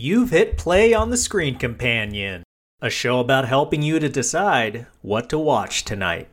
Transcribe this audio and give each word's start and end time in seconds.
You've 0.00 0.30
hit 0.30 0.56
play 0.56 0.94
on 0.94 1.10
the 1.10 1.16
Screen 1.16 1.58
Companion, 1.58 2.44
a 2.80 2.88
show 2.88 3.18
about 3.18 3.48
helping 3.48 3.82
you 3.82 3.98
to 3.98 4.08
decide 4.08 4.86
what 5.02 5.28
to 5.30 5.38
watch 5.40 5.84
tonight. 5.84 6.28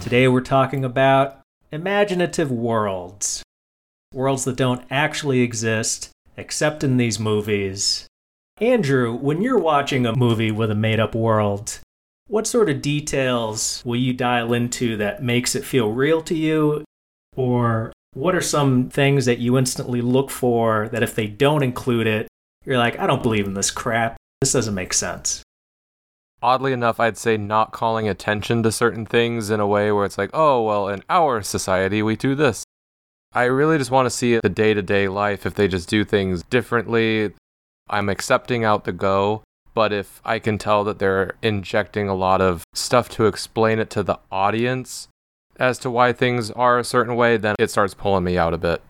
Today 0.00 0.28
we're 0.28 0.40
talking 0.40 0.84
about 0.84 1.40
imaginative 1.72 2.52
worlds. 2.52 3.42
Worlds 4.14 4.44
that 4.44 4.54
don't 4.54 4.84
actually 4.88 5.40
exist, 5.40 6.10
except 6.36 6.84
in 6.84 6.96
these 6.96 7.18
movies. 7.18 8.06
Andrew, 8.58 9.16
when 9.16 9.42
you're 9.42 9.58
watching 9.58 10.06
a 10.06 10.14
movie 10.14 10.52
with 10.52 10.70
a 10.70 10.76
made 10.76 11.00
up 11.00 11.16
world, 11.16 11.80
what 12.32 12.46
sort 12.46 12.70
of 12.70 12.80
details 12.80 13.82
will 13.84 13.98
you 13.98 14.14
dial 14.14 14.54
into 14.54 14.96
that 14.96 15.22
makes 15.22 15.54
it 15.54 15.66
feel 15.66 15.92
real 15.92 16.22
to 16.22 16.34
you? 16.34 16.82
Or 17.36 17.92
what 18.14 18.34
are 18.34 18.40
some 18.40 18.88
things 18.88 19.26
that 19.26 19.38
you 19.38 19.58
instantly 19.58 20.00
look 20.00 20.30
for 20.30 20.88
that 20.92 21.02
if 21.02 21.14
they 21.14 21.26
don't 21.26 21.62
include 21.62 22.06
it, 22.06 22.28
you're 22.64 22.78
like, 22.78 22.98
I 22.98 23.06
don't 23.06 23.22
believe 23.22 23.46
in 23.46 23.52
this 23.52 23.70
crap. 23.70 24.16
This 24.40 24.52
doesn't 24.52 24.74
make 24.74 24.94
sense. 24.94 25.42
Oddly 26.40 26.72
enough, 26.72 26.98
I'd 26.98 27.18
say 27.18 27.36
not 27.36 27.70
calling 27.70 28.08
attention 28.08 28.62
to 28.62 28.72
certain 28.72 29.04
things 29.04 29.50
in 29.50 29.60
a 29.60 29.66
way 29.66 29.92
where 29.92 30.06
it's 30.06 30.16
like, 30.16 30.30
oh, 30.32 30.62
well, 30.62 30.88
in 30.88 31.02
our 31.10 31.42
society, 31.42 32.02
we 32.02 32.16
do 32.16 32.34
this. 32.34 32.64
I 33.34 33.44
really 33.44 33.76
just 33.76 33.90
want 33.90 34.06
to 34.06 34.10
see 34.10 34.38
the 34.38 34.48
day 34.48 34.72
to 34.72 34.80
day 34.80 35.06
life 35.06 35.44
if 35.44 35.54
they 35.54 35.68
just 35.68 35.86
do 35.86 36.02
things 36.02 36.42
differently. 36.44 37.34
I'm 37.90 38.08
accepting 38.08 38.64
out 38.64 38.84
the 38.84 38.92
go, 38.92 39.42
but 39.74 39.92
if 39.92 40.20
I 40.24 40.38
can 40.38 40.58
tell 40.58 40.84
that 40.84 40.98
they're 40.98 41.34
injecting 41.42 42.08
a 42.08 42.14
lot 42.14 42.40
of 42.40 42.64
stuff 42.74 43.08
to 43.10 43.26
explain 43.26 43.78
it 43.78 43.90
to 43.90 44.02
the 44.02 44.18
audience 44.30 45.08
as 45.56 45.78
to 45.78 45.90
why 45.90 46.12
things 46.12 46.50
are 46.50 46.78
a 46.78 46.84
certain 46.84 47.16
way, 47.16 47.36
then 47.36 47.54
it 47.58 47.70
starts 47.70 47.94
pulling 47.94 48.24
me 48.24 48.36
out 48.36 48.54
a 48.54 48.58
bit. 48.58 48.82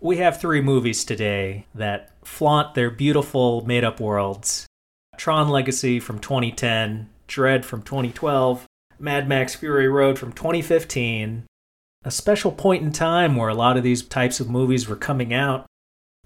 We 0.00 0.18
have 0.18 0.40
three 0.40 0.60
movies 0.60 1.04
today 1.04 1.66
that 1.74 2.12
flaunt 2.24 2.74
their 2.74 2.90
beautiful 2.90 3.66
made 3.66 3.84
up 3.84 3.98
worlds 3.98 4.66
Tron 5.16 5.48
Legacy 5.48 5.98
from 5.98 6.20
2010, 6.20 7.08
Dredd 7.26 7.64
from 7.64 7.82
2012, 7.82 8.66
Mad 9.00 9.28
Max 9.28 9.56
Fury 9.56 9.88
Road 9.88 10.18
from 10.18 10.32
2015. 10.32 11.44
A 12.04 12.10
special 12.10 12.52
point 12.52 12.84
in 12.84 12.92
time 12.92 13.34
where 13.34 13.48
a 13.48 13.54
lot 13.54 13.76
of 13.76 13.82
these 13.82 14.02
types 14.02 14.38
of 14.38 14.48
movies 14.48 14.88
were 14.88 14.96
coming 14.96 15.34
out. 15.34 15.66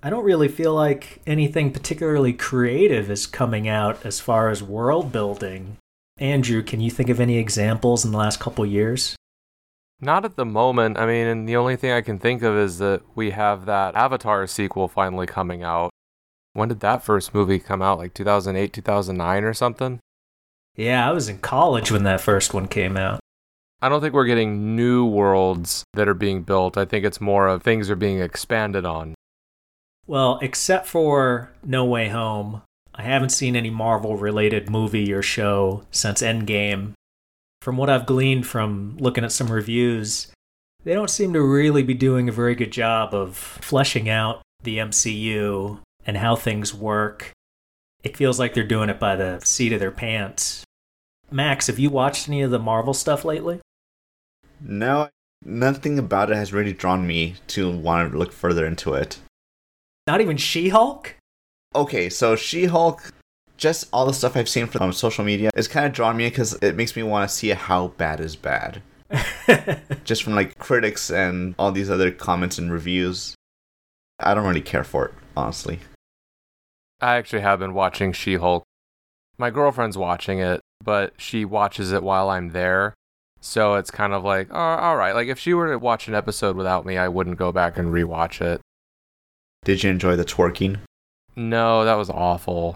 I 0.05 0.11
don't 0.11 0.25
really 0.25 0.49
feel 0.49 0.75
like 0.75 1.23
anything 1.29 1.73
particularly 1.73 2.33
creative 2.33 3.09
is 3.09 3.25
coming 3.25 3.69
out 3.69 4.05
as 4.05 4.19
far 4.19 4.51
as 4.51 4.61
world 4.61 5.13
building. 5.13 5.77
Andrew, 6.19 6.61
can 6.63 6.81
you 6.81 6.91
think 6.91 7.09
of 7.09 7.21
any 7.21 7.39
examples 7.39 8.05
in 8.05 8.11
the 8.11 8.19
last 8.19 8.41
couple 8.41 8.67
years? 8.67 9.15
Not 10.01 10.25
at 10.25 10.35
the 10.35 10.45
moment. 10.45 10.99
I 10.99 11.07
mean, 11.07 11.29
and 11.29 11.49
the 11.49 11.55
only 11.55 11.77
thing 11.77 11.93
I 11.93 12.01
can 12.01 12.19
think 12.19 12.43
of 12.43 12.57
is 12.57 12.79
that 12.79 13.03
we 13.15 13.31
have 13.31 13.67
that 13.67 13.95
Avatar 13.95 14.49
sequel 14.49 14.89
finally 14.89 15.27
coming 15.27 15.63
out. 15.63 15.91
When 16.53 16.69
did 16.69 16.81
that 16.81 17.05
first 17.05 17.33
movie 17.33 17.61
come 17.61 17.81
out? 17.81 17.99
Like 17.99 18.13
2008, 18.13 18.73
2009 18.73 19.45
or 19.45 19.55
something? 19.55 20.01
Yeah, 20.75 21.09
I 21.09 21.13
was 21.13 21.29
in 21.29 21.39
college 21.39 21.93
when 21.93 22.03
that 22.03 22.21
first 22.21 22.53
one 22.53 22.67
came 22.67 22.97
out. 22.97 23.21
I 23.81 23.89
don't 23.89 24.01
think 24.01 24.15
we're 24.15 24.27
getting 24.27 24.75
new 24.75 25.05
worlds 25.05 25.85
that 25.95 26.09
are 26.09 26.15
being 26.15 26.43
built. 26.43 26.77
I 26.77 26.85
think 26.85 27.05
it's 27.05 27.21
more 27.21 27.47
of 27.47 27.63
things 27.63 27.89
are 27.89 27.97
being 27.97 28.21
expanded 28.21 28.85
on. 28.85 29.15
Well, 30.07 30.39
except 30.43 30.87
for 30.89 31.53
No 31.65 31.85
Way 31.85 32.09
Home, 32.09 32.63
I 32.95 33.03
haven't 33.03 33.31
seen 33.31 33.57
any 33.57 33.71
Marvel 33.71 34.17
related 34.17 34.69
movie 34.69 35.13
or 35.13 35.23
show 35.23 35.85
since 35.91 36.23
Endgame. 36.23 36.93
From 37.61 37.77
what 37.77 37.89
I've 37.89 38.07
gleaned 38.07 38.47
from 38.47 38.97
looking 38.99 39.25
at 39.25 39.33
some 39.33 39.51
reviews, 39.51 40.33
they 40.85 40.95
don't 40.95 41.11
seem 41.11 41.33
to 41.33 41.41
really 41.41 41.83
be 41.83 41.95
doing 41.95 42.29
a 42.29 42.33
very 42.33 42.55
good 42.55 42.73
job 42.73 43.15
of 43.15 43.37
fleshing 43.37 44.09
out 44.09 44.43
the 44.63 44.79
MCU 44.79 45.79
and 46.05 46.17
how 46.17 46.35
things 46.35 46.75
work. 46.75 47.31
It 48.03 48.17
feels 48.17 48.39
like 48.41 48.55
they're 48.55 48.65
doing 48.65 48.91
it 48.91 48.99
by 48.99 49.15
the 49.15 49.39
seat 49.45 49.73
of 49.73 49.79
their 49.81 49.93
pants. 49.93 50.65
Max, 51.31 51.69
have 51.69 51.79
you 51.79 51.89
watched 51.89 52.29
any 52.29 52.43
of 52.43 52.51
the 52.51 52.59
Marvel 52.59 52.95
stuff 52.95 53.25
lately? 53.25 53.61
No, 54.61 55.09
nothing 55.45 55.99
about 55.99 56.31
it 56.31 56.37
has 56.37 56.53
really 56.53 56.73
drawn 56.73 57.07
me 57.07 57.37
to 57.49 57.71
want 57.71 58.13
to 58.13 58.19
look 58.19 58.33
further 58.33 58.67
into 58.67 58.95
it. 58.95 59.19
Not 60.07 60.21
even 60.21 60.37
She 60.37 60.69
Hulk? 60.69 61.15
Okay, 61.75 62.09
so 62.09 62.37
She 62.37 62.67
Hulk, 62.67 63.13
just 63.57 63.89
all 63.93 64.07
the 64.07 64.13
stuff 64.13 64.37
I've 64.37 64.49
seen 64.49 64.67
from 64.67 64.83
um, 64.83 64.93
social 64.93 65.25
media 65.25 65.51
is 65.55 65.69
kind 65.69 65.87
of 65.87 65.93
drawn 65.93 66.17
me 66.17 66.29
because 66.29 66.55
it 66.55 66.75
makes 66.75 66.97
me 66.97 67.03
want 67.03 67.29
to 67.29 67.35
see 67.35 67.51
how 67.51 67.89
bad 67.89 68.21
is 68.21 68.35
bad. 68.37 68.83
just 70.05 70.23
from 70.23 70.35
like 70.35 70.59
critics 70.59 71.11
and 71.11 71.55
all 71.59 71.71
these 71.71 71.91
other 71.91 72.11
comments 72.11 72.59
and 72.59 72.73
reviews. 72.73 73.35
I 74.19 74.35
don't 74.35 74.47
really 74.47 74.63
care 74.63 74.85
for 74.85 75.07
it, 75.07 75.15
honestly. 75.37 75.81
I 77.01 77.17
actually 77.17 77.43
have 77.43 77.59
been 77.59 77.75
watching 77.75 78.13
She 78.13 78.37
Hulk. 78.37 78.65
My 79.39 79.51
girlfriend's 79.51 79.99
watching 79.99 80.39
it, 80.39 80.61
but 80.85 81.15
she 81.19 81.45
watches 81.45 81.93
it 81.93 82.03
while 82.03 82.31
I'm 82.31 82.51
there. 82.51 82.95
So 83.41 83.75
it's 83.75 83.91
kind 83.91 84.13
of 84.13 84.25
like, 84.25 84.49
oh, 84.51 84.57
all 84.57 84.97
right. 84.97 85.15
Like 85.15 85.29
if 85.29 85.39
she 85.39 85.53
were 85.53 85.71
to 85.71 85.79
watch 85.79 86.09
an 86.09 86.15
episode 86.15 86.57
without 86.57 86.87
me, 86.87 86.97
I 86.97 87.09
wouldn't 87.09 87.39
go 87.39 87.53
back 87.53 87.77
and 87.77 87.93
rewatch 87.93 88.41
it. 88.41 88.61
Did 89.65 89.85
you 89.85 89.91
enjoy 89.91 90.17
the 90.17 90.25
twerking? 90.25 90.81
No, 91.37 91.85
that 91.85 91.95
was 91.95 92.11
awful. 92.11 92.75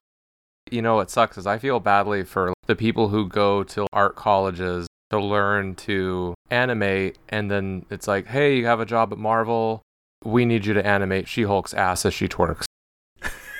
You 0.70 0.82
know 0.82 0.96
what 0.96 1.10
sucks 1.10 1.36
is 1.36 1.46
I 1.46 1.58
feel 1.58 1.80
badly 1.80 2.22
for 2.24 2.52
the 2.66 2.76
people 2.76 3.08
who 3.08 3.28
go 3.28 3.64
to 3.64 3.86
art 3.92 4.14
colleges 4.14 4.86
to 5.10 5.18
learn 5.18 5.74
to 5.76 6.34
animate, 6.50 7.18
and 7.28 7.50
then 7.50 7.86
it's 7.90 8.06
like, 8.08 8.26
hey, 8.26 8.56
you 8.56 8.66
have 8.66 8.80
a 8.80 8.86
job 8.86 9.12
at 9.12 9.18
Marvel. 9.18 9.82
We 10.24 10.44
need 10.44 10.64
you 10.64 10.74
to 10.74 10.86
animate 10.86 11.28
She 11.28 11.42
Hulk's 11.42 11.74
ass 11.74 12.06
as 12.06 12.14
she 12.14 12.28
twerks. 12.28 12.64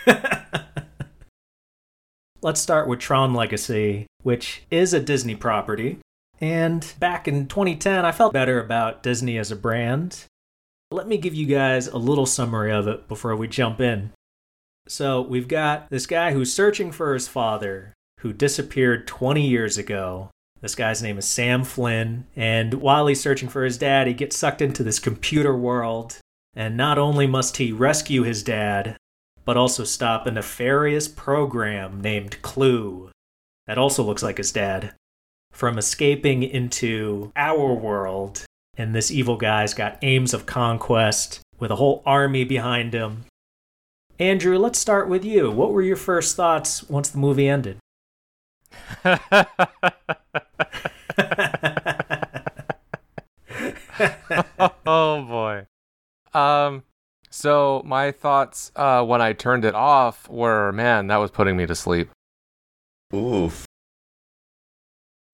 Let's 2.42 2.60
start 2.60 2.86
with 2.86 3.00
Tron 3.00 3.34
Legacy, 3.34 4.06
which 4.22 4.62
is 4.70 4.94
a 4.94 5.00
Disney 5.00 5.34
property. 5.34 5.98
And 6.40 6.92
back 7.00 7.26
in 7.26 7.48
2010, 7.48 8.04
I 8.04 8.12
felt 8.12 8.32
better 8.32 8.60
about 8.60 9.02
Disney 9.02 9.36
as 9.38 9.50
a 9.50 9.56
brand. 9.56 10.26
Let 10.90 11.08
me 11.08 11.18
give 11.18 11.34
you 11.34 11.46
guys 11.46 11.88
a 11.88 11.96
little 11.96 12.26
summary 12.26 12.72
of 12.72 12.86
it 12.86 13.08
before 13.08 13.34
we 13.34 13.48
jump 13.48 13.80
in. 13.80 14.12
So, 14.86 15.20
we've 15.20 15.48
got 15.48 15.90
this 15.90 16.06
guy 16.06 16.32
who's 16.32 16.52
searching 16.52 16.92
for 16.92 17.12
his 17.12 17.26
father, 17.26 17.92
who 18.20 18.32
disappeared 18.32 19.08
20 19.08 19.44
years 19.44 19.78
ago. 19.78 20.30
This 20.60 20.76
guy's 20.76 21.02
name 21.02 21.18
is 21.18 21.26
Sam 21.26 21.64
Flynn. 21.64 22.26
And 22.36 22.74
while 22.74 23.08
he's 23.08 23.20
searching 23.20 23.48
for 23.48 23.64
his 23.64 23.78
dad, 23.78 24.06
he 24.06 24.14
gets 24.14 24.36
sucked 24.36 24.62
into 24.62 24.84
this 24.84 25.00
computer 25.00 25.56
world. 25.56 26.18
And 26.54 26.76
not 26.76 26.98
only 26.98 27.26
must 27.26 27.56
he 27.56 27.72
rescue 27.72 28.22
his 28.22 28.44
dad, 28.44 28.96
but 29.44 29.56
also 29.56 29.82
stop 29.82 30.26
a 30.26 30.30
nefarious 30.30 31.08
program 31.08 32.00
named 32.00 32.40
Clu 32.42 33.10
that 33.66 33.78
also 33.78 34.02
looks 34.02 34.22
like 34.22 34.38
his 34.38 34.52
dad 34.52 34.94
from 35.52 35.78
escaping 35.78 36.42
into 36.42 37.32
our 37.34 37.74
world. 37.74 38.44
And 38.78 38.94
this 38.94 39.10
evil 39.10 39.36
guy's 39.36 39.74
got 39.74 39.98
aims 40.02 40.34
of 40.34 40.46
conquest 40.46 41.40
with 41.58 41.70
a 41.70 41.76
whole 41.76 42.02
army 42.04 42.44
behind 42.44 42.92
him. 42.92 43.24
Andrew, 44.18 44.58
let's 44.58 44.78
start 44.78 45.08
with 45.08 45.24
you. 45.24 45.50
What 45.50 45.72
were 45.72 45.82
your 45.82 45.96
first 45.96 46.36
thoughts 46.36 46.82
once 46.88 47.08
the 47.08 47.18
movie 47.18 47.48
ended? 47.48 47.78
oh 54.86 55.24
boy. 55.24 55.66
Um 56.34 56.82
so 57.30 57.82
my 57.84 58.12
thoughts 58.12 58.72
uh, 58.76 59.04
when 59.04 59.20
I 59.20 59.34
turned 59.34 59.66
it 59.66 59.74
off 59.74 60.26
were, 60.26 60.72
man, 60.72 61.08
that 61.08 61.18
was 61.18 61.30
putting 61.30 61.54
me 61.54 61.66
to 61.66 61.74
sleep. 61.74 62.08
Oof. 63.14 63.66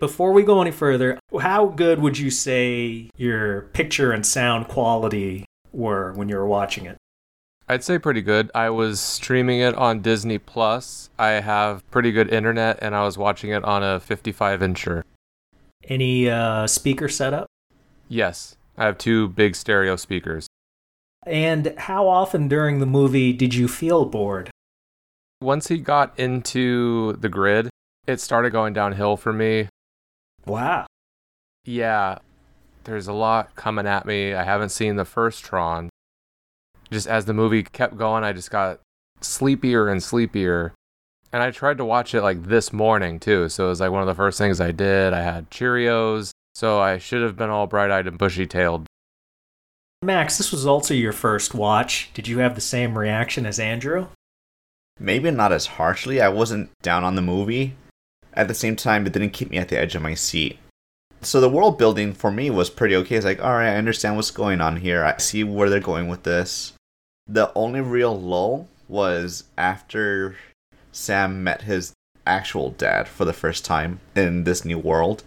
Before 0.02 0.32
we 0.32 0.42
go 0.42 0.60
any 0.60 0.72
further, 0.72 1.20
how 1.42 1.66
good 1.66 2.00
would 2.00 2.18
you 2.18 2.28
say 2.28 3.08
your 3.16 3.70
picture 3.72 4.10
and 4.10 4.26
sound 4.26 4.66
quality 4.66 5.44
were 5.70 6.12
when 6.14 6.28
you 6.28 6.34
were 6.34 6.46
watching 6.48 6.86
it? 6.86 6.96
I'd 7.68 7.84
say 7.84 8.00
pretty 8.00 8.20
good. 8.20 8.50
I 8.52 8.70
was 8.70 8.98
streaming 8.98 9.60
it 9.60 9.76
on 9.76 10.02
Disney 10.02 10.38
Plus. 10.38 11.08
I 11.20 11.34
have 11.34 11.88
pretty 11.92 12.10
good 12.10 12.28
internet, 12.30 12.80
and 12.82 12.96
I 12.96 13.04
was 13.04 13.16
watching 13.16 13.50
it 13.50 13.62
on 13.62 13.84
a 13.84 14.00
55 14.00 14.58
incher. 14.58 15.04
Any 15.84 16.28
uh, 16.28 16.66
speaker 16.66 17.08
setup? 17.08 17.46
Yes, 18.08 18.56
I 18.76 18.86
have 18.86 18.98
two 18.98 19.28
big 19.28 19.54
stereo 19.54 19.94
speakers. 19.94 20.48
And 21.24 21.74
how 21.78 22.08
often 22.08 22.48
during 22.48 22.80
the 22.80 22.86
movie 22.86 23.32
did 23.32 23.54
you 23.54 23.68
feel 23.68 24.04
bored? 24.04 24.50
Once 25.40 25.68
he 25.68 25.78
got 25.78 26.12
into 26.18 27.12
the 27.20 27.28
grid, 27.28 27.70
it 28.08 28.20
started 28.20 28.50
going 28.50 28.72
downhill 28.72 29.16
for 29.16 29.32
me. 29.32 29.68
Wow. 30.46 30.86
Yeah, 31.64 32.18
there's 32.84 33.06
a 33.06 33.12
lot 33.12 33.54
coming 33.54 33.86
at 33.86 34.06
me. 34.06 34.34
I 34.34 34.42
haven't 34.42 34.70
seen 34.70 34.96
the 34.96 35.04
first 35.04 35.44
Tron. 35.44 35.88
Just 36.90 37.06
as 37.06 37.24
the 37.24 37.34
movie 37.34 37.62
kept 37.62 37.96
going, 37.96 38.24
I 38.24 38.32
just 38.32 38.50
got 38.50 38.80
sleepier 39.20 39.88
and 39.88 40.02
sleepier. 40.02 40.74
And 41.32 41.42
I 41.42 41.50
tried 41.50 41.78
to 41.78 41.84
watch 41.84 42.14
it 42.14 42.22
like 42.22 42.42
this 42.44 42.72
morning 42.72 43.18
too. 43.18 43.48
So 43.48 43.66
it 43.66 43.68
was 43.70 43.80
like 43.80 43.90
one 43.90 44.02
of 44.02 44.08
the 44.08 44.14
first 44.14 44.36
things 44.36 44.60
I 44.60 44.72
did. 44.72 45.12
I 45.12 45.22
had 45.22 45.50
Cheerios. 45.50 46.30
So 46.54 46.80
I 46.80 46.98
should 46.98 47.22
have 47.22 47.36
been 47.36 47.48
all 47.48 47.66
bright 47.66 47.90
eyed 47.90 48.06
and 48.06 48.18
bushy 48.18 48.46
tailed. 48.46 48.86
Max, 50.02 50.36
this 50.36 50.52
was 50.52 50.66
also 50.66 50.92
your 50.92 51.12
first 51.12 51.54
watch. 51.54 52.10
Did 52.12 52.28
you 52.28 52.40
have 52.40 52.54
the 52.54 52.60
same 52.60 52.98
reaction 52.98 53.46
as 53.46 53.58
Andrew? 53.58 54.08
Maybe 54.98 55.30
not 55.30 55.52
as 55.52 55.66
harshly. 55.66 56.20
I 56.20 56.28
wasn't 56.28 56.70
down 56.82 57.04
on 57.04 57.14
the 57.14 57.22
movie. 57.22 57.74
At 58.34 58.48
the 58.48 58.54
same 58.54 58.76
time, 58.76 59.06
it 59.06 59.12
didn't 59.12 59.30
keep 59.30 59.50
me 59.50 59.58
at 59.58 59.68
the 59.68 59.78
edge 59.78 59.94
of 59.94 60.02
my 60.02 60.14
seat. 60.14 60.58
So 61.20 61.40
the 61.40 61.48
world 61.48 61.78
building 61.78 62.14
for 62.14 62.30
me 62.30 62.50
was 62.50 62.70
pretty 62.70 62.96
okay. 62.96 63.16
It's 63.16 63.24
like, 63.24 63.42
all 63.42 63.52
right, 63.52 63.72
I 63.72 63.76
understand 63.76 64.16
what's 64.16 64.30
going 64.30 64.60
on 64.60 64.78
here. 64.78 65.04
I 65.04 65.18
see 65.18 65.44
where 65.44 65.70
they're 65.70 65.80
going 65.80 66.08
with 66.08 66.24
this. 66.24 66.72
The 67.28 67.52
only 67.54 67.80
real 67.80 68.18
lull 68.18 68.68
was 68.88 69.44
after 69.56 70.36
Sam 70.90 71.44
met 71.44 71.62
his 71.62 71.92
actual 72.26 72.70
dad 72.70 73.06
for 73.06 73.24
the 73.24 73.32
first 73.32 73.64
time 73.64 74.00
in 74.16 74.44
this 74.44 74.64
new 74.64 74.78
world. 74.78 75.22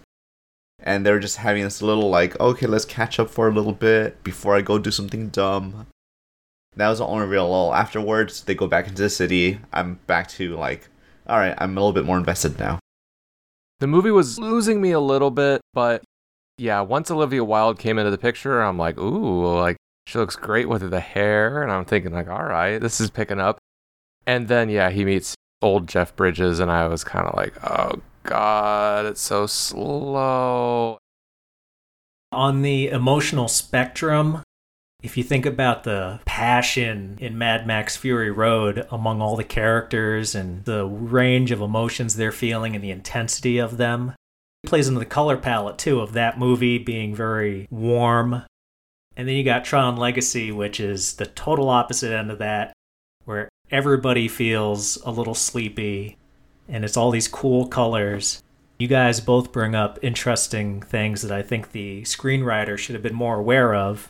And 0.78 1.06
they 1.06 1.10
were 1.10 1.18
just 1.18 1.38
having 1.38 1.64
this 1.64 1.80
little, 1.80 2.10
like, 2.10 2.38
okay, 2.38 2.66
let's 2.66 2.84
catch 2.84 3.18
up 3.18 3.30
for 3.30 3.48
a 3.48 3.52
little 3.52 3.72
bit 3.72 4.22
before 4.22 4.54
I 4.54 4.60
go 4.60 4.78
do 4.78 4.90
something 4.90 5.28
dumb. 5.30 5.86
That 6.76 6.90
was 6.90 6.98
the 6.98 7.06
only 7.06 7.26
real 7.26 7.48
lull. 7.48 7.74
Afterwards, 7.74 8.44
they 8.44 8.54
go 8.54 8.66
back 8.66 8.86
into 8.86 9.02
the 9.02 9.08
city. 9.08 9.60
I'm 9.72 9.98
back 10.06 10.28
to, 10.30 10.54
like, 10.56 10.88
all 11.26 11.38
right, 11.38 11.54
I'm 11.56 11.76
a 11.76 11.80
little 11.80 11.94
bit 11.94 12.04
more 12.04 12.18
invested 12.18 12.58
now. 12.58 12.78
The 13.78 13.86
movie 13.86 14.10
was 14.10 14.38
losing 14.38 14.80
me 14.80 14.92
a 14.92 15.00
little 15.00 15.30
bit, 15.30 15.60
but 15.74 16.02
yeah, 16.56 16.80
once 16.80 17.10
Olivia 17.10 17.44
Wilde 17.44 17.78
came 17.78 17.98
into 17.98 18.10
the 18.10 18.18
picture, 18.18 18.62
I'm 18.62 18.78
like, 18.78 18.98
ooh, 18.98 19.54
like 19.58 19.76
she 20.06 20.18
looks 20.18 20.36
great 20.36 20.68
with 20.68 20.88
the 20.90 21.00
hair, 21.00 21.62
and 21.62 21.70
I'm 21.70 21.84
thinking 21.84 22.12
like, 22.12 22.28
all 22.28 22.44
right, 22.44 22.78
this 22.78 23.00
is 23.00 23.10
picking 23.10 23.40
up. 23.40 23.58
And 24.26 24.48
then 24.48 24.70
yeah, 24.70 24.90
he 24.90 25.04
meets 25.04 25.34
old 25.60 25.88
Jeff 25.88 26.16
Bridges, 26.16 26.58
and 26.58 26.70
I 26.70 26.88
was 26.88 27.04
kind 27.04 27.26
of 27.26 27.36
like, 27.36 27.52
oh 27.64 28.00
god, 28.22 29.06
it's 29.06 29.20
so 29.20 29.46
slow. 29.46 30.98
On 32.32 32.62
the 32.62 32.88
emotional 32.88 33.48
spectrum, 33.48 34.42
if 35.02 35.16
you 35.16 35.22
think 35.22 35.46
about 35.46 35.84
the 35.84 36.20
passion 36.24 37.16
in 37.20 37.38
Mad 37.38 37.66
Max 37.66 37.96
Fury 37.96 38.30
Road 38.30 38.86
among 38.90 39.22
all 39.22 39.36
the 39.36 39.44
characters 39.44 40.34
and 40.34 40.64
the 40.64 40.84
range 40.84 41.50
of 41.50 41.60
emotions 41.60 42.16
they're 42.16 42.32
feeling 42.32 42.74
and 42.74 42.82
the 42.82 42.90
intensity 42.90 43.58
of 43.58 43.76
them, 43.76 44.14
it 44.64 44.68
plays 44.68 44.88
into 44.88 44.98
the 44.98 45.06
color 45.06 45.36
palette 45.36 45.78
too 45.78 46.00
of 46.00 46.12
that 46.14 46.38
movie 46.38 46.78
being 46.78 47.14
very 47.14 47.68
warm. 47.70 48.42
And 49.16 49.28
then 49.28 49.36
you 49.36 49.44
got 49.44 49.64
Tron 49.64 49.96
Legacy, 49.96 50.50
which 50.50 50.80
is 50.80 51.14
the 51.14 51.26
total 51.26 51.68
opposite 51.68 52.12
end 52.12 52.30
of 52.30 52.38
that, 52.38 52.72
where 53.24 53.48
everybody 53.70 54.26
feels 54.26 54.96
a 55.04 55.10
little 55.10 55.34
sleepy 55.34 56.16
and 56.68 56.84
it's 56.84 56.96
all 56.96 57.12
these 57.12 57.28
cool 57.28 57.68
colors. 57.68 58.42
You 58.78 58.88
guys 58.88 59.20
both 59.20 59.52
bring 59.52 59.74
up 59.74 59.98
interesting 60.02 60.82
things 60.82 61.22
that 61.22 61.30
I 61.30 61.42
think 61.42 61.70
the 61.70 62.02
screenwriter 62.02 62.76
should 62.76 62.94
have 62.94 63.02
been 63.02 63.14
more 63.14 63.38
aware 63.38 63.74
of 63.74 64.08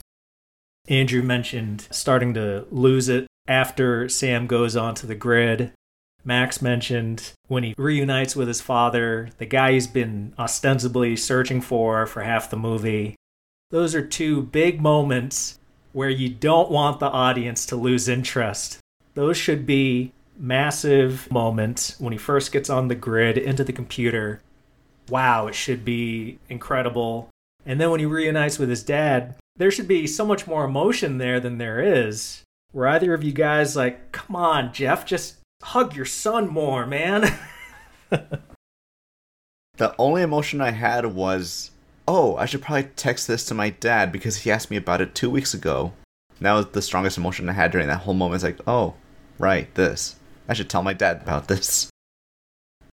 Andrew 0.89 1.23
mentioned 1.23 1.89
starting 1.91 2.35
to 2.35 2.67
lose 2.71 3.09
it 3.09 3.27
after 3.49 4.09
Sam 4.09 4.47
goes 4.47 4.77
onto 4.77 5.07
the 5.07 5.15
grid. 5.15 5.73
Max 6.25 6.61
mentioned 6.61 7.33
when 7.47 7.63
he 7.63 7.75
reunites 7.79 8.35
with 8.35 8.49
his 8.49 8.61
father, 8.61 9.31
the 9.39 9.47
guy 9.47 9.73
he's 9.73 9.87
been 9.87 10.35
ostensibly 10.39 11.17
searching 11.17 11.61
for 11.61 12.07
for 12.07 12.23
half 12.23 12.51
the 12.51 12.57
movie. 12.57 13.15
Those 13.71 13.95
are 13.95 14.07
two 14.07 14.43
big 14.43 14.81
moments 14.81 15.59
where 15.93 16.11
you 16.11 16.29
don't 16.29 16.71
want 16.71 17.01
the 17.01 17.07
audience 17.07 17.65
to 17.67 17.77
lose 17.77 18.09
interest. 18.09 18.79
Those 19.15 19.37
should 19.37 19.67
be 19.67 20.13
massive 20.39 21.31
moments 21.31 21.99
when 21.99 22.13
he 22.13 22.19
first 22.19 22.53
gets 22.53 22.69
on 22.69 22.89
the 22.89 22.95
grid 22.95 23.39
into 23.39 23.65
the 23.65 23.73
computer. 23.73 24.43
Wow, 25.09 25.47
it 25.47 25.55
should 25.55 25.85
be 25.85 26.39
incredible. 26.49 27.31
And 27.65 27.81
then 27.81 27.91
when 27.91 28.01
he 28.01 28.07
reunites 28.07 28.59
with 28.59 28.69
his 28.69 28.83
dad, 28.83 29.37
there 29.57 29.71
should 29.71 29.89
be 29.89 30.07
so 30.07 30.25
much 30.25 30.47
more 30.47 30.65
emotion 30.65 31.19
there 31.19 31.41
than 31.41 31.59
there 31.59 31.81
is. 31.81 32.43
Were 32.73 32.89
either 32.89 33.15
of 33.15 33.25
you 33.25 33.33
guys 33.33 33.77
like, 33.77 34.13
come 34.13 34.37
on, 34.37 34.73
Jeff, 34.73 35.07
just 35.07 35.37
hug 35.63 35.97
your 35.97 36.05
son 36.05 36.49
more, 36.49 36.87
man? 36.87 37.39
the 38.11 39.95
only 39.99 40.23
emotion 40.23 40.61
I 40.61 40.71
had 40.73 41.07
was, 41.07 41.71
oh, 42.07 42.37
I 42.37 42.47
should 42.47 42.63
probably 42.63 42.91
text 42.97 43.27
this 43.27 43.47
to 43.47 43.55
my 43.55 43.71
dad 43.71 44.13
because 44.13 44.39
he 44.39 44.51
asked 44.51 44.71
me 44.71 44.77
about 44.77 45.01
it 45.01 45.15
two 45.15 45.31
weeks 45.31 45.55
ago. 45.55 45.93
that 46.41 46.53
was 46.53 46.67
the 46.69 46.83
strongest 46.83 47.17
emotion 47.17 47.49
I 47.49 47.55
had 47.55 47.71
during 47.71 47.89
that 47.89 48.01
whole 48.01 48.15
moment. 48.15 48.43
It's 48.43 48.45
like, 48.45 48.61
oh, 48.67 48.95
right, 49.39 49.75
this. 49.75 50.17
I 50.49 50.55
should 50.55 50.69
tell 50.69 50.83
my 50.83 50.93
dad 50.93 51.23
about 51.23 51.49
this. 51.49 51.89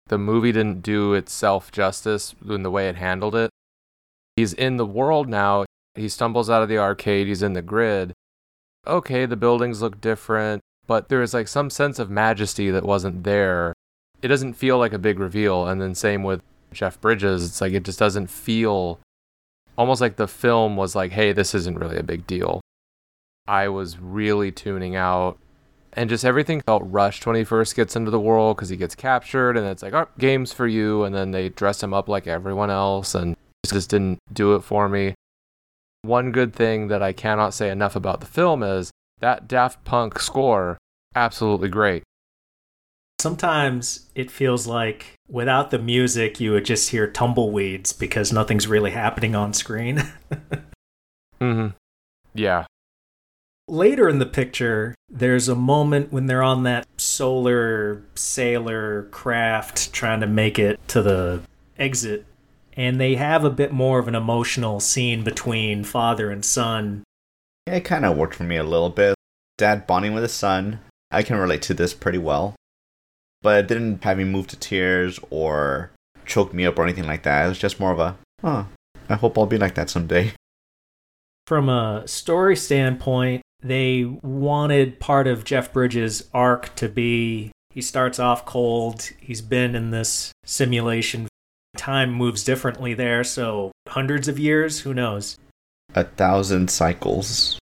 The 0.08 0.18
movie 0.18 0.52
didn't 0.52 0.82
do 0.82 1.12
itself 1.14 1.70
justice 1.70 2.34
in 2.48 2.62
the 2.62 2.70
way 2.70 2.88
it 2.88 2.96
handled 2.96 3.34
it. 3.34 3.50
He's 4.36 4.54
in 4.54 4.76
the 4.76 4.86
world 4.86 5.28
now. 5.28 5.66
He 5.98 6.08
stumbles 6.08 6.48
out 6.48 6.62
of 6.62 6.68
the 6.68 6.78
arcade, 6.78 7.26
he's 7.26 7.42
in 7.42 7.52
the 7.52 7.62
grid. 7.62 8.12
Okay, 8.86 9.26
the 9.26 9.36
buildings 9.36 9.82
look 9.82 10.00
different, 10.00 10.62
but 10.86 11.08
there 11.08 11.22
is 11.22 11.34
like 11.34 11.48
some 11.48 11.70
sense 11.70 11.98
of 11.98 12.10
majesty 12.10 12.70
that 12.70 12.84
wasn't 12.84 13.24
there. 13.24 13.74
It 14.22 14.28
doesn't 14.28 14.54
feel 14.54 14.78
like 14.78 14.92
a 14.92 14.98
big 14.98 15.18
reveal. 15.18 15.66
And 15.66 15.80
then 15.80 15.94
same 15.94 16.22
with 16.22 16.42
Jeff 16.72 17.00
Bridges, 17.00 17.44
it's 17.44 17.60
like 17.60 17.72
it 17.72 17.84
just 17.84 17.98
doesn't 17.98 18.28
feel 18.28 18.98
almost 19.76 20.00
like 20.00 20.16
the 20.16 20.28
film 20.28 20.76
was 20.76 20.94
like, 20.96 21.12
hey, 21.12 21.32
this 21.32 21.54
isn't 21.54 21.78
really 21.78 21.96
a 21.96 22.02
big 22.02 22.26
deal. 22.26 22.60
I 23.46 23.68
was 23.68 23.98
really 23.98 24.50
tuning 24.52 24.96
out. 24.96 25.38
And 25.94 26.10
just 26.10 26.24
everything 26.24 26.60
felt 26.60 26.82
rushed 26.84 27.26
when 27.26 27.34
he 27.34 27.44
first 27.44 27.74
gets 27.74 27.96
into 27.96 28.10
the 28.10 28.20
world 28.20 28.56
because 28.56 28.68
he 28.68 28.76
gets 28.76 28.94
captured 28.94 29.56
and 29.56 29.66
it's 29.66 29.82
like, 29.82 29.94
oh, 29.94 30.08
games 30.18 30.52
for 30.52 30.66
you. 30.66 31.04
And 31.04 31.14
then 31.14 31.30
they 31.30 31.48
dress 31.48 31.82
him 31.82 31.94
up 31.94 32.08
like 32.08 32.26
everyone 32.26 32.70
else 32.70 33.14
and 33.14 33.36
just 33.66 33.90
didn't 33.90 34.18
do 34.32 34.54
it 34.54 34.60
for 34.60 34.88
me. 34.88 35.14
One 36.08 36.32
good 36.32 36.54
thing 36.54 36.88
that 36.88 37.02
I 37.02 37.12
cannot 37.12 37.52
say 37.52 37.68
enough 37.68 37.94
about 37.94 38.20
the 38.20 38.26
film 38.26 38.62
is 38.62 38.90
that 39.20 39.46
Daft 39.46 39.84
Punk 39.84 40.18
score, 40.18 40.78
absolutely 41.14 41.68
great. 41.68 42.02
Sometimes 43.20 44.06
it 44.14 44.30
feels 44.30 44.66
like 44.66 45.12
without 45.28 45.70
the 45.70 45.78
music, 45.78 46.40
you 46.40 46.52
would 46.52 46.64
just 46.64 46.88
hear 46.88 47.06
tumbleweeds 47.06 47.92
because 47.92 48.32
nothing's 48.32 48.66
really 48.66 48.92
happening 48.92 49.34
on 49.34 49.52
screen. 49.52 50.02
mm-hmm. 51.42 51.76
Yeah. 52.32 52.64
Later 53.68 54.08
in 54.08 54.18
the 54.18 54.24
picture, 54.24 54.94
there's 55.10 55.46
a 55.46 55.54
moment 55.54 56.10
when 56.10 56.24
they're 56.24 56.42
on 56.42 56.62
that 56.62 56.86
solar 56.96 58.02
sailor 58.14 59.02
craft 59.10 59.92
trying 59.92 60.20
to 60.20 60.26
make 60.26 60.58
it 60.58 60.80
to 60.88 61.02
the 61.02 61.42
exit 61.78 62.24
and 62.78 63.00
they 63.00 63.16
have 63.16 63.44
a 63.44 63.50
bit 63.50 63.72
more 63.72 63.98
of 63.98 64.06
an 64.06 64.14
emotional 64.14 64.78
scene 64.78 65.24
between 65.24 65.82
father 65.82 66.30
and 66.30 66.44
son. 66.44 67.02
It 67.66 67.80
kind 67.80 68.04
of 68.04 68.16
worked 68.16 68.36
for 68.36 68.44
me 68.44 68.56
a 68.56 68.62
little 68.62 68.88
bit. 68.88 69.16
Dad 69.58 69.86
bonding 69.86 70.14
with 70.14 70.22
his 70.22 70.32
son. 70.32 70.78
I 71.10 71.24
can 71.24 71.36
relate 71.36 71.60
to 71.62 71.74
this 71.74 71.92
pretty 71.92 72.18
well. 72.18 72.54
But 73.42 73.58
it 73.58 73.68
didn't 73.68 74.04
have 74.04 74.16
me 74.16 74.24
move 74.24 74.46
to 74.48 74.56
tears 74.56 75.18
or 75.28 75.90
choke 76.24 76.54
me 76.54 76.64
up 76.66 76.78
or 76.78 76.84
anything 76.84 77.06
like 77.06 77.24
that. 77.24 77.44
It 77.44 77.48
was 77.48 77.58
just 77.58 77.80
more 77.80 77.90
of 77.90 77.98
a, 77.98 78.16
huh, 78.40 78.64
I 79.08 79.16
hope 79.16 79.36
I'll 79.36 79.46
be 79.46 79.58
like 79.58 79.74
that 79.74 79.90
someday. 79.90 80.32
From 81.48 81.68
a 81.68 82.06
story 82.06 82.54
standpoint, 82.54 83.42
they 83.60 84.04
wanted 84.04 85.00
part 85.00 85.26
of 85.26 85.44
Jeff 85.44 85.72
Bridges' 85.72 86.28
arc 86.32 86.74
to 86.76 86.88
be 86.88 87.50
he 87.70 87.82
starts 87.82 88.18
off 88.18 88.44
cold. 88.44 89.10
He's 89.20 89.42
been 89.42 89.74
in 89.74 89.90
this 89.90 90.32
simulation 90.44 91.28
time 91.88 92.12
moves 92.12 92.44
differently 92.44 92.92
there, 92.92 93.24
so 93.24 93.72
hundreds 93.88 94.28
of 94.28 94.38
years, 94.38 94.80
who 94.80 94.92
knows? 94.92 95.38
A 95.94 96.04
thousand 96.04 96.70
cycles. 96.70 97.58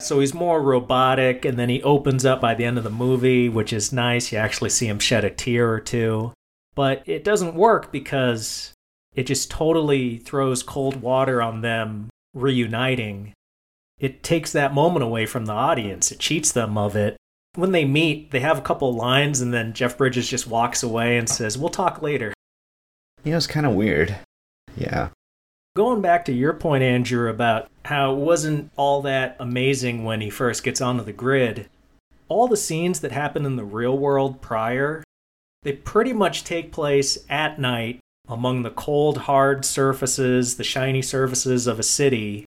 So 0.00 0.20
he's 0.20 0.32
more 0.32 0.62
robotic, 0.62 1.44
and 1.44 1.58
then 1.58 1.68
he 1.68 1.82
opens 1.82 2.24
up 2.24 2.40
by 2.40 2.54
the 2.54 2.64
end 2.64 2.78
of 2.78 2.84
the 2.84 2.90
movie, 2.90 3.50
which 3.50 3.74
is 3.74 3.92
nice. 3.92 4.32
You 4.32 4.38
actually 4.38 4.70
see 4.70 4.86
him 4.86 4.98
shed 4.98 5.26
a 5.26 5.30
tear 5.30 5.70
or 5.70 5.80
two. 5.80 6.32
But 6.74 7.02
it 7.04 7.22
doesn't 7.22 7.54
work 7.54 7.92
because 7.92 8.72
it 9.14 9.26
just 9.26 9.50
totally 9.50 10.16
throws 10.16 10.62
cold 10.62 11.02
water 11.02 11.42
on 11.42 11.60
them 11.60 12.08
reuniting. 12.32 13.34
It 13.98 14.22
takes 14.22 14.52
that 14.52 14.74
moment 14.74 15.04
away 15.04 15.26
from 15.26 15.44
the 15.44 15.52
audience, 15.52 16.10
it 16.10 16.18
cheats 16.18 16.50
them 16.50 16.78
of 16.78 16.96
it. 16.96 17.18
When 17.54 17.72
they 17.72 17.84
meet, 17.84 18.30
they 18.30 18.40
have 18.40 18.58
a 18.58 18.62
couple 18.62 18.94
lines, 18.94 19.42
and 19.42 19.52
then 19.52 19.74
Jeff 19.74 19.98
Bridges 19.98 20.28
just 20.28 20.46
walks 20.46 20.82
away 20.82 21.18
and 21.18 21.28
says, 21.28 21.58
We'll 21.58 21.68
talk 21.68 22.00
later. 22.00 22.32
You 23.26 23.32
know, 23.32 23.38
it's 23.38 23.48
kind 23.48 23.66
of 23.66 23.74
weird. 23.74 24.16
Yeah. 24.76 25.08
Going 25.74 26.00
back 26.00 26.24
to 26.26 26.32
your 26.32 26.52
point, 26.52 26.84
Andrew, 26.84 27.28
about 27.28 27.68
how 27.84 28.12
it 28.12 28.18
wasn't 28.18 28.70
all 28.76 29.02
that 29.02 29.34
amazing 29.40 30.04
when 30.04 30.20
he 30.20 30.30
first 30.30 30.62
gets 30.62 30.80
onto 30.80 31.02
the 31.02 31.12
grid, 31.12 31.68
all 32.28 32.46
the 32.46 32.56
scenes 32.56 33.00
that 33.00 33.10
happen 33.10 33.44
in 33.44 33.56
the 33.56 33.64
real 33.64 33.98
world 33.98 34.40
prior, 34.40 35.02
they 35.64 35.72
pretty 35.72 36.12
much 36.12 36.44
take 36.44 36.70
place 36.70 37.18
at 37.28 37.58
night 37.58 37.98
among 38.28 38.62
the 38.62 38.70
cold, 38.70 39.18
hard 39.18 39.64
surfaces, 39.64 40.56
the 40.56 40.62
shiny 40.62 41.02
surfaces 41.02 41.66
of 41.66 41.80
a 41.80 41.82
city. 41.82 42.44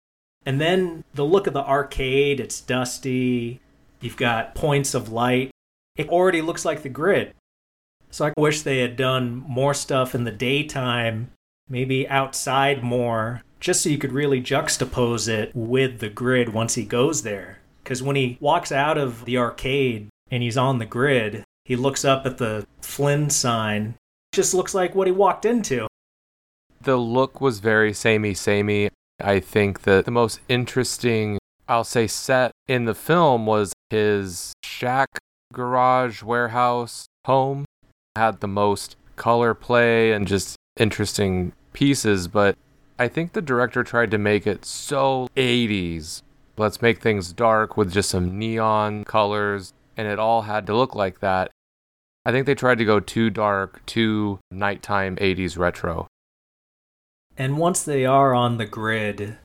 And 0.47 0.59
then 0.59 1.05
the 1.13 1.27
look 1.27 1.47
of 1.47 1.53
the 1.53 1.67
arcade, 1.67 2.41
it's 2.41 2.63
dusty, 2.63 3.61
you've 4.01 4.17
got 4.17 4.55
points 4.55 4.95
of 4.95 5.13
light. 5.13 5.51
It 5.97 6.09
already 6.09 6.41
looks 6.41 6.65
like 6.65 6.83
the 6.83 6.89
grid. 6.89 7.35
So 8.13 8.27
I 8.27 8.33
wish 8.37 8.61
they 8.61 8.81
had 8.81 8.97
done 8.97 9.43
more 9.49 9.73
stuff 9.73 10.15
in 10.15 10.25
the 10.25 10.31
daytime, 10.31 11.31
maybe 11.67 12.07
outside 12.07 12.83
more, 12.83 13.43
just 13.59 13.83
so 13.83 13.89
you 13.89 13.97
could 13.97 14.13
really 14.13 14.43
juxtapose 14.43 15.29
it 15.29 15.51
with 15.55 16.01
the 16.01 16.11
grid 16.11 16.51
once 16.51 16.75
he 16.75 16.85
goes 16.85 17.23
there. 17.23 17.61
Because 17.83 18.03
when 18.03 18.15
he 18.15 18.37
walks 18.39 18.71
out 18.71 18.99
of 18.99 19.25
the 19.25 19.39
arcade 19.39 20.09
and 20.31 20.43
he's 20.43 20.59
on 20.59 20.79
the 20.79 20.85
grid, 20.85 21.43
he 21.65 21.75
looks 21.75 22.05
up 22.05 22.27
at 22.27 22.37
the 22.37 22.67
Flynn 22.83 23.31
sign. 23.31 23.95
Just 24.33 24.53
looks 24.53 24.75
like 24.75 24.95
what 24.95 25.07
he 25.07 25.13
walked 25.13 25.47
into. 25.47 25.87
The 26.83 26.99
look 26.99 27.41
was 27.41 27.61
very 27.61 27.95
samey, 27.95 28.35
samey. 28.35 28.91
I 29.21 29.41
think 29.41 29.83
that 29.83 30.05
the 30.05 30.11
most 30.11 30.41
interesting, 30.51 31.39
I'll 31.67 31.85
say, 31.85 32.07
set 32.09 32.51
in 32.69 32.85
the 32.85 32.95
film 32.95 33.47
was 33.47 33.73
his 33.89 34.53
shack, 34.63 35.09
garage, 35.51 36.23
warehouse, 36.23 37.07
home. 37.25 37.65
Had 38.17 38.41
the 38.41 38.49
most 38.49 38.97
color 39.17 39.55
play 39.55 40.13
and 40.13 40.29
just 40.29 40.57
interesting 40.77 41.53
pieces, 41.73 42.29
but 42.29 42.57
I 42.99 43.09
think 43.09 43.33
the 43.33 43.41
director 43.41 43.83
tried 43.83 44.11
to 44.11 44.19
make 44.19 44.47
it 44.47 44.65
so 44.67 45.29
80s. 45.35 46.23
Let's 46.59 46.83
make 46.83 47.01
things 47.01 47.33
dark 47.33 47.77
with 47.77 47.91
just 47.91 48.11
some 48.11 48.39
neon 48.39 49.05
colors, 49.05 49.73
and 49.97 50.07
it 50.07 50.19
all 50.19 50.43
had 50.43 50.67
to 50.67 50.77
look 50.77 50.95
like 50.95 51.21
that. 51.21 51.51
I 52.25 52.33
think 52.33 52.47
they 52.47 52.55
tried 52.55 52.79
to 52.79 52.85
go 52.85 53.01
too 53.01 53.31
dark, 53.31 53.85
too 53.87 54.39
nighttime 54.51 55.17
80s 55.17 55.59
retro. 55.59 56.07
And 57.37 57.57
once 57.57 57.83
they 57.83 58.05
are 58.05 58.35
on 58.35 58.59
the 58.59 58.67
grid, 58.67 59.39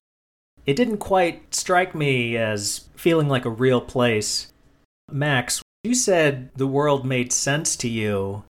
it 0.66 0.76
didn't 0.76 0.98
quite 0.98 1.56
strike 1.56 1.96
me 1.96 2.36
as 2.36 2.90
feeling 2.96 3.30
like 3.30 3.46
a 3.46 3.50
real 3.50 3.80
place. 3.80 4.52
Max, 5.10 5.62
you 5.84 5.96
said 5.96 6.52
the 6.56 6.68
world 6.68 7.06
made 7.06 7.32
sense 7.32 7.78
to 7.78 7.88
you. 7.88 8.44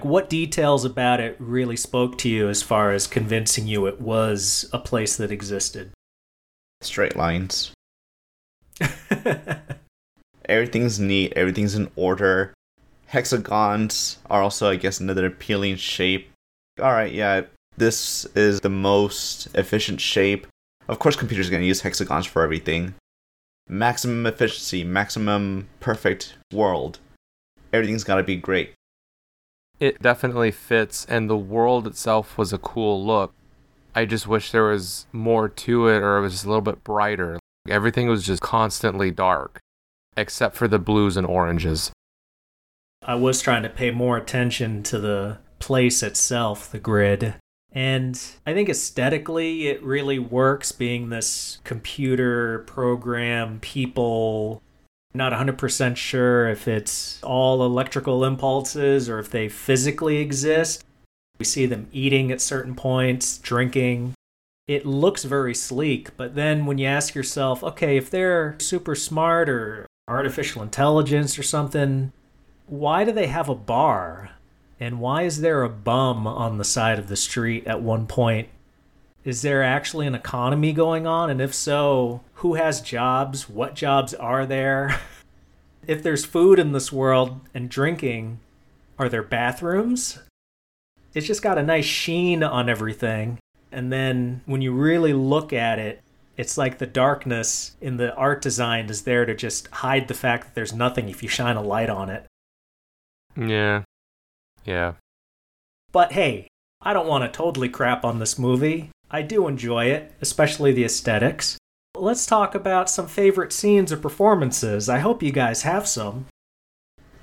What 0.00 0.28
details 0.28 0.84
about 0.84 1.20
it 1.20 1.36
really 1.38 1.76
spoke 1.76 2.18
to 2.18 2.28
you 2.28 2.48
as 2.48 2.62
far 2.62 2.92
as 2.92 3.06
convincing 3.06 3.66
you 3.66 3.86
it 3.86 4.00
was 4.00 4.68
a 4.72 4.78
place 4.78 5.16
that 5.16 5.32
existed? 5.32 5.92
Straight 6.82 7.16
lines. 7.16 7.72
everything's 10.44 11.00
neat, 11.00 11.32
everything's 11.34 11.74
in 11.74 11.90
order. 11.96 12.52
Hexagons 13.06 14.18
are 14.28 14.42
also, 14.42 14.68
I 14.68 14.76
guess, 14.76 15.00
another 15.00 15.26
appealing 15.26 15.76
shape. 15.76 16.30
Alright, 16.78 17.12
yeah, 17.12 17.42
this 17.78 18.26
is 18.34 18.60
the 18.60 18.68
most 18.68 19.48
efficient 19.54 20.00
shape. 20.00 20.46
Of 20.88 20.98
course, 20.98 21.16
computers 21.16 21.48
are 21.48 21.50
going 21.50 21.62
to 21.62 21.66
use 21.66 21.80
hexagons 21.80 22.26
for 22.26 22.42
everything. 22.42 22.94
Maximum 23.66 24.26
efficiency, 24.26 24.84
maximum 24.84 25.68
perfect 25.80 26.36
world. 26.52 26.98
Everything's 27.72 28.04
got 28.04 28.16
to 28.16 28.22
be 28.22 28.36
great. 28.36 28.75
It 29.78 30.00
definitely 30.00 30.50
fits, 30.50 31.04
and 31.06 31.28
the 31.28 31.36
world 31.36 31.86
itself 31.86 32.38
was 32.38 32.52
a 32.52 32.58
cool 32.58 33.04
look. 33.04 33.34
I 33.94 34.04
just 34.04 34.26
wish 34.26 34.50
there 34.50 34.64
was 34.64 35.06
more 35.12 35.48
to 35.48 35.88
it 35.88 36.02
or 36.02 36.18
it 36.18 36.22
was 36.22 36.44
a 36.44 36.48
little 36.48 36.62
bit 36.62 36.84
brighter. 36.84 37.38
Everything 37.68 38.08
was 38.08 38.24
just 38.24 38.42
constantly 38.42 39.10
dark, 39.10 39.58
except 40.16 40.56
for 40.56 40.68
the 40.68 40.78
blues 40.78 41.16
and 41.16 41.26
oranges. 41.26 41.90
I 43.04 43.14
was 43.14 43.40
trying 43.40 43.62
to 43.62 43.68
pay 43.68 43.90
more 43.90 44.16
attention 44.16 44.82
to 44.84 44.98
the 44.98 45.38
place 45.58 46.02
itself, 46.02 46.70
the 46.70 46.78
grid. 46.78 47.34
And 47.72 48.20
I 48.46 48.54
think 48.54 48.68
aesthetically, 48.68 49.68
it 49.68 49.82
really 49.82 50.18
works 50.18 50.72
being 50.72 51.08
this 51.08 51.58
computer 51.64 52.60
program, 52.60 53.60
people. 53.60 54.62
Not 55.16 55.32
100% 55.32 55.96
sure 55.96 56.46
if 56.46 56.68
it's 56.68 57.22
all 57.22 57.64
electrical 57.64 58.22
impulses 58.22 59.08
or 59.08 59.18
if 59.18 59.30
they 59.30 59.48
physically 59.48 60.18
exist. 60.18 60.84
We 61.38 61.46
see 61.46 61.64
them 61.64 61.88
eating 61.90 62.30
at 62.30 62.42
certain 62.42 62.74
points, 62.74 63.38
drinking. 63.38 64.12
It 64.68 64.84
looks 64.84 65.24
very 65.24 65.54
sleek, 65.54 66.14
but 66.18 66.34
then 66.34 66.66
when 66.66 66.76
you 66.76 66.86
ask 66.86 67.14
yourself, 67.14 67.64
okay, 67.64 67.96
if 67.96 68.10
they're 68.10 68.56
super 68.58 68.94
smart 68.94 69.48
or 69.48 69.86
artificial 70.06 70.62
intelligence 70.62 71.38
or 71.38 71.42
something, 71.42 72.12
why 72.66 73.04
do 73.04 73.12
they 73.12 73.28
have 73.28 73.48
a 73.48 73.54
bar? 73.54 74.32
And 74.78 75.00
why 75.00 75.22
is 75.22 75.40
there 75.40 75.62
a 75.62 75.70
bum 75.70 76.26
on 76.26 76.58
the 76.58 76.64
side 76.64 76.98
of 76.98 77.08
the 77.08 77.16
street 77.16 77.66
at 77.66 77.80
one 77.80 78.06
point? 78.06 78.48
Is 79.26 79.42
there 79.42 79.60
actually 79.60 80.06
an 80.06 80.14
economy 80.14 80.72
going 80.72 81.04
on? 81.04 81.30
And 81.30 81.40
if 81.40 81.52
so, 81.52 82.20
who 82.34 82.54
has 82.54 82.80
jobs? 82.80 83.48
What 83.48 83.74
jobs 83.74 84.14
are 84.14 84.46
there? 84.46 85.00
if 85.86 86.00
there's 86.00 86.24
food 86.24 86.60
in 86.60 86.70
this 86.70 86.92
world 86.92 87.40
and 87.52 87.68
drinking, 87.68 88.38
are 89.00 89.08
there 89.08 89.24
bathrooms? 89.24 90.20
It's 91.12 91.26
just 91.26 91.42
got 91.42 91.58
a 91.58 91.64
nice 91.64 91.84
sheen 91.84 92.44
on 92.44 92.68
everything. 92.68 93.40
And 93.72 93.92
then 93.92 94.42
when 94.46 94.62
you 94.62 94.70
really 94.72 95.12
look 95.12 95.52
at 95.52 95.80
it, 95.80 96.02
it's 96.36 96.56
like 96.56 96.78
the 96.78 96.86
darkness 96.86 97.74
in 97.80 97.96
the 97.96 98.14
art 98.14 98.40
design 98.40 98.88
is 98.88 99.02
there 99.02 99.26
to 99.26 99.34
just 99.34 99.66
hide 99.68 100.06
the 100.06 100.14
fact 100.14 100.44
that 100.44 100.54
there's 100.54 100.72
nothing 100.72 101.08
if 101.08 101.24
you 101.24 101.28
shine 101.28 101.56
a 101.56 101.62
light 101.62 101.90
on 101.90 102.10
it. 102.10 102.26
Yeah. 103.36 103.82
Yeah. 104.64 104.92
But 105.90 106.12
hey, 106.12 106.46
I 106.80 106.92
don't 106.92 107.08
want 107.08 107.24
to 107.24 107.36
totally 107.36 107.68
crap 107.68 108.04
on 108.04 108.20
this 108.20 108.38
movie. 108.38 108.90
I 109.10 109.22
do 109.22 109.46
enjoy 109.46 109.86
it, 109.86 110.12
especially 110.20 110.72
the 110.72 110.84
aesthetics. 110.84 111.58
Let's 111.96 112.26
talk 112.26 112.54
about 112.54 112.90
some 112.90 113.06
favorite 113.06 113.52
scenes 113.52 113.92
or 113.92 113.96
performances. 113.96 114.88
I 114.88 114.98
hope 114.98 115.22
you 115.22 115.32
guys 115.32 115.62
have 115.62 115.86
some. 115.86 116.26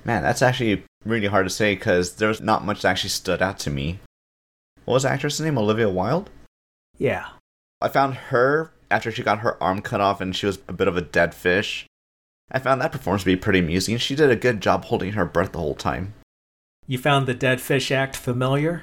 Man, 0.04 0.22
that's 0.22 0.42
actually 0.42 0.84
really 1.04 1.28
hard 1.28 1.46
to 1.46 1.50
say 1.50 1.74
because 1.74 2.16
there's 2.16 2.40
not 2.40 2.64
much 2.64 2.82
that 2.82 2.88
actually 2.88 3.10
stood 3.10 3.40
out 3.40 3.58
to 3.60 3.70
me. 3.70 4.00
What 4.84 4.94
was 4.94 5.02
the 5.04 5.10
actress' 5.10 5.40
name? 5.40 5.58
Olivia 5.58 5.88
Wilde? 5.88 6.30
Yeah. 6.98 7.28
I 7.80 7.88
found 7.88 8.14
her 8.14 8.72
after 8.90 9.10
she 9.10 9.22
got 9.22 9.40
her 9.40 9.62
arm 9.62 9.80
cut 9.80 10.00
off 10.00 10.20
and 10.20 10.34
she 10.34 10.46
was 10.46 10.58
a 10.68 10.72
bit 10.72 10.88
of 10.88 10.96
a 10.96 11.02
dead 11.02 11.34
fish. 11.34 11.86
I 12.50 12.58
found 12.58 12.80
that 12.80 12.92
performance 12.92 13.22
to 13.22 13.26
be 13.26 13.36
pretty 13.36 13.60
amusing. 13.60 13.96
She 13.96 14.14
did 14.14 14.30
a 14.30 14.36
good 14.36 14.60
job 14.60 14.84
holding 14.86 15.12
her 15.12 15.24
breath 15.24 15.52
the 15.52 15.58
whole 15.58 15.74
time. 15.74 16.14
You 16.86 16.98
found 16.98 17.26
the 17.26 17.34
Dead 17.34 17.62
Fish 17.62 17.90
Act 17.90 18.14
familiar? 18.14 18.82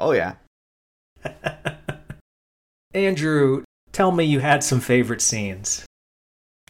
Oh, 0.00 0.10
yeah. 0.10 0.34
Andrew, 2.94 3.64
tell 3.92 4.12
me 4.12 4.24
you 4.24 4.40
had 4.40 4.64
some 4.64 4.80
favorite 4.80 5.20
scenes. 5.20 5.84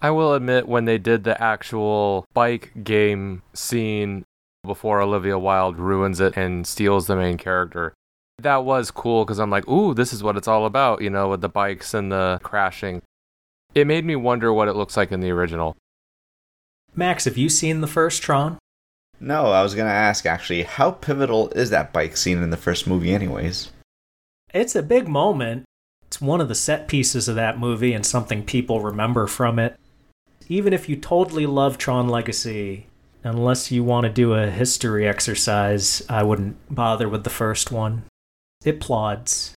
I 0.01 0.11
will 0.11 0.35
admit, 0.35 0.69
when 0.69 0.85
they 0.85 0.99
did 0.99 1.25
the 1.25 1.41
actual 1.43 2.25
bike 2.33 2.73
game 2.85 3.43
scene 3.55 4.25
before 4.65 5.01
Olivia 5.01 5.39
Wilde 5.39 5.79
ruins 5.79 6.21
it 6.21 6.37
and 6.37 6.67
steals 6.67 7.07
the 7.07 7.17
main 7.17 7.37
character, 7.37 7.95
that 8.39 8.65
was 8.65 8.91
cool 8.91 9.25
because 9.25 9.41
I'm 9.41 9.51
like, 9.51 9.69
ooh, 9.69 9.95
this 9.95 10.13
is 10.13 10.23
what 10.23 10.37
it's 10.37 10.49
all 10.49 10.67
about, 10.67 11.03
you 11.03 11.11
know, 11.11 11.29
with 11.29 11.41
the 11.41 11.49
bikes 11.49 11.95
and 11.95 12.13
the 12.13 12.39
crashing. 12.43 13.03
It 13.75 13.87
made 13.87 14.05
me 14.05 14.17
wonder 14.17 14.53
what 14.53 14.69
it 14.69 14.77
looks 14.77 14.97
like 14.97 15.11
in 15.11 15.21
the 15.21 15.31
original. 15.31 15.77
Max, 16.95 17.25
have 17.25 17.37
you 17.37 17.49
seen 17.49 17.81
the 17.81 17.87
first 17.87 18.23
Tron? 18.23 18.59
No, 19.21 19.47
I 19.47 19.63
was 19.63 19.75
going 19.75 19.89
to 19.89 19.93
ask 19.93 20.27
actually, 20.27 20.63
how 20.63 20.93
pivotal 20.93 21.49
is 21.51 21.71
that 21.71 21.93
bike 21.93 22.17
scene 22.17 22.43
in 22.43 22.51
the 22.51 22.57
first 22.57 22.87
movie, 22.87 23.13
anyways? 23.13 23.71
It's 24.55 24.77
a 24.77 24.83
big 24.83 25.09
moment. 25.09 25.65
It's 26.09 26.23
one 26.23 26.41
of 26.41 26.49
the 26.49 26.55
set 26.55 26.88
pieces 26.88 27.29
of 27.29 27.37
that 27.37 27.59
movie 27.59 27.93
and 27.93 28.05
something 28.05 28.43
people 28.43 28.81
remember 28.81 29.27
from 29.27 29.59
it. 29.59 29.79
Even 30.49 30.73
if 30.73 30.88
you 30.88 30.97
totally 30.97 31.45
love 31.45 31.77
Tron 31.77 32.09
Legacy, 32.09 32.87
unless 33.23 33.71
you 33.71 33.85
want 33.85 34.05
to 34.05 34.11
do 34.11 34.33
a 34.33 34.49
history 34.49 35.07
exercise, 35.07 36.03
I 36.09 36.23
wouldn't 36.23 36.57
bother 36.75 37.11
with 37.11 37.25
the 37.25 37.31
first 37.31 37.71
one. 37.71 38.05
It 38.65 38.81
plods. 38.81 39.53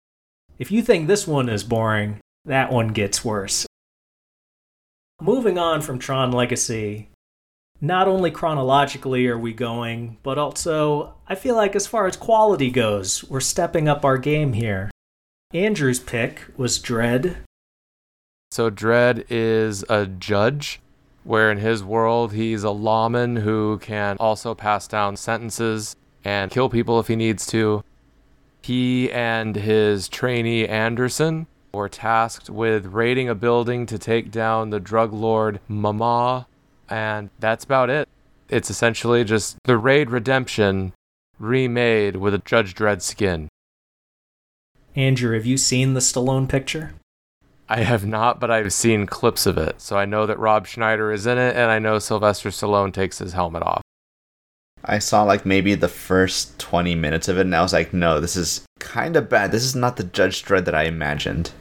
If 0.59 0.73
you 0.73 0.83
think 0.83 1.07
this 1.07 1.25
one 1.25 1.49
is 1.49 1.62
boring, 1.62 2.19
that 2.45 2.73
one 2.73 2.88
gets 2.88 3.25
worse. 3.25 3.64
Moving 5.23 5.57
on 5.57 5.83
from 5.83 6.00
Tron 6.00 6.33
Legacy, 6.33 7.11
not 7.80 8.09
only 8.09 8.33
chronologically 8.33 9.28
are 9.28 9.38
we 9.38 9.52
going, 9.52 10.19
but 10.25 10.37
also 10.37 11.14
I 11.28 11.37
feel 11.37 11.54
like 11.54 11.76
as 11.76 11.87
far 11.87 12.09
as 12.09 12.16
quality 12.16 12.73
goes, 12.73 13.23
we're 13.30 13.38
stepping 13.38 13.87
up 13.87 14.04
our 14.04 14.19
game 14.19 14.54
here. 14.54 14.90
Andrew's 15.52 15.99
pick 15.99 16.45
was 16.57 16.78
Dredd. 16.78 17.38
So 18.52 18.71
Dredd 18.71 19.26
is 19.28 19.85
a 19.88 20.07
judge, 20.07 20.80
where 21.25 21.50
in 21.50 21.59
his 21.59 21.83
world 21.83 22.33
he's 22.33 22.62
a 22.62 22.71
lawman 22.71 23.35
who 23.35 23.78
can 23.78 24.16
also 24.21 24.54
pass 24.54 24.87
down 24.87 25.16
sentences 25.16 25.97
and 26.25 26.52
kill 26.52 26.69
people 26.69 27.00
if 27.00 27.09
he 27.09 27.16
needs 27.16 27.47
to. 27.47 27.83
He 28.62 29.11
and 29.11 29.57
his 29.57 30.09
trainee 30.09 30.69
Anderson 30.69 31.49
were 31.75 31.88
tasked 31.88 32.49
with 32.49 32.87
raiding 32.87 33.28
a 33.28 33.35
building 33.35 33.87
to 33.87 33.99
take 33.99 34.30
down 34.30 34.71
the 34.71 34.80
drug 34.80 35.12
lord 35.12 35.59
Mama 35.66 36.47
and 36.88 37.30
that's 37.40 37.64
about 37.64 37.90
it. 37.90 38.09
It's 38.49 38.71
essentially 38.71 39.25
just 39.25 39.57
the 39.64 39.78
Raid 39.78 40.11
Redemption 40.11 40.92
remade 41.40 42.16
with 42.16 42.35
a 42.35 42.38
Judge 42.38 42.75
Dredd 42.75 43.02
skin. 43.02 43.49
Andrew, 44.97 45.35
have 45.35 45.47
you 45.47 45.56
seen 45.56 45.94
the 45.94 46.00
Stallone 46.00 46.49
picture? 46.49 46.94
I 47.68 47.82
have 47.82 48.04
not, 48.04 48.40
but 48.40 48.50
I've 48.50 48.73
seen 48.73 49.06
clips 49.06 49.47
of 49.47 49.56
it. 49.56 49.80
So 49.80 49.97
I 49.97 50.04
know 50.04 50.26
that 50.26 50.38
Rob 50.38 50.66
Schneider 50.66 51.12
is 51.12 51.26
in 51.26 51.38
it, 51.38 51.54
and 51.54 51.70
I 51.70 51.78
know 51.78 51.99
Sylvester 52.00 52.49
Stallone 52.49 52.92
takes 52.92 53.18
his 53.18 53.32
helmet 53.32 53.62
off. 53.62 53.82
I 54.85 54.99
saw 54.99 55.23
like 55.23 55.44
maybe 55.44 55.75
the 55.75 55.88
first 55.88 56.59
20 56.59 56.94
minutes 56.94 57.28
of 57.28 57.37
it 57.37 57.42
and 57.42 57.54
I 57.54 57.62
was 57.62 57.73
like, 57.73 57.92
no, 57.92 58.18
this 58.18 58.35
is 58.35 58.64
kind 58.78 59.14
of 59.14 59.28
bad. 59.28 59.52
This 59.52 59.64
is 59.64 59.76
not 59.76 59.97
the 59.97 60.04
Judge 60.04 60.42
Dredd 60.42 60.64
that 60.64 60.75
I 60.75 60.85
imagined. 60.85 61.52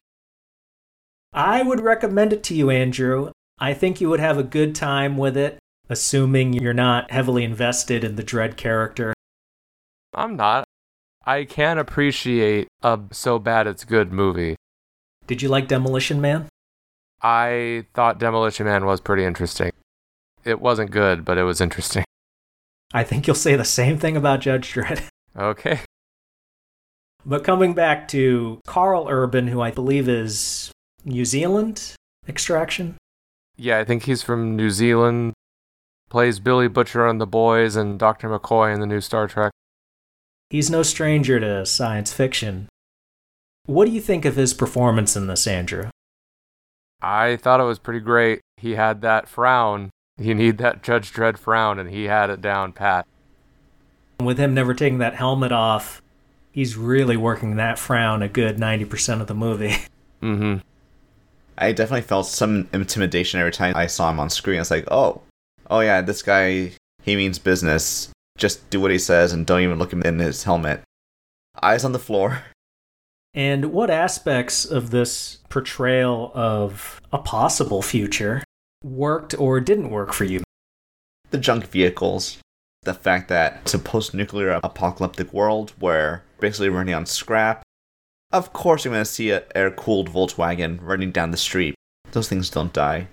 I 1.33 1.61
would 1.61 1.81
recommend 1.81 2.33
it 2.33 2.43
to 2.43 2.55
you, 2.55 2.69
Andrew. 2.69 3.31
I 3.59 3.73
think 3.73 3.99
you 3.99 4.09
would 4.09 4.21
have 4.21 4.37
a 4.37 4.43
good 4.43 4.73
time 4.73 5.17
with 5.17 5.35
it, 5.35 5.59
assuming 5.89 6.53
you're 6.53 6.73
not 6.73 7.11
heavily 7.11 7.43
invested 7.43 8.03
in 8.03 8.15
the 8.15 8.23
Dredd 8.23 8.55
character. 8.55 9.13
I'm 10.13 10.37
not. 10.37 10.63
I 11.25 11.43
can 11.43 11.77
appreciate 11.77 12.68
a 12.81 12.99
so 13.11 13.39
bad 13.39 13.67
it's 13.67 13.83
good 13.85 14.11
movie. 14.11 14.55
Did 15.27 15.41
you 15.41 15.49
like 15.49 15.67
Demolition 15.67 16.21
Man? 16.21 16.47
I 17.21 17.85
thought 17.93 18.19
Demolition 18.19 18.65
Man 18.65 18.85
was 18.85 19.01
pretty 19.01 19.25
interesting. 19.25 19.71
It 20.45 20.61
wasn't 20.61 20.91
good, 20.91 21.25
but 21.25 21.37
it 21.37 21.43
was 21.43 21.61
interesting. 21.61 22.05
I 22.93 23.03
think 23.03 23.27
you'll 23.27 23.35
say 23.35 23.55
the 23.55 23.65
same 23.65 23.97
thing 23.99 24.17
about 24.17 24.41
Judge 24.41 24.73
Dredd. 24.73 25.03
Okay. 25.37 25.81
But 27.23 27.43
coming 27.43 27.73
back 27.73 28.07
to 28.09 28.59
Karl 28.65 29.07
Urban, 29.07 29.47
who 29.47 29.61
I 29.61 29.69
believe 29.69 30.09
is 30.09 30.71
New 31.05 31.23
Zealand 31.23 31.93
extraction. 32.27 32.97
Yeah, 33.55 33.77
I 33.77 33.85
think 33.85 34.03
he's 34.03 34.23
from 34.23 34.55
New 34.55 34.71
Zealand. 34.71 35.33
Plays 36.09 36.39
Billy 36.39 36.67
Butcher 36.67 37.05
on 37.05 37.19
The 37.19 37.27
Boys 37.27 37.75
and 37.75 37.99
Dr. 37.99 38.27
McCoy 38.27 38.73
in 38.73 38.79
the 38.79 38.87
new 38.87 39.01
Star 39.01 39.27
Trek. 39.27 39.51
He's 40.49 40.69
no 40.69 40.81
stranger 40.81 41.39
to 41.39 41.65
science 41.65 42.11
fiction. 42.11 42.69
What 43.65 43.85
do 43.85 43.91
you 43.91 44.01
think 44.01 44.25
of 44.25 44.35
his 44.35 44.53
performance 44.53 45.15
in 45.15 45.27
this, 45.27 45.45
Andrew? 45.45 45.89
I 47.01 47.35
thought 47.35 47.59
it 47.59 47.65
was 47.65 47.77
pretty 47.79 47.99
great. 47.99 48.41
He 48.57 48.71
had 48.71 49.01
that 49.01 49.29
frown. 49.29 49.91
You 50.17 50.33
need 50.33 50.57
that 50.57 50.81
Judge 50.81 51.13
Dredd 51.13 51.37
frown, 51.37 51.77
and 51.77 51.89
he 51.89 52.05
had 52.05 52.29
it 52.29 52.41
down 52.41 52.73
pat. 52.73 53.05
With 54.19 54.37
him 54.37 54.53
never 54.53 54.73
taking 54.73 54.97
that 54.97 55.15
helmet 55.15 55.51
off, 55.51 56.01
he's 56.51 56.75
really 56.75 57.15
working 57.15 57.55
that 57.55 57.79
frown 57.79 58.21
a 58.21 58.27
good 58.27 58.57
90% 58.57 59.21
of 59.21 59.27
the 59.27 59.35
movie. 59.35 59.75
Mm-hmm. 60.21 60.57
I 61.57 61.71
definitely 61.71 62.01
felt 62.01 62.25
some 62.25 62.67
intimidation 62.73 63.39
every 63.39 63.53
time 63.53 63.73
I 63.73 63.87
saw 63.87 64.09
him 64.09 64.19
on 64.19 64.29
screen. 64.29 64.57
I 64.57 64.59
was 64.59 64.69
like, 64.69 64.83
oh, 64.91 65.21
oh 65.69 65.79
yeah, 65.79 66.01
this 66.01 66.21
guy, 66.21 66.73
he 67.03 67.15
means 67.15 67.39
business. 67.39 68.09
Just 68.39 68.69
do 68.69 68.79
what 68.79 68.91
he 68.91 68.97
says 68.97 69.33
and 69.33 69.45
don't 69.45 69.61
even 69.61 69.77
look 69.77 69.93
him 69.93 70.01
in 70.01 70.17
his 70.17 70.45
helmet. 70.45 70.81
Eyes 71.61 71.83
on 71.83 71.91
the 71.91 71.99
floor. 71.99 72.43
And 73.33 73.71
what 73.73 73.89
aspects 73.89 74.65
of 74.65 74.89
this 74.89 75.39
portrayal 75.49 76.31
of 76.33 77.01
a 77.11 77.19
possible 77.19 77.81
future 77.81 78.41
worked 78.83 79.37
or 79.37 79.59
didn't 79.59 79.91
work 79.91 80.13
for 80.13 80.23
you? 80.23 80.41
The 81.29 81.37
junk 81.37 81.67
vehicles. 81.67 82.39
The 82.83 82.93
fact 82.93 83.27
that 83.27 83.59
it's 83.63 83.73
a 83.73 83.79
post 83.79 84.13
nuclear 84.13 84.59
apocalyptic 84.63 85.33
world 85.33 85.73
where 85.77 86.23
basically 86.39 86.69
running 86.69 86.95
on 86.95 87.05
scrap. 87.05 87.61
Of 88.31 88.53
course, 88.53 88.85
you're 88.85 88.93
going 88.93 89.03
to 89.03 89.11
see 89.11 89.31
an 89.31 89.43
air 89.53 89.69
cooled 89.69 90.09
Volkswagen 90.09 90.79
running 90.81 91.11
down 91.11 91.31
the 91.31 91.37
street. 91.37 91.75
Those 92.13 92.29
things 92.29 92.49
don't 92.49 92.71
die. 92.71 93.07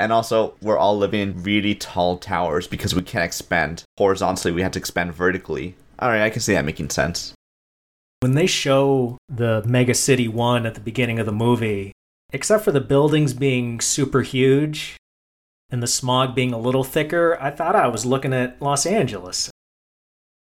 And 0.00 0.14
also, 0.14 0.54
we're 0.62 0.78
all 0.78 0.96
living 0.96 1.20
in 1.20 1.42
really 1.42 1.74
tall 1.74 2.16
towers 2.16 2.66
because 2.66 2.94
we 2.94 3.02
can't 3.02 3.22
expand 3.22 3.84
horizontally, 3.98 4.50
we 4.50 4.62
have 4.62 4.72
to 4.72 4.78
expand 4.78 5.12
vertically. 5.12 5.74
Alright, 6.00 6.22
I 6.22 6.30
can 6.30 6.40
see 6.40 6.54
that 6.54 6.64
making 6.64 6.88
sense. 6.88 7.34
When 8.20 8.32
they 8.32 8.46
show 8.46 9.18
the 9.28 9.62
Mega 9.66 9.92
City 9.92 10.26
1 10.26 10.64
at 10.64 10.74
the 10.74 10.80
beginning 10.80 11.18
of 11.18 11.26
the 11.26 11.32
movie, 11.32 11.92
except 12.32 12.64
for 12.64 12.72
the 12.72 12.80
buildings 12.80 13.34
being 13.34 13.78
super 13.78 14.22
huge 14.22 14.96
and 15.68 15.82
the 15.82 15.86
smog 15.86 16.34
being 16.34 16.54
a 16.54 16.58
little 16.58 16.82
thicker, 16.82 17.36
I 17.38 17.50
thought 17.50 17.76
I 17.76 17.86
was 17.88 18.06
looking 18.06 18.32
at 18.32 18.62
Los 18.62 18.86
Angeles. 18.86 19.50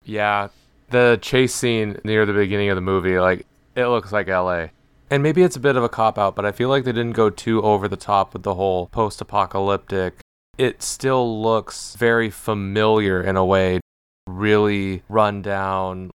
Yeah, 0.02 0.48
the 0.88 1.18
chase 1.20 1.54
scene 1.54 2.00
near 2.02 2.24
the 2.24 2.32
beginning 2.32 2.70
of 2.70 2.76
the 2.76 2.80
movie, 2.80 3.18
like, 3.18 3.44
it 3.76 3.88
looks 3.88 4.10
like 4.10 4.28
LA. 4.28 4.68
And 5.10 5.22
maybe 5.22 5.42
it's 5.42 5.56
a 5.56 5.60
bit 5.60 5.76
of 5.76 5.84
a 5.84 5.88
cop 5.88 6.18
out, 6.18 6.34
but 6.34 6.44
I 6.44 6.52
feel 6.52 6.68
like 6.68 6.84
they 6.84 6.92
didn't 6.92 7.12
go 7.12 7.30
too 7.30 7.62
over 7.62 7.88
the 7.88 7.96
top 7.96 8.32
with 8.32 8.42
the 8.42 8.54
whole 8.54 8.86
post 8.86 9.20
apocalyptic. 9.20 10.14
It 10.56 10.82
still 10.82 11.42
looks 11.42 11.94
very 11.96 12.30
familiar 12.30 13.20
in 13.20 13.36
a 13.36 13.44
way, 13.44 13.80
really 14.26 15.02
run 15.08 15.42
down. 15.42 16.10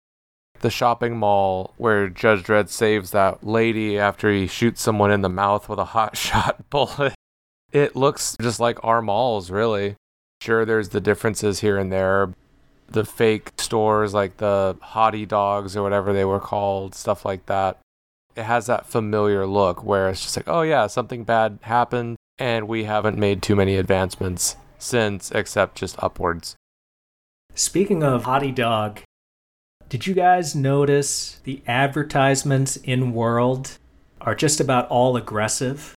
The 0.61 0.71
shopping 0.71 1.19
mall 1.19 1.75
where 1.77 2.09
Judge 2.09 2.43
Dredd 2.43 2.69
saves 2.69 3.11
that 3.11 3.47
lady 3.47 3.99
after 3.99 4.33
he 4.33 4.47
shoots 4.47 4.83
someone 4.83 5.11
in 5.11 5.23
the 5.23 5.29
mouth 5.29 5.69
with 5.69 5.79
a 5.79 5.85
hot 5.87 6.17
shot 6.17 6.69
bullet. 6.71 7.15
It 7.71 7.95
looks 7.95 8.37
just 8.41 8.59
like 8.59 8.83
our 8.83 9.03
malls, 9.03 9.51
really. 9.51 9.97
Sure, 10.41 10.65
there's 10.65 10.89
the 10.89 11.01
differences 11.01 11.61
here 11.61 11.79
and 11.79 11.93
there. 11.93 12.33
The 12.89 13.05
fake 13.05 13.53
stores, 13.59 14.15
like 14.15 14.39
the 14.39 14.77
hottie 14.83 15.29
dogs 15.29 15.77
or 15.77 15.83
whatever 15.83 16.15
they 16.15 16.25
were 16.25 16.41
called, 16.41 16.95
stuff 16.95 17.25
like 17.25 17.45
that 17.47 17.79
it 18.39 18.45
has 18.45 18.67
that 18.67 18.87
familiar 18.87 19.47
look 19.47 19.83
where 19.83 20.09
it's 20.09 20.23
just 20.23 20.37
like, 20.37 20.49
oh 20.49 20.63
yeah, 20.63 20.87
something 20.87 21.25
bad 21.25 21.59
happened 21.63 22.17
and 22.39 22.69
we 22.69 22.85
haven't 22.85 23.19
made 23.19 23.43
too 23.43 23.57
many 23.57 23.77
advancements 23.77 24.57
since 24.79 25.33
except 25.33 25.77
just 25.77 26.01
upwards. 26.03 26.55
Speaking 27.55 28.05
of 28.05 28.25
Hottie 28.25 28.55
Dog, 28.55 29.01
did 29.89 30.07
you 30.07 30.15
guys 30.15 30.55
notice 30.55 31.41
the 31.43 31.63
advertisements 31.67 32.77
in 32.77 33.13
World 33.13 33.79
are 34.21 34.37
just 34.37 34.61
about 34.61 34.87
all 34.89 35.17
aggressive? 35.17 35.95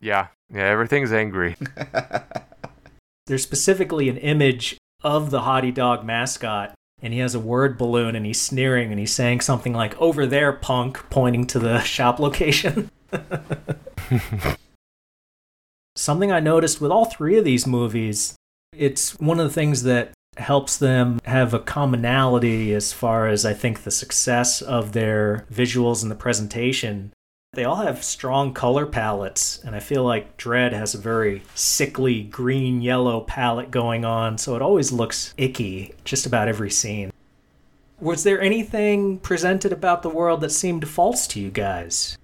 Yeah, 0.00 0.28
yeah, 0.50 0.64
everything's 0.64 1.12
angry. 1.12 1.56
There's 3.26 3.42
specifically 3.42 4.08
an 4.08 4.16
image 4.16 4.78
of 5.02 5.30
the 5.30 5.40
Hottie 5.40 5.74
Dog 5.74 6.04
mascot 6.04 6.73
and 7.04 7.12
he 7.12 7.20
has 7.20 7.34
a 7.34 7.40
word 7.40 7.76
balloon 7.76 8.16
and 8.16 8.24
he's 8.24 8.40
sneering 8.40 8.90
and 8.90 8.98
he's 8.98 9.12
saying 9.12 9.42
something 9.42 9.74
like 9.74 9.94
over 10.00 10.24
there 10.24 10.54
punk 10.54 10.98
pointing 11.10 11.46
to 11.46 11.58
the 11.58 11.80
shop 11.82 12.18
location. 12.18 12.90
Something 15.96 16.32
i 16.32 16.40
noticed 16.40 16.80
with 16.80 16.90
all 16.90 17.04
three 17.04 17.38
of 17.38 17.44
these 17.44 17.68
movies 17.68 18.34
it's 18.76 19.16
one 19.20 19.38
of 19.38 19.46
the 19.46 19.52
things 19.52 19.84
that 19.84 20.10
helps 20.36 20.76
them 20.76 21.20
have 21.24 21.54
a 21.54 21.60
commonality 21.60 22.74
as 22.74 22.92
far 22.92 23.28
as 23.28 23.46
i 23.46 23.54
think 23.54 23.84
the 23.84 23.92
success 23.92 24.60
of 24.60 24.90
their 24.90 25.46
visuals 25.52 26.02
and 26.02 26.10
the 26.10 26.16
presentation 26.16 27.12
they 27.54 27.64
all 27.64 27.76
have 27.76 28.04
strong 28.04 28.52
color 28.52 28.86
palettes, 28.86 29.60
and 29.64 29.74
I 29.74 29.80
feel 29.80 30.04
like 30.04 30.36
Dredd 30.36 30.72
has 30.72 30.94
a 30.94 30.98
very 30.98 31.42
sickly 31.54 32.22
green 32.22 32.82
yellow 32.82 33.20
palette 33.20 33.70
going 33.70 34.04
on, 34.04 34.38
so 34.38 34.56
it 34.56 34.62
always 34.62 34.92
looks 34.92 35.34
icky 35.36 35.94
just 36.04 36.26
about 36.26 36.48
every 36.48 36.70
scene. 36.70 37.12
Was 38.00 38.24
there 38.24 38.40
anything 38.40 39.18
presented 39.18 39.72
about 39.72 40.02
the 40.02 40.08
world 40.08 40.40
that 40.40 40.50
seemed 40.50 40.88
false 40.88 41.26
to 41.28 41.40
you 41.40 41.50
guys? 41.50 42.18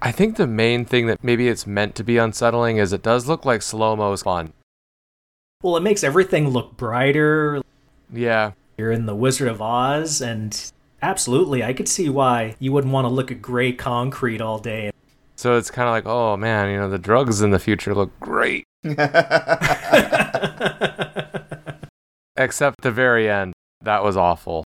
I 0.00 0.12
think 0.12 0.36
the 0.36 0.46
main 0.46 0.84
thing 0.84 1.06
that 1.06 1.24
maybe 1.24 1.48
it's 1.48 1.66
meant 1.66 1.94
to 1.96 2.04
be 2.04 2.18
unsettling 2.18 2.76
is 2.76 2.92
it 2.92 3.02
does 3.02 3.26
look 3.26 3.44
like 3.44 3.62
slow 3.62 3.96
mo's 3.96 4.22
fun. 4.22 4.52
Well, 5.62 5.76
it 5.76 5.82
makes 5.82 6.04
everything 6.04 6.50
look 6.50 6.76
brighter. 6.76 7.62
Yeah. 8.12 8.52
You're 8.78 8.92
in 8.92 9.06
the 9.06 9.16
Wizard 9.16 9.48
of 9.48 9.62
Oz, 9.62 10.20
and 10.20 10.70
Absolutely. 11.02 11.62
I 11.62 11.72
could 11.72 11.88
see 11.88 12.08
why 12.08 12.56
you 12.58 12.72
wouldn't 12.72 12.92
want 12.92 13.04
to 13.04 13.10
look 13.10 13.30
at 13.30 13.42
gray 13.42 13.72
concrete 13.72 14.40
all 14.40 14.58
day. 14.58 14.90
So 15.36 15.56
it's 15.56 15.70
kind 15.70 15.88
of 15.88 15.92
like, 15.92 16.06
oh 16.06 16.36
man, 16.36 16.70
you 16.70 16.78
know, 16.78 16.88
the 16.88 16.98
drugs 16.98 17.42
in 17.42 17.50
the 17.50 17.58
future 17.58 17.94
look 17.94 18.18
great. 18.20 18.64
Except 22.36 22.80
the 22.82 22.90
very 22.90 23.30
end. 23.30 23.52
That 23.82 24.02
was 24.02 24.16
awful. 24.16 24.64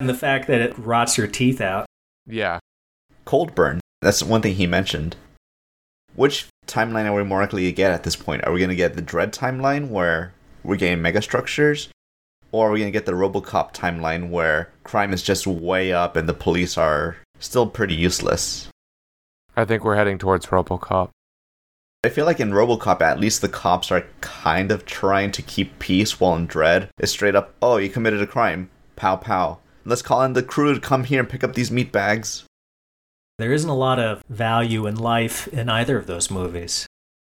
And 0.00 0.08
the 0.08 0.14
fact 0.14 0.46
that 0.46 0.60
it 0.60 0.78
rots 0.78 1.18
your 1.18 1.26
teeth 1.26 1.60
out. 1.60 1.86
Yeah. 2.26 2.60
Cold 3.24 3.54
burn. 3.54 3.80
That's 4.00 4.22
one 4.22 4.42
thing 4.42 4.54
he 4.54 4.66
mentioned. 4.66 5.16
Which 6.14 6.46
timeline 6.66 7.06
are 7.06 7.14
we 7.14 7.24
more 7.24 7.40
likely 7.40 7.64
to 7.64 7.72
get 7.72 7.92
at 7.92 8.04
this 8.04 8.16
point? 8.16 8.44
Are 8.44 8.52
we 8.52 8.60
going 8.60 8.70
to 8.70 8.76
get 8.76 8.94
the 8.94 9.02
Dredd 9.02 9.32
timeline 9.32 9.88
where 9.88 10.34
we're 10.62 10.76
getting 10.76 11.02
megastructures? 11.02 11.88
Or 12.50 12.68
are 12.68 12.72
we 12.72 12.80
going 12.80 12.92
to 12.92 12.96
get 12.96 13.06
the 13.06 13.12
Robocop 13.12 13.74
timeline 13.74 14.30
where 14.30 14.70
crime 14.84 15.12
is 15.12 15.22
just 15.22 15.46
way 15.46 15.92
up 15.92 16.16
and 16.16 16.28
the 16.28 16.34
police 16.34 16.78
are 16.78 17.16
still 17.38 17.66
pretty 17.66 17.94
useless? 17.94 18.68
I 19.56 19.64
think 19.64 19.84
we're 19.84 19.96
heading 19.96 20.18
towards 20.18 20.46
Robocop. 20.46 21.10
I 22.04 22.10
feel 22.10 22.24
like 22.24 22.40
in 22.40 22.52
Robocop, 22.52 23.02
at 23.02 23.18
least 23.18 23.40
the 23.40 23.48
cops 23.48 23.90
are 23.90 24.06
kind 24.20 24.70
of 24.70 24.86
trying 24.86 25.32
to 25.32 25.42
keep 25.42 25.78
peace, 25.78 26.20
while 26.20 26.36
in 26.36 26.46
Dredd, 26.46 26.88
it's 26.96 27.12
straight 27.12 27.34
up, 27.34 27.54
oh, 27.60 27.76
you 27.76 27.88
committed 27.88 28.22
a 28.22 28.26
crime. 28.26 28.70
Pow 28.94 29.16
pow. 29.16 29.58
Let's 29.84 30.02
call 30.02 30.22
in 30.22 30.34
the 30.34 30.42
crew 30.42 30.74
to 30.74 30.80
come 30.80 31.04
here 31.04 31.20
and 31.20 31.28
pick 31.28 31.42
up 31.42 31.54
these 31.54 31.72
meat 31.72 31.90
bags. 31.90 32.44
There 33.38 33.52
isn't 33.52 33.68
a 33.68 33.74
lot 33.74 33.98
of 33.98 34.22
value 34.28 34.86
in 34.86 34.96
life 34.96 35.48
in 35.48 35.68
either 35.68 35.96
of 35.96 36.06
those 36.06 36.30
movies. 36.30 36.86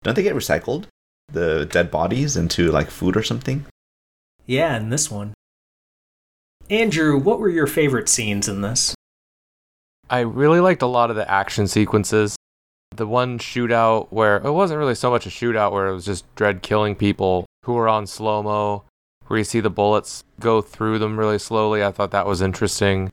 Don't 0.02 0.14
they 0.14 0.22
get 0.22 0.34
recycled? 0.34 0.84
The 1.32 1.64
dead 1.64 1.90
bodies 1.90 2.36
into 2.36 2.70
like 2.70 2.90
food 2.90 3.16
or 3.16 3.22
something? 3.22 3.66
Yeah, 4.46 4.76
in 4.76 4.90
this 4.90 5.10
one. 5.10 5.34
Andrew, 6.70 7.18
what 7.18 7.38
were 7.38 7.48
your 7.48 7.66
favorite 7.66 8.08
scenes 8.08 8.48
in 8.48 8.62
this? 8.62 8.94
I 10.08 10.20
really 10.20 10.60
liked 10.60 10.82
a 10.82 10.86
lot 10.86 11.10
of 11.10 11.16
the 11.16 11.30
action 11.30 11.66
sequences. 11.66 12.36
The 12.94 13.06
one 13.06 13.38
shootout 13.38 14.08
where 14.10 14.36
it 14.36 14.52
wasn't 14.52 14.78
really 14.78 14.94
so 14.94 15.10
much 15.10 15.26
a 15.26 15.30
shootout 15.30 15.72
where 15.72 15.86
it 15.86 15.94
was 15.94 16.04
just 16.04 16.32
Dredd 16.34 16.62
killing 16.62 16.94
people 16.94 17.46
who 17.64 17.72
were 17.74 17.88
on 17.88 18.06
slow 18.06 18.42
mo 18.42 18.84
where 19.26 19.38
you 19.38 19.44
see 19.44 19.60
the 19.60 19.70
bullets 19.70 20.24
go 20.40 20.60
through 20.60 20.98
them 20.98 21.18
really 21.18 21.38
slowly. 21.38 21.82
I 21.82 21.90
thought 21.90 22.10
that 22.10 22.26
was 22.26 22.42
interesting. 22.42 23.12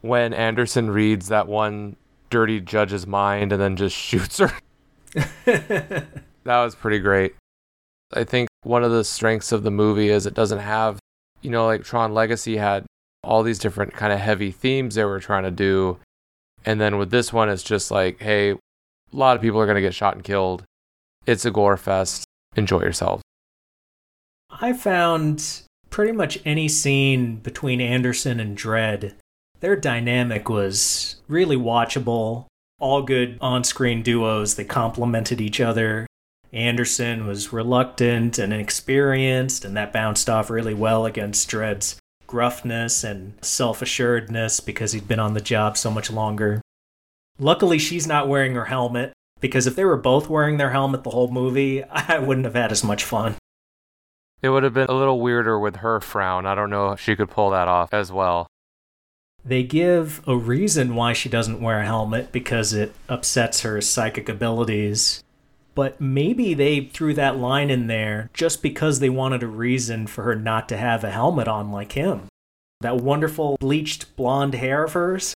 When 0.00 0.32
Anderson 0.32 0.90
reads 0.90 1.28
that 1.28 1.48
one 1.48 1.96
dirty 2.30 2.60
judge's 2.60 3.06
mind 3.06 3.52
and 3.52 3.60
then 3.60 3.74
just 3.74 3.96
shoots 3.96 4.38
her, 4.38 4.52
that 5.14 6.06
was 6.44 6.74
pretty 6.76 7.00
great. 7.00 7.34
I 8.12 8.24
think 8.24 8.48
one 8.62 8.84
of 8.84 8.90
the 8.90 9.04
strengths 9.04 9.52
of 9.52 9.62
the 9.62 9.70
movie 9.70 10.08
is 10.08 10.26
it 10.26 10.34
doesn't 10.34 10.58
have, 10.58 10.98
you 11.42 11.50
know, 11.50 11.66
like 11.66 11.84
Tron 11.84 12.12
Legacy 12.12 12.56
had 12.56 12.84
all 13.22 13.42
these 13.42 13.58
different 13.58 13.92
kind 13.92 14.12
of 14.12 14.18
heavy 14.18 14.50
themes 14.50 14.94
they 14.94 15.04
were 15.04 15.20
trying 15.20 15.44
to 15.44 15.50
do. 15.50 15.98
And 16.64 16.80
then 16.80 16.98
with 16.98 17.10
this 17.10 17.32
one, 17.32 17.48
it's 17.48 17.62
just 17.62 17.90
like, 17.90 18.20
hey, 18.20 18.50
a 18.50 18.56
lot 19.12 19.36
of 19.36 19.42
people 19.42 19.60
are 19.60 19.66
going 19.66 19.76
to 19.76 19.80
get 19.80 19.94
shot 19.94 20.14
and 20.14 20.24
killed. 20.24 20.64
It's 21.26 21.44
a 21.44 21.50
gore 21.50 21.76
fest. 21.76 22.24
Enjoy 22.56 22.80
yourselves. 22.80 23.22
I 24.50 24.72
found 24.72 25.62
pretty 25.90 26.12
much 26.12 26.38
any 26.44 26.68
scene 26.68 27.36
between 27.36 27.80
Anderson 27.80 28.40
and 28.40 28.56
Dredd, 28.56 29.14
their 29.60 29.76
dynamic 29.76 30.48
was 30.48 31.16
really 31.28 31.56
watchable. 31.56 32.46
All 32.78 33.02
good 33.02 33.36
on 33.40 33.62
screen 33.62 34.02
duos, 34.02 34.54
they 34.54 34.64
complemented 34.64 35.40
each 35.40 35.60
other. 35.60 36.06
Anderson 36.52 37.26
was 37.26 37.52
reluctant 37.52 38.38
and 38.38 38.52
inexperienced, 38.52 39.64
and 39.64 39.76
that 39.76 39.92
bounced 39.92 40.28
off 40.28 40.50
really 40.50 40.74
well 40.74 41.06
against 41.06 41.48
Dredd's 41.48 41.96
gruffness 42.26 43.04
and 43.04 43.34
self 43.44 43.82
assuredness 43.82 44.60
because 44.60 44.92
he'd 44.92 45.08
been 45.08 45.20
on 45.20 45.34
the 45.34 45.40
job 45.40 45.76
so 45.76 45.90
much 45.90 46.10
longer. 46.10 46.60
Luckily, 47.38 47.78
she's 47.78 48.06
not 48.06 48.28
wearing 48.28 48.54
her 48.54 48.66
helmet, 48.66 49.12
because 49.40 49.66
if 49.66 49.76
they 49.76 49.84
were 49.84 49.96
both 49.96 50.28
wearing 50.28 50.56
their 50.56 50.70
helmet 50.70 51.04
the 51.04 51.10
whole 51.10 51.30
movie, 51.30 51.84
I 51.90 52.18
wouldn't 52.18 52.44
have 52.44 52.54
had 52.54 52.72
as 52.72 52.84
much 52.84 53.04
fun. 53.04 53.36
It 54.42 54.48
would 54.48 54.62
have 54.62 54.74
been 54.74 54.88
a 54.88 54.94
little 54.94 55.20
weirder 55.20 55.58
with 55.58 55.76
her 55.76 56.00
frown. 56.00 56.46
I 56.46 56.54
don't 56.54 56.70
know 56.70 56.92
if 56.92 57.00
she 57.00 57.14
could 57.14 57.30
pull 57.30 57.50
that 57.50 57.68
off 57.68 57.92
as 57.92 58.10
well. 58.10 58.46
They 59.44 59.62
give 59.62 60.26
a 60.26 60.36
reason 60.36 60.94
why 60.94 61.12
she 61.12 61.28
doesn't 61.28 61.60
wear 61.60 61.80
a 61.80 61.86
helmet 61.86 62.32
because 62.32 62.72
it 62.72 62.94
upsets 63.08 63.60
her 63.60 63.80
psychic 63.80 64.28
abilities. 64.28 65.22
But 65.80 65.98
maybe 65.98 66.52
they 66.52 66.84
threw 66.84 67.14
that 67.14 67.38
line 67.38 67.70
in 67.70 67.86
there 67.86 68.28
just 68.34 68.62
because 68.62 69.00
they 69.00 69.08
wanted 69.08 69.42
a 69.42 69.46
reason 69.46 70.06
for 70.06 70.24
her 70.24 70.34
not 70.34 70.68
to 70.68 70.76
have 70.76 71.04
a 71.04 71.10
helmet 71.10 71.48
on 71.48 71.72
like 71.72 71.92
him. 71.92 72.28
That 72.82 72.98
wonderful 72.98 73.56
bleached 73.58 74.14
blonde 74.14 74.52
hair 74.52 74.84
of 74.84 74.92
hers. 74.92 75.32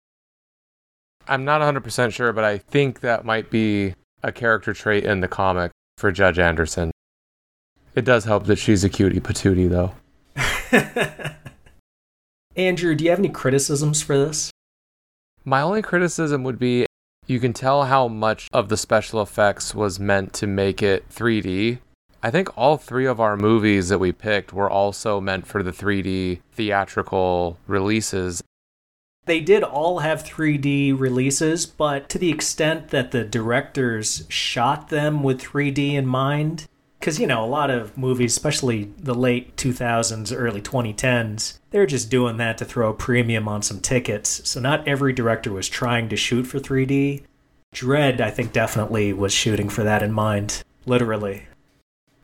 I'm 1.29 1.45
not 1.45 1.61
100% 1.61 2.13
sure, 2.13 2.33
but 2.33 2.43
I 2.43 2.59
think 2.59 3.03
that 3.03 3.25
might 3.25 3.51
be 3.51 3.95
a 4.25 4.33
character 4.33 4.73
trait 4.73 5.05
in 5.05 5.21
the 5.21 5.29
comic 5.29 5.71
for 5.97 6.11
Judge 6.11 6.41
Anderson. 6.41 6.91
It 7.95 8.05
does 8.05 8.25
help 8.25 8.47
that 8.47 8.59
she's 8.59 8.83
a 8.83 8.89
cutie 8.89 9.21
patootie, 9.21 9.71
though. 9.71 9.95
Andrew, 12.57 12.97
do 12.97 13.05
you 13.05 13.11
have 13.11 13.21
any 13.21 13.29
criticisms 13.29 14.03
for 14.03 14.19
this? 14.19 14.51
My 15.45 15.63
only 15.63 15.83
criticism 15.83 16.43
would 16.43 16.59
be 16.59 16.87
you 17.27 17.41
can 17.41 17.53
tell 17.53 17.85
how 17.85 18.09
much 18.09 18.49
of 18.53 18.69
the 18.69 18.77
special 18.77 19.23
effects 19.23 19.75
was 19.75 20.01
meant 20.01 20.33
to 20.35 20.47
make 20.47 20.83
it 20.83 21.09
3D. 21.09 21.79
I 22.23 22.31
think 22.31 22.57
all 22.57 22.77
three 22.77 23.07
of 23.07 23.21
our 23.21 23.37
movies 23.37 23.89
that 23.89 23.99
we 23.99 24.13
picked 24.13 24.53
were 24.53 24.71
also 24.71 25.21
meant 25.21 25.47
for 25.47 25.63
the 25.63 25.73
3D 25.73 26.41
theatrical 26.53 27.59
releases. 27.67 28.43
They 29.25 29.41
did 29.41 29.63
all 29.63 30.01
have 30.01 30.25
3D 30.25 30.99
releases, 30.99 31.65
but 31.65 32.09
to 32.09 32.19
the 32.19 32.31
extent 32.31 32.89
that 32.89 33.13
the 33.13 33.25
directors 33.25 34.25
shot 34.29 34.89
them 34.89 35.23
with 35.23 35.41
3D 35.41 35.95
in 35.95 36.07
mind, 36.07 36.67
because, 37.03 37.19
you 37.19 37.27
know, 37.27 37.45
a 37.45 37.47
lot 37.47 37.69
of 37.69 37.99
movies, 37.99 38.31
especially 38.31 38.85
the 38.97 39.13
late 39.13 39.57
2000s, 39.57 40.33
early 40.33 40.63
2010s, 40.63 41.59
they're 41.71 41.85
just 41.85 42.09
doing 42.09 42.37
that 42.37 42.57
to 42.59 42.65
throw 42.65 42.91
a 42.91 42.95
premium 42.95 43.49
on 43.49 43.61
some 43.61 43.81
tickets. 43.81 44.49
So 44.49 44.61
not 44.61 44.87
every 44.87 45.13
director 45.13 45.51
was 45.51 45.69
trying 45.69 46.09
to 46.11 46.17
shoot 46.17 46.45
for 46.45 46.61
3D. 46.61 47.25
Dredd 47.75 48.21
I 48.21 48.31
think, 48.31 48.53
definitely 48.53 49.13
was 49.13 49.33
shooting 49.33 49.69
for 49.69 49.83
that 49.83 50.01
in 50.01 50.13
mind, 50.13 50.63
literally. 50.87 51.49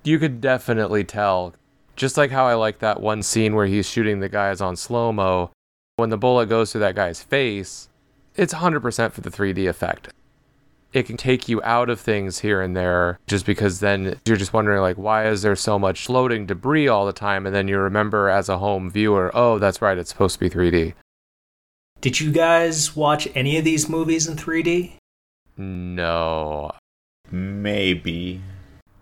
You 0.04 0.20
could 0.20 0.40
definitely 0.40 1.02
tell. 1.02 1.54
Just 1.96 2.16
like 2.16 2.30
how 2.30 2.46
I 2.46 2.54
like 2.54 2.78
that 2.78 3.00
one 3.00 3.24
scene 3.24 3.56
where 3.56 3.66
he's 3.66 3.90
shooting 3.90 4.20
the 4.20 4.28
guys 4.28 4.60
on 4.60 4.76
slow 4.76 5.10
mo, 5.10 5.50
when 5.96 6.10
the 6.10 6.16
bullet 6.16 6.48
goes 6.48 6.70
through 6.70 6.82
that 6.82 6.94
guy's 6.94 7.20
face, 7.20 7.88
it's 8.36 8.54
100% 8.54 9.10
for 9.10 9.22
the 9.22 9.30
3D 9.30 9.68
effect 9.68 10.10
it 10.92 11.04
can 11.04 11.16
take 11.16 11.48
you 11.48 11.62
out 11.62 11.90
of 11.90 12.00
things 12.00 12.38
here 12.40 12.60
and 12.60 12.76
there 12.76 13.18
just 13.26 13.44
because 13.44 13.80
then 13.80 14.18
you're 14.24 14.36
just 14.36 14.52
wondering 14.52 14.80
like 14.80 14.96
why 14.96 15.26
is 15.26 15.42
there 15.42 15.56
so 15.56 15.78
much 15.78 16.06
floating 16.06 16.46
debris 16.46 16.88
all 16.88 17.06
the 17.06 17.12
time? 17.12 17.46
And 17.46 17.54
then 17.54 17.68
you 17.68 17.78
remember 17.78 18.28
as 18.28 18.48
a 18.48 18.58
home 18.58 18.90
viewer 18.90 19.30
oh 19.34 19.58
that's 19.58 19.82
right 19.82 19.98
it's 19.98 20.10
supposed 20.10 20.38
to 20.38 20.40
be 20.40 20.50
3d 20.50 20.94
did 22.00 22.20
you 22.20 22.30
guys 22.30 22.94
watch 22.94 23.28
any 23.34 23.56
of 23.56 23.64
these 23.64 23.88
movies 23.88 24.26
in 24.26 24.36
3d 24.36 24.92
no. 25.58 26.70
Maybe. 27.32 28.40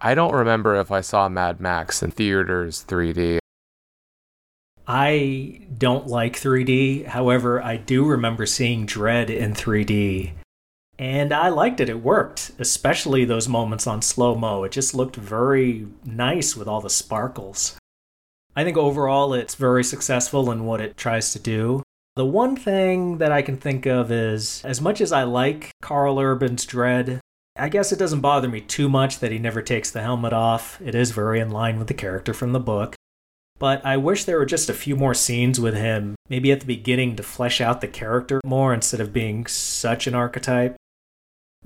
I 0.01 0.15
don't 0.15 0.33
remember 0.33 0.75
if 0.77 0.91
i 0.91 1.01
saw 1.01 1.29
mad 1.29 1.61
max 1.61 2.03
in 2.03 2.11
theaters 2.11 2.85
3d 2.89 3.39
I 4.89 5.63
don't 5.77 6.07
like 6.07 6.35
3D. 6.35 7.07
However, 7.07 7.61
I 7.61 7.77
do 7.77 8.05
remember 8.05 8.47
seeing 8.47 8.87
Dredd 8.87 9.31
in 9.31 9.53
3D 9.53 10.31
and 10.99 11.33
I 11.33 11.49
liked 11.51 11.81
it. 11.81 11.89
It 11.89 12.03
worked, 12.03 12.53
especially 12.59 13.25
those 13.25 13.49
moments 13.49 13.87
on 13.87 14.01
slow 14.03 14.35
mo. 14.35 14.65
It 14.65 14.73
just 14.73 14.95
looked 14.95 15.17
very 15.17 15.87
nice 16.05 16.57
with 16.57 16.69
all 16.69 16.81
the 16.81 16.91
sparkles. 16.91 17.77
I 18.55 18.65
think 18.65 18.79
overall 18.79 19.35
it's 19.35 19.55
very 19.55 19.85
successful 19.85 20.51
in 20.51 20.65
what 20.65 20.81
it 20.81 20.97
tries 20.97 21.33
to 21.33 21.39
do. 21.39 21.83
The 22.15 22.25
one 22.25 22.57
thing 22.57 23.19
that 23.19 23.31
I 23.31 23.43
can 23.43 23.59
think 23.59 23.85
of 23.85 24.11
is 24.11 24.63
as 24.65 24.81
much 24.81 25.03
as 25.03 25.13
I 25.13 25.25
like 25.25 25.71
Karl 25.83 26.19
Urban's 26.19 26.65
Dredd, 26.67 27.21
I 27.59 27.69
guess 27.69 27.93
it 27.93 27.99
doesn't 27.99 28.21
bother 28.21 28.49
me 28.49 28.63
too 28.63 28.89
much 28.89 29.19
that 29.19 29.33
he 29.33 29.39
never 29.39 29.61
takes 29.61 29.91
the 29.91 30.01
helmet 30.01 30.33
off. 30.33 30.81
It 30.81 30.95
is 30.95 31.11
very 31.11 31.41
in 31.41 31.51
line 31.51 31.79
with 31.79 31.89
the 31.89 31.95
character 31.95 32.33
from 32.33 32.53
the 32.53 32.61
book. 32.61 32.97
But 33.59 33.85
I 33.85 33.99
wish 33.99 34.25
there 34.25 34.39
were 34.39 34.47
just 34.47 34.71
a 34.71 34.75
few 34.75 34.97
more 34.97 35.15
scenes 35.15 35.59
with 35.61 35.75
him, 35.75 36.15
maybe 36.29 36.53
at 36.53 36.61
the 36.61 36.67
beginning 36.67 37.17
to 37.17 37.23
flesh 37.23 37.61
out 37.61 37.83
the 37.83 37.89
character 37.89 38.41
more 38.45 38.73
instead 38.73 39.01
of 39.01 39.13
being 39.13 39.47
such 39.47 40.07
an 40.07 40.15
archetype 40.15 40.77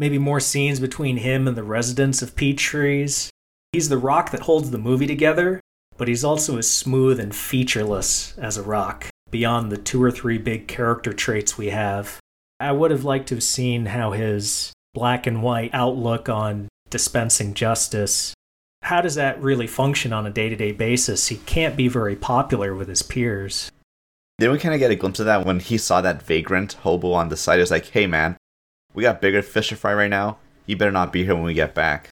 maybe 0.01 0.19
more 0.19 0.41
scenes 0.41 0.81
between 0.81 1.19
him 1.19 1.47
and 1.47 1.57
the 1.57 1.63
residents 1.63 2.23
of 2.23 2.35
Peach 2.35 2.61
Trees. 2.61 3.31
He's 3.73 3.91
the 3.91 3.99
rock 3.99 4.31
that 4.31 4.41
holds 4.41 4.71
the 4.71 4.79
movie 4.79 5.07
together, 5.07 5.61
but 5.99 6.09
he's 6.09 6.25
also 6.25 6.57
as 6.57 6.69
smooth 6.69 7.21
and 7.21 7.35
featureless 7.35 8.37
as 8.39 8.57
a 8.57 8.63
rock, 8.63 9.11
beyond 9.31 9.71
the 9.71 9.77
two 9.77 10.03
or 10.03 10.11
three 10.11 10.39
big 10.39 10.67
character 10.67 11.13
traits 11.13 11.59
we 11.59 11.69
have. 11.69 12.19
I 12.59 12.73
would 12.73 12.91
have 12.91 13.05
liked 13.05 13.29
to 13.29 13.35
have 13.37 13.45
seen 13.45 13.87
how 13.87 14.13
his 14.13 14.73
black 14.95 15.27
and 15.27 15.43
white 15.43 15.71
outlook 15.73 16.29
on 16.29 16.69
dispensing 16.89 17.55
justice 17.55 18.35
how 18.83 19.01
does 19.01 19.15
that 19.15 19.41
really 19.41 19.67
function 19.67 20.13
on 20.13 20.27
a 20.27 20.31
day-to-day 20.31 20.73
basis 20.73 21.29
he 21.29 21.37
can't 21.37 21.77
be 21.77 21.87
very 21.87 22.17
popular 22.17 22.75
with 22.75 22.89
his 22.89 23.03
peers 23.03 23.71
then 24.41 24.51
we 24.51 24.59
kind 24.59 24.73
of 24.75 24.81
get 24.81 24.91
a 24.91 24.97
glimpse 24.97 25.21
of 25.21 25.27
that 25.27 25.45
when 25.45 25.61
he 25.61 25.77
saw 25.77 26.01
that 26.01 26.23
vagrant 26.23 26.73
hobo 26.73 27.13
on 27.13 27.29
the 27.29 27.37
side. 27.37 27.61
It's 27.61 27.71
like, 27.71 27.89
hey 27.89 28.07
man, 28.07 28.39
we 28.95 29.03
got 29.03 29.21
bigger 29.21 29.43
fish 29.43 29.69
to 29.69 29.77
fry 29.77 29.95
right 29.95 30.11
now. 30.11 30.39
You 30.67 30.77
better 30.77 30.91
not 30.91 31.13
be 31.13 31.25
here 31.25 31.35
when 31.35 31.45
we 31.45 31.55
get 31.55 31.75
back. 31.75 32.09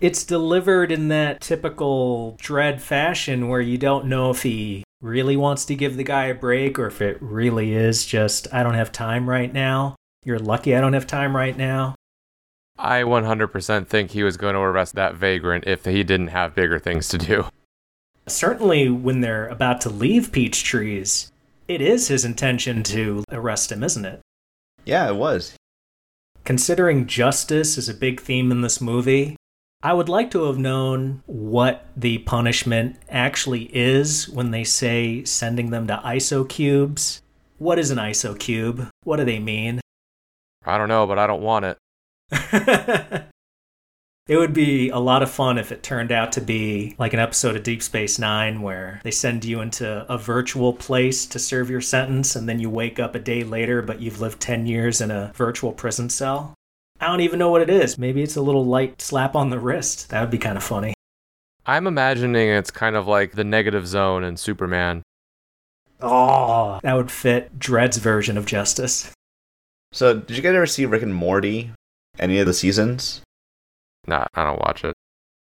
It's 0.00 0.24
delivered 0.24 0.90
in 0.90 1.08
that 1.08 1.40
typical 1.40 2.36
Dredd 2.40 2.80
fashion 2.80 3.48
where 3.48 3.60
you 3.60 3.78
don't 3.78 4.06
know 4.06 4.30
if 4.30 4.42
he 4.42 4.84
really 5.00 5.36
wants 5.36 5.64
to 5.66 5.74
give 5.74 5.96
the 5.96 6.04
guy 6.04 6.26
a 6.26 6.34
break 6.34 6.78
or 6.78 6.86
if 6.86 7.00
it 7.00 7.18
really 7.20 7.74
is 7.74 8.04
just, 8.04 8.52
I 8.52 8.62
don't 8.62 8.74
have 8.74 8.90
time 8.90 9.28
right 9.28 9.52
now. 9.52 9.96
You're 10.24 10.38
lucky 10.38 10.74
I 10.74 10.80
don't 10.80 10.94
have 10.94 11.06
time 11.06 11.36
right 11.36 11.56
now. 11.56 11.94
I 12.78 13.02
100% 13.02 13.86
think 13.86 14.10
he 14.10 14.22
was 14.22 14.36
going 14.36 14.54
to 14.54 14.60
arrest 14.60 14.94
that 14.96 15.14
vagrant 15.14 15.64
if 15.66 15.84
he 15.84 16.02
didn't 16.02 16.28
have 16.28 16.54
bigger 16.54 16.78
things 16.78 17.08
to 17.08 17.18
do. 17.18 17.46
Certainly, 18.26 18.88
when 18.88 19.20
they're 19.20 19.46
about 19.48 19.80
to 19.82 19.90
leave 19.90 20.32
Peach 20.32 20.64
Trees, 20.64 21.30
it 21.68 21.80
is 21.80 22.08
his 22.08 22.24
intention 22.24 22.82
to 22.84 23.22
arrest 23.30 23.70
him, 23.70 23.84
isn't 23.84 24.06
it? 24.06 24.20
Yeah, 24.84 25.08
it 25.08 25.16
was. 25.16 25.54
Considering 26.44 27.06
justice 27.06 27.78
is 27.78 27.88
a 27.88 27.94
big 27.94 28.20
theme 28.20 28.52
in 28.52 28.60
this 28.60 28.78
movie, 28.78 29.34
I 29.82 29.94
would 29.94 30.10
like 30.10 30.30
to 30.32 30.44
have 30.44 30.58
known 30.58 31.22
what 31.24 31.86
the 31.96 32.18
punishment 32.18 32.98
actually 33.08 33.70
is 33.74 34.28
when 34.28 34.50
they 34.50 34.62
say 34.62 35.24
sending 35.24 35.70
them 35.70 35.86
to 35.86 36.02
ISO 36.04 36.46
cubes. 36.46 37.22
What 37.56 37.78
is 37.78 37.90
an 37.90 37.96
ISO 37.96 38.38
cube? 38.38 38.88
What 39.04 39.16
do 39.16 39.24
they 39.24 39.38
mean? 39.38 39.80
I 40.66 40.76
don't 40.76 40.88
know, 40.88 41.06
but 41.06 41.18
I 41.18 41.26
don't 41.26 41.42
want 41.42 41.64
it. 41.64 43.24
It 44.26 44.38
would 44.38 44.54
be 44.54 44.88
a 44.88 44.98
lot 44.98 45.22
of 45.22 45.30
fun 45.30 45.58
if 45.58 45.70
it 45.70 45.82
turned 45.82 46.10
out 46.10 46.32
to 46.32 46.40
be 46.40 46.94
like 46.96 47.12
an 47.12 47.18
episode 47.18 47.56
of 47.56 47.62
Deep 47.62 47.82
Space 47.82 48.18
Nine 48.18 48.62
where 48.62 49.02
they 49.04 49.10
send 49.10 49.44
you 49.44 49.60
into 49.60 50.10
a 50.10 50.16
virtual 50.16 50.72
place 50.72 51.26
to 51.26 51.38
serve 51.38 51.68
your 51.68 51.82
sentence 51.82 52.34
and 52.34 52.48
then 52.48 52.58
you 52.58 52.70
wake 52.70 52.98
up 52.98 53.14
a 53.14 53.18
day 53.18 53.44
later, 53.44 53.82
but 53.82 54.00
you've 54.00 54.22
lived 54.22 54.40
10 54.40 54.66
years 54.66 55.02
in 55.02 55.10
a 55.10 55.30
virtual 55.34 55.72
prison 55.72 56.08
cell. 56.08 56.54
I 57.00 57.08
don't 57.08 57.20
even 57.20 57.38
know 57.38 57.50
what 57.50 57.60
it 57.60 57.68
is. 57.68 57.98
Maybe 57.98 58.22
it's 58.22 58.36
a 58.36 58.40
little 58.40 58.64
light 58.64 59.02
slap 59.02 59.34
on 59.36 59.50
the 59.50 59.58
wrist. 59.58 60.08
That 60.08 60.22
would 60.22 60.30
be 60.30 60.38
kind 60.38 60.56
of 60.56 60.64
funny. 60.64 60.94
I'm 61.66 61.86
imagining 61.86 62.48
it's 62.48 62.70
kind 62.70 62.96
of 62.96 63.06
like 63.06 63.32
the 63.32 63.44
negative 63.44 63.86
zone 63.86 64.24
in 64.24 64.38
Superman. 64.38 65.02
Oh, 66.00 66.80
that 66.82 66.94
would 66.94 67.10
fit 67.10 67.58
Dredd's 67.58 67.98
version 67.98 68.38
of 68.38 68.46
justice. 68.46 69.12
So, 69.92 70.14
did 70.18 70.34
you 70.34 70.42
guys 70.42 70.54
ever 70.54 70.66
see 70.66 70.86
Rick 70.86 71.02
and 71.02 71.14
Morty? 71.14 71.72
Any 72.18 72.38
of 72.38 72.46
the 72.46 72.54
seasons? 72.54 73.20
Nah, 74.06 74.26
I 74.34 74.44
don't 74.44 74.60
watch 74.60 74.84
it. 74.84 74.94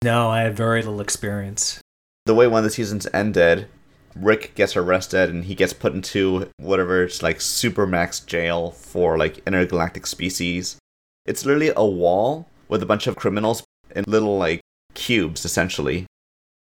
No, 0.04 0.30
I 0.30 0.42
have 0.42 0.56
very 0.56 0.82
little 0.82 1.02
experience. 1.02 1.82
The 2.26 2.36
way 2.36 2.48
one 2.48 2.60
of 2.60 2.64
the 2.64 2.70
seasons 2.70 3.08
ended, 3.14 3.68
Rick 4.16 4.56
gets 4.56 4.76
arrested 4.76 5.30
and 5.30 5.46
he 5.46 5.56
gets 5.56 5.74
put 5.74 5.94
into 5.94 6.50
whatever 6.58 7.04
it's 7.04 7.22
like 7.22 7.40
supermax 7.40 8.26
jail 8.26 8.72
for 8.72 9.18
like 9.18 9.42
intergalactic 9.48 10.08
species. 10.08 10.78
It's 11.26 11.46
literally 11.46 11.72
a 11.76 11.86
wall 11.86 12.48
with 12.68 12.82
a 12.82 12.86
bunch 12.86 13.08
of 13.08 13.16
criminals 13.16 13.64
in 13.96 14.04
little 14.08 14.38
like 14.38 14.62
cubes 14.94 15.46
essentially. 15.46 16.06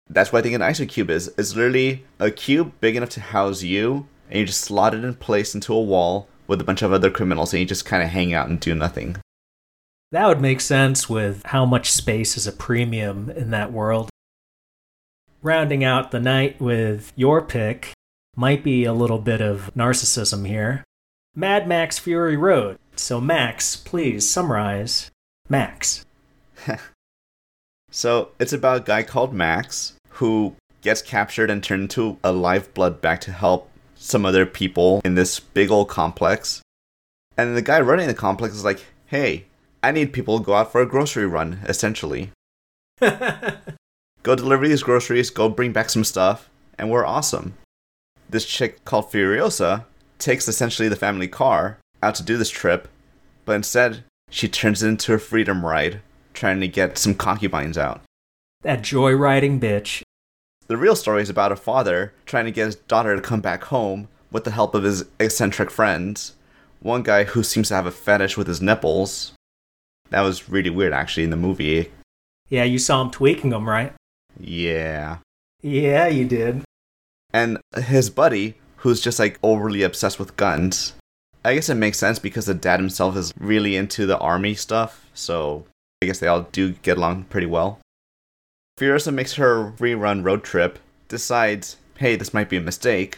That's 0.10 0.32
what 0.32 0.40
I 0.40 0.42
think 0.44 0.56
an 0.56 0.62
IsoCube 0.62 1.10
is. 1.10 1.34
It's 1.38 1.56
literally 1.56 2.06
a 2.20 2.30
cube 2.30 2.74
big 2.80 2.96
enough 2.96 3.10
to 3.12 3.22
house 3.22 3.64
you, 3.64 4.08
and 4.30 4.40
you 4.40 4.46
just 4.46 4.62
slot 4.62 4.94
it 4.94 5.04
in 5.04 5.16
place 5.16 5.56
into 5.56 5.74
a 5.74 5.82
wall 5.82 6.28
with 6.48 6.62
a 6.62 6.64
bunch 6.64 6.84
of 6.84 6.94
other 6.94 7.10
criminals, 7.10 7.54
and 7.54 7.60
you 7.60 7.66
just 7.66 7.86
kind 7.86 8.04
of 8.04 8.10
hang 8.10 8.32
out 8.32 8.48
and 8.48 8.60
do 8.60 8.76
nothing. 8.76 9.18
That 10.12 10.28
would 10.28 10.42
make 10.42 10.62
sense 10.62 11.10
with 11.10 11.42
how 11.46 11.66
much 11.66 11.92
space 11.92 12.38
is 12.38 12.48
a 12.48 12.52
premium 12.52 13.30
in 13.30 13.52
that 13.52 13.72
world. 13.72 14.10
Rounding 15.42 15.84
out 15.84 16.12
the 16.12 16.20
night 16.20 16.60
with 16.60 17.12
your 17.16 17.42
pick 17.42 17.92
might 18.36 18.64
be 18.64 18.86
a 18.86 18.94
little 18.94 19.20
bit 19.20 19.42
of 19.42 19.72
narcissism 19.76 20.48
here. 20.48 20.84
Mad 21.36 21.68
Max 21.68 22.00
Fury 22.00 22.38
Road. 22.38 22.78
So, 22.96 23.20
Max, 23.20 23.76
please 23.76 24.28
summarize. 24.28 25.12
Max. 25.50 26.06
So 27.96 28.32
it's 28.40 28.52
about 28.52 28.82
a 28.82 28.84
guy 28.84 29.04
called 29.04 29.34
Max 29.34 29.94
who 30.10 30.58
gets 30.82 31.02
captured 31.02 31.50
and 31.50 31.64
turned 31.64 31.84
into 31.84 32.18
a 32.26 32.34
lifeblood 32.34 33.00
back 33.00 33.22
to 33.22 33.32
help 33.32 33.70
some 33.96 34.26
other 34.26 34.46
people 34.46 35.00
in 35.06 35.16
this 35.16 35.40
big 35.40 35.72
old 35.72 35.88
complex. 35.88 36.62
And 37.38 37.56
the 37.56 37.62
guy 37.62 37.80
running 37.80 38.08
the 38.08 38.14
complex 38.14 38.54
is 38.54 38.66
like, 38.66 38.84
hey, 39.06 39.46
I 39.86 39.92
need 39.92 40.14
people 40.14 40.40
to 40.40 40.44
go 40.44 40.56
out 40.56 40.72
for 40.72 40.82
a 40.82 40.88
grocery 40.88 41.28
run, 41.28 41.60
essentially. 41.66 42.32
Go 43.02 44.36
deliver 44.36 44.68
these 44.68 44.82
groceries, 44.82 45.30
go 45.30 45.48
bring 45.48 45.74
back 45.74 45.92
some 45.92 46.04
stuff, 46.04 46.50
and 46.80 46.90
we're 46.90 47.06
awesome. 47.06 47.54
This 48.28 48.48
chick 48.48 48.84
called 48.84 49.12
Furiosa 49.12 49.86
takes 50.18 50.48
essentially 50.48 50.90
the 50.90 50.96
family 50.96 51.28
car 51.28 51.78
out 52.02 52.16
to 52.16 52.24
do 52.24 52.36
this 52.36 52.50
trip, 52.50 52.88
but 53.46 53.58
instead 53.58 54.04
she 54.32 54.48
turns 54.48 54.82
it 54.82 54.88
into 54.88 55.14
a 55.14 55.20
freedom 55.20 55.64
ride, 55.64 56.02
trying 56.34 56.60
to 56.62 56.68
get 56.68 56.98
some 56.98 57.14
concubines 57.14 57.78
out. 57.78 58.02
that 58.64 58.82
joyriding 58.82 59.60
bitch. 59.60 60.02
The 60.66 60.78
real 60.78 60.96
story 60.96 61.22
is 61.22 61.30
about 61.30 61.52
a 61.52 61.56
father 61.56 62.12
trying 62.26 62.46
to 62.46 62.52
get 62.52 62.66
his 62.66 62.76
daughter 62.76 63.16
to 63.16 63.22
come 63.22 63.40
back 63.42 63.66
home 63.66 64.08
with 64.32 64.46
the 64.46 64.50
help 64.50 64.74
of 64.74 64.82
his 64.82 65.06
eccentric 65.20 65.70
friends. 65.70 66.34
One 66.80 67.04
guy 67.04 67.26
who 67.26 67.44
seems 67.44 67.68
to 67.68 67.76
have 67.76 67.86
a 67.86 67.92
fetish 67.92 68.36
with 68.36 68.48
his 68.48 68.64
nipples. 68.64 69.34
That 70.10 70.22
was 70.22 70.50
really 70.50 70.70
weird, 70.70 70.94
actually, 70.94 71.24
in 71.24 71.30
the 71.30 71.36
movie. 71.36 71.92
Yeah, 72.50 72.64
you 72.64 72.80
saw 72.80 73.02
him 73.02 73.12
tweaking 73.12 73.50
them, 73.50 73.68
right? 73.68 73.94
Yeah. 74.40 75.18
Yeah, 75.62 76.08
you 76.08 76.26
did. 76.26 76.64
And 77.34 77.60
his 77.76 78.10
buddy, 78.10 78.56
who's 78.78 79.02
just 79.02 79.20
like 79.20 79.40
overly 79.42 79.82
obsessed 79.82 80.20
with 80.20 80.38
guns. 80.38 80.94
I 81.44 81.56
guess 81.56 81.70
it 81.70 81.76
makes 81.76 81.98
sense 81.98 82.20
because 82.20 82.46
the 82.46 82.54
dad 82.54 82.80
himself 82.80 83.16
is 83.16 83.34
really 83.40 83.76
into 83.76 84.06
the 84.06 84.18
army 84.18 84.56
stuff, 84.56 85.10
so 85.14 85.66
I 86.02 86.06
guess 86.06 86.20
they 86.20 86.28
all 86.28 86.44
do 86.52 86.74
get 86.74 86.98
along 86.98 87.26
pretty 87.26 87.48
well. 87.48 87.80
Furiosa 88.80 89.14
makes 89.14 89.36
her 89.36 89.72
rerun 89.78 90.24
road 90.24 90.44
trip, 90.44 90.80
decides, 91.08 91.78
hey, 91.98 92.16
this 92.16 92.34
might 92.34 92.50
be 92.50 92.58
a 92.58 92.62
mistake, 92.62 93.18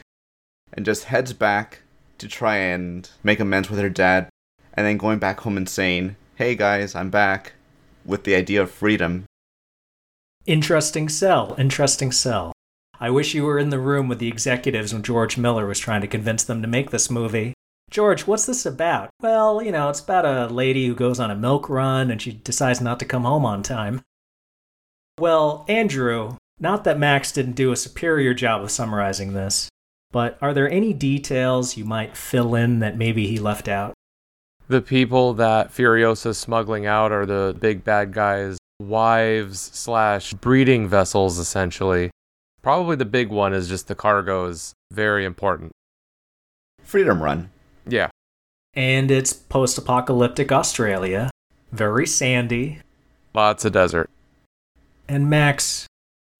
and 0.73 0.85
just 0.85 1.05
heads 1.05 1.33
back 1.33 1.79
to 2.17 2.27
try 2.27 2.57
and 2.57 3.09
make 3.23 3.39
amends 3.39 3.69
with 3.69 3.79
her 3.79 3.89
dad, 3.89 4.29
and 4.73 4.85
then 4.85 4.97
going 4.97 5.19
back 5.19 5.39
home 5.41 5.65
saying, 5.65 6.15
hey 6.37 6.53
guys, 6.53 6.93
I'm 6.93 7.09
back, 7.09 7.53
with 8.05 8.23
the 8.23 8.35
idea 8.35 8.61
of 8.61 8.69
freedom. 8.69 9.25
Interesting 10.45 11.09
sell. 11.09 11.55
Interesting 11.57 12.11
sell. 12.11 12.53
I 12.99 13.09
wish 13.09 13.33
you 13.33 13.43
were 13.43 13.57
in 13.57 13.71
the 13.71 13.79
room 13.79 14.07
with 14.07 14.19
the 14.19 14.27
executives 14.27 14.93
when 14.93 15.01
George 15.01 15.35
Miller 15.35 15.65
was 15.65 15.79
trying 15.79 16.01
to 16.01 16.07
convince 16.07 16.43
them 16.43 16.61
to 16.61 16.67
make 16.67 16.91
this 16.91 17.09
movie. 17.09 17.53
George, 17.89 18.27
what's 18.27 18.45
this 18.45 18.67
about? 18.67 19.09
Well, 19.19 19.63
you 19.63 19.71
know, 19.71 19.89
it's 19.89 19.99
about 19.99 20.25
a 20.25 20.53
lady 20.53 20.85
who 20.85 20.93
goes 20.93 21.19
on 21.19 21.31
a 21.31 21.35
milk 21.35 21.69
run 21.69 22.11
and 22.11 22.21
she 22.21 22.33
decides 22.33 22.81
not 22.81 22.99
to 22.99 23.05
come 23.05 23.23
home 23.23 23.43
on 23.43 23.63
time. 23.63 24.01
Well, 25.17 25.65
Andrew, 25.67 26.37
not 26.59 26.83
that 26.83 26.99
Max 26.99 27.31
didn't 27.31 27.53
do 27.53 27.71
a 27.71 27.75
superior 27.75 28.35
job 28.35 28.61
of 28.61 28.69
summarizing 28.69 29.33
this, 29.33 29.69
but 30.11 30.37
are 30.39 30.53
there 30.53 30.69
any 30.69 30.93
details 30.93 31.77
you 31.77 31.83
might 31.83 32.15
fill 32.15 32.53
in 32.53 32.77
that 32.77 32.95
maybe 32.95 33.25
he 33.25 33.39
left 33.39 33.67
out? 33.67 33.95
The 34.69 34.81
people 34.81 35.33
that 35.35 35.71
Furiosa's 35.71 36.37
smuggling 36.37 36.85
out 36.85 37.13
are 37.13 37.25
the 37.25 37.55
big 37.57 37.85
bad 37.85 38.11
guys' 38.11 38.57
wives 38.81 39.59
slash 39.73 40.33
breeding 40.33 40.89
vessels, 40.89 41.37
essentially. 41.37 42.11
Probably 42.61 42.97
the 42.97 43.05
big 43.05 43.29
one 43.29 43.53
is 43.53 43.69
just 43.69 43.87
the 43.87 43.95
cargo 43.95 44.45
is 44.47 44.73
very 44.91 45.23
important. 45.23 45.71
Freedom 46.83 47.23
Run. 47.23 47.49
Yeah. 47.87 48.09
And 48.73 49.09
it's 49.09 49.31
post 49.31 49.77
apocalyptic 49.77 50.51
Australia, 50.51 51.29
very 51.71 52.05
sandy. 52.05 52.81
Lots 53.33 53.63
of 53.63 53.71
desert. 53.71 54.09
And 55.07 55.29
Max, 55.29 55.87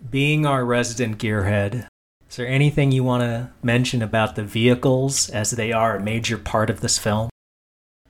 being 0.09 0.45
our 0.45 0.65
resident 0.65 1.17
gearhead, 1.17 1.87
is 2.29 2.35
there 2.35 2.47
anything 2.47 2.91
you 2.91 3.05
want 3.05 3.23
to 3.23 3.51
mention 3.63 4.01
about 4.01 4.35
the 4.35 4.43
vehicles 4.43 5.29
as 5.29 5.51
they 5.51 5.71
are 5.71 5.95
a 5.95 6.03
major 6.03 6.37
part 6.37 6.69
of 6.69 6.81
this 6.81 6.97
film? 6.97 7.29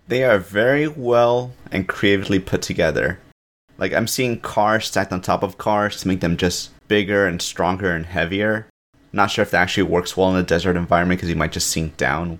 They 0.08 0.24
are 0.24 0.40
very 0.40 0.88
well 0.88 1.52
and 1.72 1.88
creatively 1.88 2.40
put 2.40 2.62
together. 2.62 3.20
Like, 3.78 3.94
I'm 3.94 4.08
seeing 4.08 4.40
cars 4.40 4.86
stacked 4.86 5.12
on 5.12 5.22
top 5.22 5.44
of 5.44 5.58
cars 5.58 6.00
to 6.02 6.08
make 6.08 6.22
them 6.22 6.38
just 6.38 6.72
bigger 6.88 7.28
and 7.28 7.42
stronger 7.42 7.94
and 7.94 8.06
heavier. 8.06 8.68
Not 9.12 9.32
sure 9.32 9.44
if 9.44 9.52
that 9.52 9.62
actually 9.62 9.84
works 9.84 10.16
well 10.16 10.32
in 10.32 10.38
a 10.38 10.44
desert 10.44 10.78
environment 10.78 11.20
because 11.20 11.30
you 11.30 11.36
might 11.36 11.52
just 11.52 11.70
sink 11.70 11.98
down. 11.98 12.40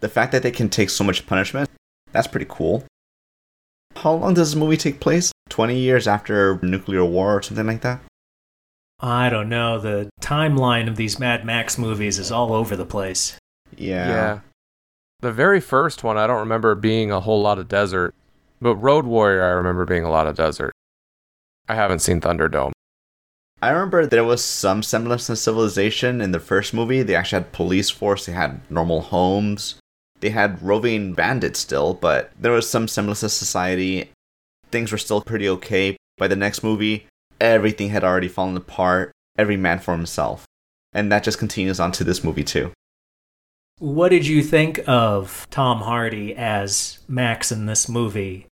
The 0.00 0.08
fact 0.08 0.32
that 0.32 0.42
they 0.42 0.50
can 0.50 0.68
take 0.68 0.90
so 0.90 1.04
much 1.04 1.26
punishment, 1.26 1.70
that's 2.12 2.26
pretty 2.26 2.46
cool. 2.48 2.84
How 3.96 4.14
long 4.14 4.34
does 4.34 4.50
this 4.50 4.58
movie 4.58 4.76
take 4.76 5.00
place? 5.00 5.32
20 5.50 5.78
years 5.78 6.08
after 6.08 6.58
nuclear 6.62 7.04
war 7.04 7.38
or 7.38 7.42
something 7.42 7.66
like 7.66 7.82
that? 7.82 8.00
I 9.00 9.30
don't 9.30 9.48
know. 9.48 9.78
The 9.78 10.10
timeline 10.20 10.88
of 10.88 10.96
these 10.96 11.18
Mad 11.18 11.44
Max 11.44 11.78
movies 11.78 12.18
is 12.18 12.32
all 12.32 12.52
over 12.52 12.76
the 12.76 12.84
place. 12.84 13.36
Yeah. 13.76 14.40
The 15.24 15.32
very 15.32 15.58
first 15.58 16.04
one, 16.04 16.18
I 16.18 16.26
don't 16.26 16.40
remember 16.40 16.74
being 16.74 17.10
a 17.10 17.20
whole 17.20 17.40
lot 17.40 17.58
of 17.58 17.66
desert, 17.66 18.14
but 18.60 18.76
Road 18.76 19.06
Warrior, 19.06 19.42
I 19.42 19.52
remember 19.52 19.86
being 19.86 20.04
a 20.04 20.10
lot 20.10 20.26
of 20.26 20.36
desert. 20.36 20.70
I 21.66 21.74
haven't 21.74 22.00
seen 22.00 22.20
Thunderdome. 22.20 22.72
I 23.62 23.70
remember 23.70 24.04
there 24.04 24.22
was 24.22 24.44
some 24.44 24.82
semblance 24.82 25.30
of 25.30 25.38
civilization 25.38 26.20
in 26.20 26.32
the 26.32 26.40
first 26.40 26.74
movie. 26.74 27.02
They 27.02 27.14
actually 27.14 27.42
had 27.42 27.52
police 27.52 27.88
force, 27.88 28.26
they 28.26 28.32
had 28.32 28.60
normal 28.70 29.00
homes, 29.00 29.76
they 30.20 30.28
had 30.28 30.62
roving 30.62 31.14
bandits 31.14 31.58
still, 31.58 31.94
but 31.94 32.30
there 32.38 32.52
was 32.52 32.68
some 32.68 32.86
semblance 32.86 33.22
of 33.22 33.32
society. 33.32 34.10
Things 34.70 34.92
were 34.92 34.98
still 34.98 35.22
pretty 35.22 35.48
okay. 35.48 35.96
By 36.18 36.28
the 36.28 36.36
next 36.36 36.62
movie, 36.62 37.06
everything 37.40 37.88
had 37.88 38.04
already 38.04 38.28
fallen 38.28 38.58
apart, 38.58 39.10
every 39.38 39.56
man 39.56 39.78
for 39.78 39.96
himself. 39.96 40.44
And 40.92 41.10
that 41.10 41.24
just 41.24 41.38
continues 41.38 41.80
on 41.80 41.92
to 41.92 42.04
this 42.04 42.22
movie 42.22 42.44
too. 42.44 42.72
What 43.80 44.10
did 44.10 44.24
you 44.24 44.44
think 44.44 44.80
of 44.86 45.48
Tom 45.50 45.78
Hardy 45.80 46.32
as 46.36 47.00
Max 47.08 47.50
in 47.50 47.66
this 47.66 47.88
movie? 47.88 48.46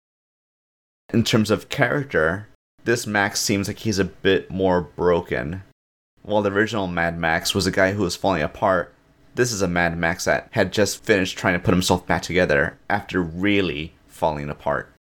In 1.13 1.25
terms 1.25 1.51
of 1.51 1.69
character, 1.69 2.47
this 2.85 3.05
Max 3.05 3.41
seems 3.41 3.67
like 3.67 3.81
he's 3.81 3.99
a 3.99 4.05
bit 4.05 4.49
more 4.49 4.81
broken. 4.81 5.65
While 6.23 6.43
the 6.43 6.53
original 6.53 6.87
Mad 6.87 7.19
Max 7.19 7.53
was 7.53 7.67
a 7.67 7.73
guy 7.73 7.93
who 7.93 8.03
was 8.05 8.15
falling 8.15 8.43
apart, 8.43 8.95
this 9.35 9.51
is 9.51 9.61
a 9.61 9.67
Mad 9.67 9.99
Max 9.99 10.25
that 10.27 10.49
had 10.53 10.73
just 10.73 11.03
finished 11.03 11.37
trying 11.37 11.55
to 11.55 11.65
put 11.65 11.75
himself 11.75 12.07
back 12.07 12.23
together 12.23 12.79
after 12.89 13.21
really 13.21 13.95
falling 14.07 14.49
apart. 14.49 14.95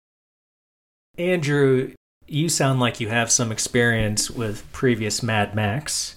Andrew, 1.18 1.92
you 2.28 2.48
sound 2.48 2.78
like 2.78 3.00
you 3.00 3.08
have 3.08 3.32
some 3.32 3.50
experience 3.50 4.30
with 4.30 4.70
previous 4.70 5.24
Mad 5.24 5.56
Max. 5.56 6.14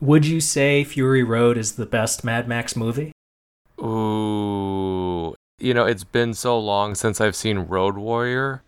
Would 0.00 0.24
you 0.24 0.40
say 0.40 0.84
Fury 0.84 1.24
Road 1.24 1.58
is 1.58 1.72
the 1.72 1.86
best 1.86 2.22
Mad 2.22 2.46
Max 2.46 2.76
movie? 2.76 3.10
You 5.64 5.72
know, 5.72 5.86
it's 5.86 6.04
been 6.04 6.34
so 6.34 6.58
long 6.58 6.94
since 6.94 7.22
I've 7.22 7.34
seen 7.34 7.60
Road 7.60 7.96
Warrior, 7.96 8.62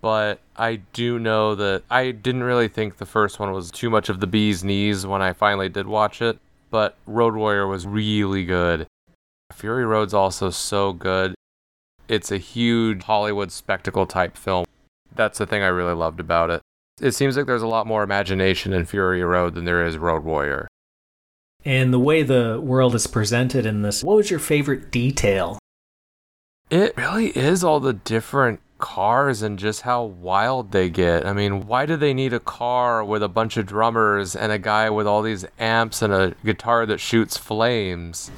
but 0.00 0.40
I 0.56 0.76
do 0.94 1.18
know 1.18 1.54
that 1.54 1.82
I 1.90 2.12
didn't 2.12 2.44
really 2.44 2.66
think 2.66 2.96
the 2.96 3.04
first 3.04 3.38
one 3.38 3.52
was 3.52 3.70
too 3.70 3.90
much 3.90 4.08
of 4.08 4.20
the 4.20 4.26
bee's 4.26 4.64
knees 4.64 5.06
when 5.06 5.20
I 5.20 5.34
finally 5.34 5.68
did 5.68 5.86
watch 5.86 6.22
it, 6.22 6.38
but 6.70 6.96
Road 7.06 7.34
Warrior 7.34 7.66
was 7.66 7.86
really 7.86 8.46
good. 8.46 8.86
Fury 9.52 9.84
Road's 9.84 10.14
also 10.14 10.48
so 10.48 10.94
good. 10.94 11.34
It's 12.08 12.32
a 12.32 12.38
huge 12.38 13.02
Hollywood 13.02 13.52
spectacle 13.52 14.06
type 14.06 14.38
film. 14.38 14.64
That's 15.14 15.36
the 15.36 15.46
thing 15.46 15.62
I 15.62 15.66
really 15.66 15.92
loved 15.92 16.20
about 16.20 16.48
it. 16.48 16.62
It 17.02 17.12
seems 17.12 17.36
like 17.36 17.44
there's 17.44 17.60
a 17.60 17.66
lot 17.66 17.86
more 17.86 18.02
imagination 18.02 18.72
in 18.72 18.86
Fury 18.86 19.22
Road 19.22 19.54
than 19.54 19.66
there 19.66 19.84
is 19.84 19.98
Road 19.98 20.24
Warrior. 20.24 20.68
And 21.66 21.92
the 21.92 22.00
way 22.00 22.22
the 22.22 22.58
world 22.64 22.94
is 22.94 23.06
presented 23.06 23.66
in 23.66 23.82
this, 23.82 24.02
what 24.02 24.16
was 24.16 24.30
your 24.30 24.40
favorite 24.40 24.90
detail? 24.90 25.58
It 26.70 26.96
really 26.96 27.36
is 27.36 27.64
all 27.64 27.80
the 27.80 27.92
different 27.92 28.60
cars 28.78 29.42
and 29.42 29.58
just 29.58 29.82
how 29.82 30.04
wild 30.04 30.70
they 30.70 30.88
get. 30.88 31.26
I 31.26 31.32
mean, 31.32 31.66
why 31.66 31.84
do 31.84 31.96
they 31.96 32.14
need 32.14 32.32
a 32.32 32.38
car 32.38 33.04
with 33.04 33.24
a 33.24 33.28
bunch 33.28 33.56
of 33.56 33.66
drummers 33.66 34.36
and 34.36 34.52
a 34.52 34.58
guy 34.58 34.88
with 34.88 35.04
all 35.04 35.20
these 35.20 35.44
amps 35.58 36.00
and 36.00 36.12
a 36.12 36.34
guitar 36.44 36.86
that 36.86 36.98
shoots 36.98 37.36
flames? 37.36 38.30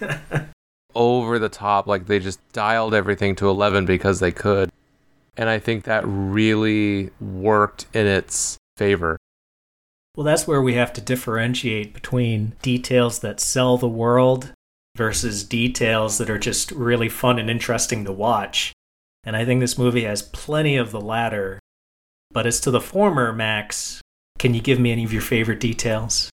Over 0.94 1.38
the 1.38 1.48
top, 1.48 1.86
like 1.86 2.06
they 2.06 2.18
just 2.18 2.40
dialed 2.52 2.94
everything 2.94 3.36
to 3.36 3.48
11 3.48 3.86
because 3.86 4.18
they 4.18 4.32
could. 4.32 4.70
And 5.36 5.48
I 5.48 5.60
think 5.60 5.84
that 5.84 6.02
really 6.04 7.10
worked 7.20 7.86
in 7.94 8.06
its 8.08 8.58
favor. 8.76 9.16
Well, 10.16 10.24
that's 10.24 10.48
where 10.48 10.60
we 10.60 10.74
have 10.74 10.92
to 10.94 11.00
differentiate 11.00 11.94
between 11.94 12.54
details 12.60 13.20
that 13.20 13.40
sell 13.40 13.78
the 13.78 13.88
world 13.88 14.52
versus 14.96 15.44
details 15.44 16.18
that 16.18 16.30
are 16.30 16.38
just 16.38 16.70
really 16.72 17.08
fun 17.08 17.38
and 17.38 17.48
interesting 17.48 18.04
to 18.04 18.12
watch. 18.12 18.72
And 19.24 19.36
I 19.36 19.44
think 19.44 19.60
this 19.60 19.78
movie 19.78 20.04
has 20.04 20.22
plenty 20.22 20.76
of 20.76 20.90
the 20.90 21.00
latter. 21.00 21.58
But 22.32 22.46
as 22.46 22.60
to 22.60 22.70
the 22.70 22.80
former, 22.80 23.32
Max, 23.32 24.00
can 24.38 24.54
you 24.54 24.60
give 24.60 24.78
me 24.78 24.92
any 24.92 25.04
of 25.04 25.12
your 25.12 25.22
favorite 25.22 25.60
details? 25.60 26.30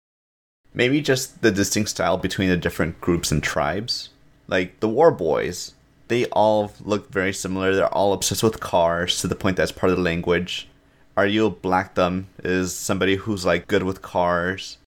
Maybe 0.73 1.01
just 1.01 1.41
the 1.41 1.51
distinct 1.51 1.89
style 1.89 2.17
between 2.17 2.49
the 2.49 2.57
different 2.57 3.01
groups 3.01 3.31
and 3.31 3.41
tribes. 3.41 4.09
Like 4.47 4.79
the 4.79 4.89
War 4.89 5.09
Boys, 5.09 5.73
they 6.07 6.25
all 6.27 6.73
look 6.81 7.11
very 7.11 7.33
similar. 7.33 7.73
They're 7.73 7.93
all 7.93 8.13
obsessed 8.13 8.43
with 8.43 8.59
cars 8.59 9.19
to 9.21 9.27
the 9.27 9.35
point 9.35 9.57
that's 9.57 9.71
part 9.71 9.91
of 9.91 9.97
the 9.97 10.03
language. 10.03 10.67
Are 11.17 11.23
Ariel 11.23 11.49
Black 11.49 11.95
Thumb 11.95 12.27
is 12.43 12.75
somebody 12.75 13.15
who's 13.15 13.45
like 13.45 13.67
good 13.67 13.83
with 13.83 14.01
cars. 14.01 14.77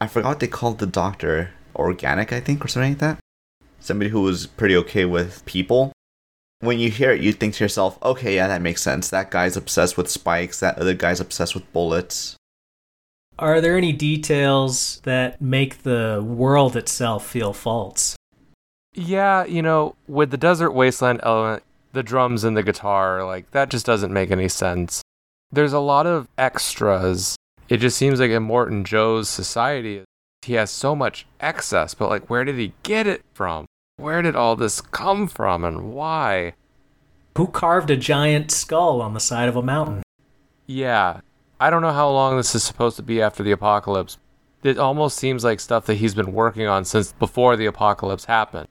I 0.00 0.08
forgot 0.08 0.28
what 0.28 0.40
they 0.40 0.48
called 0.48 0.78
the 0.78 0.86
doctor. 0.86 1.52
Organic, 1.76 2.32
I 2.32 2.40
think, 2.40 2.64
or 2.64 2.68
something 2.68 2.92
like 2.92 2.98
that. 2.98 3.18
Somebody 3.80 4.10
who 4.10 4.22
was 4.22 4.46
pretty 4.46 4.76
okay 4.76 5.04
with 5.04 5.44
people. 5.46 5.92
When 6.60 6.78
you 6.78 6.90
hear 6.90 7.12
it, 7.12 7.20
you 7.20 7.32
think 7.32 7.54
to 7.54 7.64
yourself, 7.64 8.02
okay, 8.02 8.34
yeah, 8.34 8.48
that 8.48 8.62
makes 8.62 8.82
sense. 8.82 9.10
That 9.10 9.30
guy's 9.30 9.56
obsessed 9.56 9.96
with 9.96 10.10
spikes, 10.10 10.60
that 10.60 10.78
other 10.78 10.94
guy's 10.94 11.20
obsessed 11.20 11.54
with 11.54 11.70
bullets. 11.72 12.36
Are 13.38 13.60
there 13.60 13.76
any 13.76 13.92
details 13.92 15.00
that 15.04 15.40
make 15.42 15.82
the 15.82 16.24
world 16.26 16.74
itself 16.74 17.26
feel 17.26 17.52
false? 17.52 18.16
Yeah, 18.94 19.44
you 19.44 19.60
know, 19.60 19.94
with 20.08 20.30
the 20.30 20.38
desert 20.38 20.70
wasteland 20.70 21.20
element, 21.22 21.62
the 21.92 22.02
drums 22.02 22.44
and 22.44 22.56
the 22.56 22.62
guitar, 22.62 23.26
like 23.26 23.50
that 23.50 23.68
just 23.68 23.84
doesn't 23.84 24.12
make 24.12 24.30
any 24.30 24.48
sense. 24.48 25.02
There's 25.52 25.74
a 25.74 25.80
lot 25.80 26.06
of 26.06 26.28
extras. 26.38 27.36
It 27.68 27.76
just 27.76 27.98
seems 27.98 28.20
like 28.20 28.30
in 28.30 28.46
Immortan 28.46 28.84
Joe's 28.84 29.28
society, 29.28 30.04
he 30.46 30.54
has 30.54 30.70
so 30.70 30.96
much 30.96 31.26
excess, 31.40 31.94
but 31.94 32.08
like, 32.08 32.28
where 32.28 32.44
did 32.44 32.56
he 32.56 32.72
get 32.82 33.06
it 33.06 33.22
from? 33.34 33.66
Where 33.96 34.22
did 34.22 34.36
all 34.36 34.56
this 34.56 34.80
come 34.80 35.28
from 35.28 35.64
and 35.64 35.92
why? 35.92 36.54
Who 37.36 37.46
carved 37.46 37.90
a 37.90 37.96
giant 37.96 38.50
skull 38.50 39.00
on 39.00 39.14
the 39.14 39.20
side 39.20 39.48
of 39.48 39.56
a 39.56 39.62
mountain? 39.62 40.02
Yeah, 40.66 41.20
I 41.60 41.70
don't 41.70 41.82
know 41.82 41.92
how 41.92 42.10
long 42.10 42.36
this 42.36 42.54
is 42.54 42.64
supposed 42.64 42.96
to 42.96 43.02
be 43.02 43.22
after 43.22 43.42
the 43.42 43.52
apocalypse. 43.52 44.18
It 44.62 44.78
almost 44.78 45.18
seems 45.18 45.44
like 45.44 45.60
stuff 45.60 45.86
that 45.86 45.94
he's 45.94 46.14
been 46.14 46.32
working 46.32 46.66
on 46.66 46.84
since 46.84 47.12
before 47.12 47.56
the 47.56 47.66
apocalypse 47.66 48.24
happened. 48.24 48.68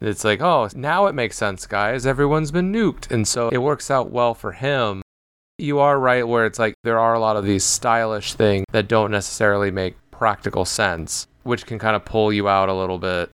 It's 0.00 0.24
like, 0.24 0.40
oh, 0.40 0.68
now 0.74 1.06
it 1.06 1.14
makes 1.14 1.36
sense, 1.36 1.66
guys. 1.66 2.06
Everyone's 2.06 2.50
been 2.50 2.72
nuked. 2.72 3.10
And 3.10 3.28
so 3.28 3.50
it 3.50 3.58
works 3.58 3.90
out 3.90 4.10
well 4.10 4.34
for 4.34 4.52
him 4.52 5.02
you 5.60 5.78
are 5.78 5.98
right 5.98 6.26
where 6.26 6.46
it's 6.46 6.58
like 6.58 6.74
there 6.82 6.98
are 6.98 7.14
a 7.14 7.20
lot 7.20 7.36
of 7.36 7.44
these 7.44 7.64
stylish 7.64 8.34
things 8.34 8.64
that 8.72 8.88
don't 8.88 9.10
necessarily 9.10 9.70
make 9.70 9.94
practical 10.20 10.66
sense, 10.66 11.26
which 11.44 11.64
can 11.64 11.78
kind 11.78 11.96
of 11.96 12.04
pull 12.04 12.30
you 12.30 12.46
out 12.46 12.68
a 12.68 12.74
little 12.74 12.98
bit. 12.98 13.30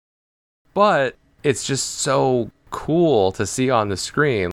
But 0.74 1.16
it's 1.42 1.66
just 1.66 1.94
so 2.00 2.50
cool 2.68 3.32
to 3.32 3.46
see 3.46 3.70
on 3.70 3.88
the 3.88 3.96
screen. 3.96 4.50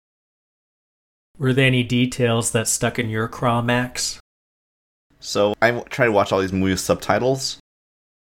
Were 1.38 1.52
there 1.52 1.67
any 1.67 1.84
details 1.84 2.52
that 2.52 2.70
stuck 2.70 2.98
in 2.98 3.10
your 3.10 3.28
craw, 3.28 3.62
Max? 3.62 4.17
So 5.20 5.54
I 5.62 5.72
try 5.89 6.06
to 6.06 6.12
watch 6.13 6.32
all 6.32 6.39
these 6.39 6.54
movies 6.54 6.76
with 6.76 6.80
subtitles. 6.80 7.60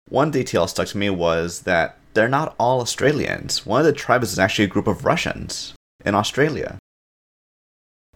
One 0.09 0.31
detail 0.31 0.65
stuck 0.65 0.87
to 0.87 0.97
me 0.97 1.11
was 1.11 1.61
that 1.61 1.99
they're 2.15 2.27
not 2.27 2.55
all 2.57 2.81
Australians. 2.81 3.63
One 3.63 3.81
of 3.81 3.85
the 3.85 3.93
tribes 3.93 4.33
is 4.33 4.39
actually 4.39 4.65
a 4.65 4.69
group 4.69 4.87
of 4.87 5.05
Russians 5.05 5.75
in 6.03 6.15
Australia. 6.15 6.79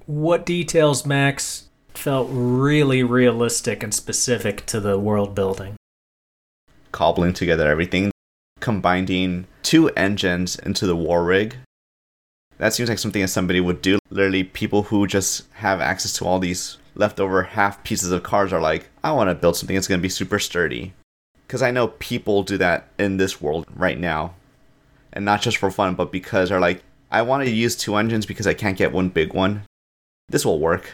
What 0.07 0.43
details, 0.43 1.05
Max, 1.05 1.66
felt 1.97 2.29
really 2.31 3.03
realistic 3.03 3.83
and 3.83 3.93
specific 3.93 4.65
to 4.67 4.79
the 4.79 4.97
world 4.97 5.35
building? 5.35 5.75
Cobbling 6.91 7.33
together 7.33 7.69
everything, 7.69 8.11
combining 8.59 9.47
two 9.63 9.89
engines 9.89 10.57
into 10.57 10.85
the 10.85 10.95
war 10.95 11.23
rig. 11.23 11.55
That 12.59 12.73
seems 12.73 12.89
like 12.89 12.99
something 12.99 13.21
that 13.21 13.27
somebody 13.27 13.59
would 13.59 13.81
do. 13.81 13.99
Literally, 14.09 14.43
people 14.43 14.83
who 14.83 15.05
just 15.07 15.51
have 15.53 15.81
access 15.81 16.13
to 16.13 16.25
all 16.25 16.39
these 16.39 16.77
leftover 16.95 17.43
half 17.43 17.83
pieces 17.83 18.11
of 18.11 18.23
cars 18.23 18.53
are 18.53 18.61
like, 18.61 18.89
I 19.03 19.11
want 19.11 19.29
to 19.29 19.35
build 19.35 19.57
something 19.57 19.75
that's 19.75 19.87
going 19.87 19.99
to 19.99 20.03
be 20.03 20.09
super 20.09 20.39
sturdy. 20.39 20.93
Because 21.45 21.61
I 21.61 21.71
know 21.71 21.89
people 21.89 22.43
do 22.43 22.57
that 22.57 22.87
in 22.97 23.17
this 23.17 23.41
world 23.41 23.65
right 23.75 23.99
now. 23.99 24.33
And 25.13 25.25
not 25.25 25.41
just 25.41 25.57
for 25.57 25.71
fun, 25.71 25.95
but 25.95 26.11
because 26.11 26.49
they're 26.49 26.59
like, 26.59 26.83
I 27.11 27.21
want 27.21 27.43
to 27.43 27.49
use 27.49 27.75
two 27.75 27.95
engines 27.95 28.25
because 28.25 28.47
I 28.47 28.53
can't 28.53 28.77
get 28.77 28.91
one 28.91 29.09
big 29.09 29.33
one 29.33 29.63
this 30.29 30.45
will 30.45 30.59
work. 30.59 30.91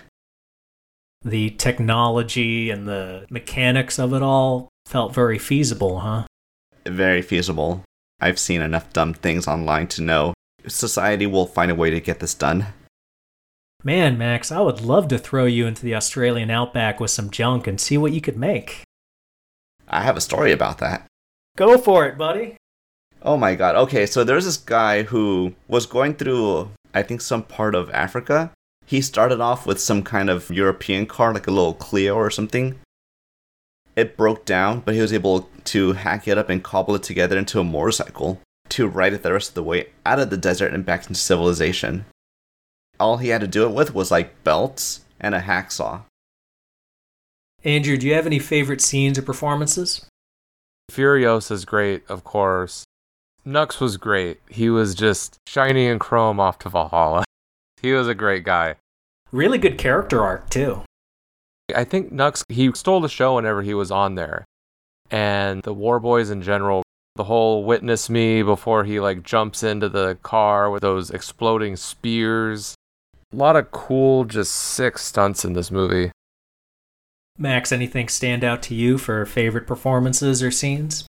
The 1.25 1.51
technology 1.51 2.69
and 2.69 2.87
the 2.87 3.25
mechanics 3.29 3.97
of 3.97 4.13
it 4.13 4.21
all 4.21 4.69
felt 4.85 5.13
very 5.13 5.39
feasible, 5.39 5.99
huh? 5.99 6.23
Very 6.85 7.21
feasible. 7.21 7.83
I've 8.19 8.39
seen 8.39 8.61
enough 8.61 8.91
dumb 8.93 9.13
things 9.13 9.47
online 9.47 9.87
to 9.87 10.01
know 10.01 10.33
society 10.67 11.25
will 11.25 11.45
find 11.45 11.71
a 11.71 11.75
way 11.75 11.89
to 11.89 11.99
get 11.99 12.19
this 12.19 12.33
done. 12.33 12.67
Man, 13.83 14.17
Max, 14.17 14.51
I 14.51 14.61
would 14.61 14.81
love 14.81 15.09
to 15.09 15.19
throw 15.19 15.45
you 15.45 15.67
into 15.67 15.83
the 15.83 15.95
Australian 15.95 16.49
outback 16.49 16.99
with 16.99 17.11
some 17.11 17.29
junk 17.29 17.67
and 17.67 17.79
see 17.79 17.97
what 17.97 18.13
you 18.13 18.21
could 18.21 18.37
make. 18.37 18.83
I 19.89 20.01
have 20.01 20.15
a 20.15 20.21
story 20.21 20.51
about 20.51 20.77
that. 20.77 21.05
Go 21.57 21.77
for 21.77 22.05
it, 22.05 22.17
buddy. 22.17 22.55
Oh 23.21 23.37
my 23.37 23.55
god. 23.55 23.75
Okay, 23.75 24.05
so 24.05 24.23
there's 24.23 24.45
this 24.45 24.57
guy 24.57 25.03
who 25.03 25.53
was 25.67 25.85
going 25.85 26.15
through, 26.15 26.69
I 26.93 27.03
think, 27.03 27.21
some 27.21 27.43
part 27.43 27.75
of 27.75 27.91
Africa, 27.91 28.51
he 28.85 29.01
started 29.01 29.39
off 29.39 29.65
with 29.65 29.79
some 29.79 30.03
kind 30.03 30.29
of 30.29 30.49
European 30.49 31.05
car, 31.05 31.33
like 31.33 31.47
a 31.47 31.51
little 31.51 31.73
Clio 31.73 32.15
or 32.15 32.29
something. 32.29 32.79
It 33.95 34.17
broke 34.17 34.45
down, 34.45 34.81
but 34.81 34.95
he 34.95 35.01
was 35.01 35.13
able 35.13 35.49
to 35.65 35.93
hack 35.93 36.27
it 36.27 36.37
up 36.37 36.49
and 36.49 36.63
cobble 36.63 36.95
it 36.95 37.03
together 37.03 37.37
into 37.37 37.59
a 37.59 37.63
motorcycle 37.63 38.41
to 38.69 38.87
ride 38.87 39.13
it 39.13 39.21
the 39.23 39.33
rest 39.33 39.49
of 39.49 39.55
the 39.55 39.63
way 39.63 39.87
out 40.05 40.19
of 40.19 40.29
the 40.29 40.37
desert 40.37 40.73
and 40.73 40.85
back 40.85 41.01
into 41.01 41.15
civilization. 41.15 42.05
All 42.99 43.17
he 43.17 43.29
had 43.29 43.41
to 43.41 43.47
do 43.47 43.65
it 43.65 43.73
with 43.73 43.93
was 43.93 44.11
like 44.11 44.43
belts 44.43 45.01
and 45.19 45.35
a 45.35 45.41
hacksaw. 45.41 46.01
Andrew, 47.63 47.97
do 47.97 48.07
you 48.07 48.13
have 48.13 48.25
any 48.25 48.39
favorite 48.39 48.81
scenes 48.81 49.17
or 49.17 49.21
performances? 49.21 50.05
Furiosa's 50.91 51.65
great, 51.65 52.03
of 52.09 52.23
course. 52.23 52.83
Nux 53.45 53.79
was 53.79 53.97
great. 53.97 54.39
He 54.49 54.69
was 54.69 54.95
just 54.95 55.37
shiny 55.47 55.87
and 55.87 55.99
chrome 55.99 56.39
off 56.39 56.59
to 56.59 56.69
Valhalla. 56.69 57.23
He 57.83 57.91
was 57.91 58.07
a 58.07 58.15
great 58.15 58.45
guy. 58.45 58.75
Really 59.31 59.57
good 59.57 59.77
character 59.77 60.23
arc, 60.23 60.49
too. 60.49 60.83
I 61.75 61.83
think 61.83 62.11
Nux, 62.11 62.43
he 62.47 62.71
stole 62.73 63.01
the 63.01 63.09
show 63.09 63.35
whenever 63.35 63.61
he 63.61 63.73
was 63.73 63.91
on 63.91 64.15
there. 64.15 64.45
And 65.11 65.61
the 65.63 65.73
War 65.73 65.99
Boys 65.99 66.29
in 66.29 66.41
general, 66.41 66.83
the 67.15 67.25
whole 67.25 67.65
witness 67.65 68.09
me 68.09 68.41
before 68.41 68.85
he 68.85 68.99
like 68.99 69.21
jumps 69.23 69.63
into 69.63 69.89
the 69.89 70.17
car 70.23 70.69
with 70.69 70.81
those 70.81 71.11
exploding 71.11 71.75
spears. 71.75 72.73
A 73.31 73.35
lot 73.35 73.55
of 73.55 73.71
cool, 73.71 74.23
just 74.23 74.53
sick 74.53 74.97
stunts 74.97 75.43
in 75.43 75.53
this 75.53 75.69
movie. 75.69 76.11
Max, 77.37 77.71
anything 77.71 78.07
stand 78.07 78.43
out 78.43 78.61
to 78.63 78.75
you 78.75 78.97
for 78.97 79.25
favorite 79.25 79.67
performances 79.67 80.41
or 80.41 80.51
scenes? 80.51 81.05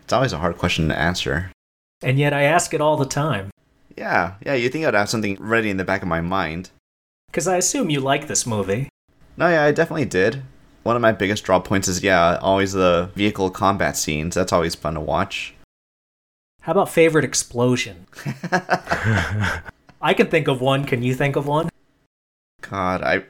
It's 0.00 0.12
always 0.12 0.32
a 0.32 0.38
hard 0.38 0.58
question 0.58 0.88
to 0.88 0.98
answer. 0.98 1.50
And 2.02 2.18
yet 2.18 2.32
I 2.32 2.42
ask 2.42 2.72
it 2.72 2.80
all 2.80 2.96
the 2.96 3.06
time. 3.06 3.50
Yeah, 3.96 4.34
yeah, 4.44 4.54
you 4.54 4.68
think 4.68 4.86
I'd 4.86 4.94
have 4.94 5.08
something 5.08 5.36
ready 5.40 5.70
in 5.70 5.76
the 5.76 5.84
back 5.84 6.02
of 6.02 6.08
my 6.08 6.20
mind. 6.20 6.70
Because 7.26 7.46
I 7.46 7.56
assume 7.56 7.90
you 7.90 8.00
like 8.00 8.26
this 8.26 8.46
movie. 8.46 8.88
No, 9.36 9.48
yeah, 9.48 9.64
I 9.64 9.72
definitely 9.72 10.06
did. 10.06 10.42
One 10.82 10.96
of 10.96 11.02
my 11.02 11.12
biggest 11.12 11.44
draw 11.44 11.60
points 11.60 11.88
is, 11.88 12.02
yeah, 12.02 12.38
always 12.40 12.72
the 12.72 13.10
vehicle 13.14 13.50
combat 13.50 13.96
scenes. 13.96 14.34
That's 14.34 14.52
always 14.52 14.74
fun 14.74 14.94
to 14.94 15.00
watch. 15.00 15.54
How 16.62 16.72
about 16.72 16.88
favorite 16.88 17.24
explosion? 17.24 18.06
I 20.02 20.14
can 20.14 20.28
think 20.28 20.48
of 20.48 20.60
one. 20.60 20.84
Can 20.84 21.02
you 21.02 21.14
think 21.14 21.36
of 21.36 21.46
one? 21.46 21.68
God, 22.60 23.02
I. 23.02 23.24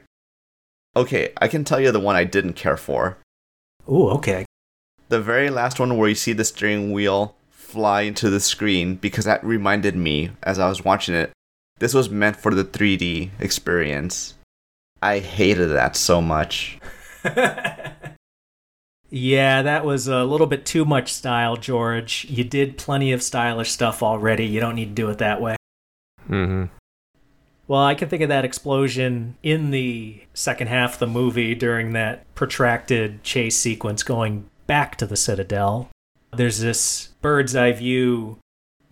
Okay, 0.95 1.31
I 1.37 1.47
can 1.47 1.63
tell 1.63 1.79
you 1.79 1.91
the 1.91 1.99
one 1.99 2.15
I 2.15 2.23
didn't 2.23 2.53
care 2.53 2.77
for. 2.77 3.17
Ooh, 3.89 4.09
okay. 4.09 4.45
The 5.09 5.21
very 5.21 5.49
last 5.49 5.79
one 5.79 5.97
where 5.97 6.09
you 6.09 6.15
see 6.15 6.33
the 6.33 6.43
steering 6.43 6.91
wheel 6.91 7.35
fly 7.71 8.01
into 8.01 8.29
the 8.29 8.39
screen 8.39 8.95
because 8.95 9.25
that 9.25 9.43
reminded 9.43 9.95
me 9.95 10.31
as 10.43 10.59
I 10.59 10.67
was 10.67 10.83
watching 10.83 11.15
it, 11.15 11.31
this 11.79 11.93
was 11.93 12.09
meant 12.09 12.35
for 12.35 12.53
the 12.53 12.63
3D 12.63 13.31
experience. 13.39 14.35
I 15.01 15.19
hated 15.19 15.67
that 15.67 15.95
so 15.95 16.21
much. 16.21 16.79
yeah, 19.09 19.61
that 19.61 19.85
was 19.85 20.07
a 20.07 20.23
little 20.23 20.47
bit 20.47 20.65
too 20.65 20.85
much 20.85 21.11
style, 21.11 21.55
George. 21.55 22.25
You 22.29 22.43
did 22.43 22.77
plenty 22.77 23.11
of 23.13 23.23
stylish 23.23 23.71
stuff 23.71 24.03
already. 24.03 24.45
You 24.45 24.59
don't 24.59 24.75
need 24.75 24.89
to 24.89 25.01
do 25.01 25.09
it 25.09 25.17
that 25.19 25.41
way. 25.41 25.55
Mm-hmm. 26.29 26.65
Well, 27.67 27.83
I 27.83 27.95
can 27.95 28.09
think 28.09 28.21
of 28.21 28.29
that 28.29 28.45
explosion 28.45 29.37
in 29.41 29.71
the 29.71 30.21
second 30.33 30.67
half 30.67 30.93
of 30.93 30.99
the 30.99 31.07
movie 31.07 31.55
during 31.55 31.93
that 31.93 32.31
protracted 32.35 33.23
chase 33.23 33.55
sequence 33.55 34.03
going 34.03 34.49
back 34.67 34.97
to 34.97 35.05
the 35.05 35.15
Citadel. 35.15 35.89
There's 36.33 36.59
this 36.59 37.10
bird's 37.21 37.55
eye 37.55 37.71
view. 37.71 38.37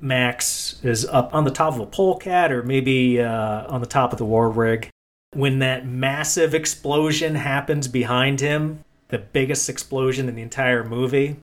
Max 0.01 0.79
is 0.83 1.05
up 1.05 1.33
on 1.33 1.43
the 1.43 1.51
top 1.51 1.73
of 1.73 1.79
a 1.81 1.85
polecat 1.85 2.51
or 2.51 2.63
maybe 2.63 3.21
uh, 3.21 3.67
on 3.67 3.81
the 3.81 3.87
top 3.87 4.11
of 4.11 4.17
the 4.17 4.25
war 4.25 4.49
rig. 4.49 4.89
When 5.33 5.59
that 5.59 5.85
massive 5.85 6.55
explosion 6.55 7.35
happens 7.35 7.87
behind 7.87 8.39
him, 8.39 8.83
the 9.09 9.19
biggest 9.19 9.69
explosion 9.69 10.29
in 10.29 10.35
the 10.35 10.41
entire 10.41 10.83
movie, 10.83 11.37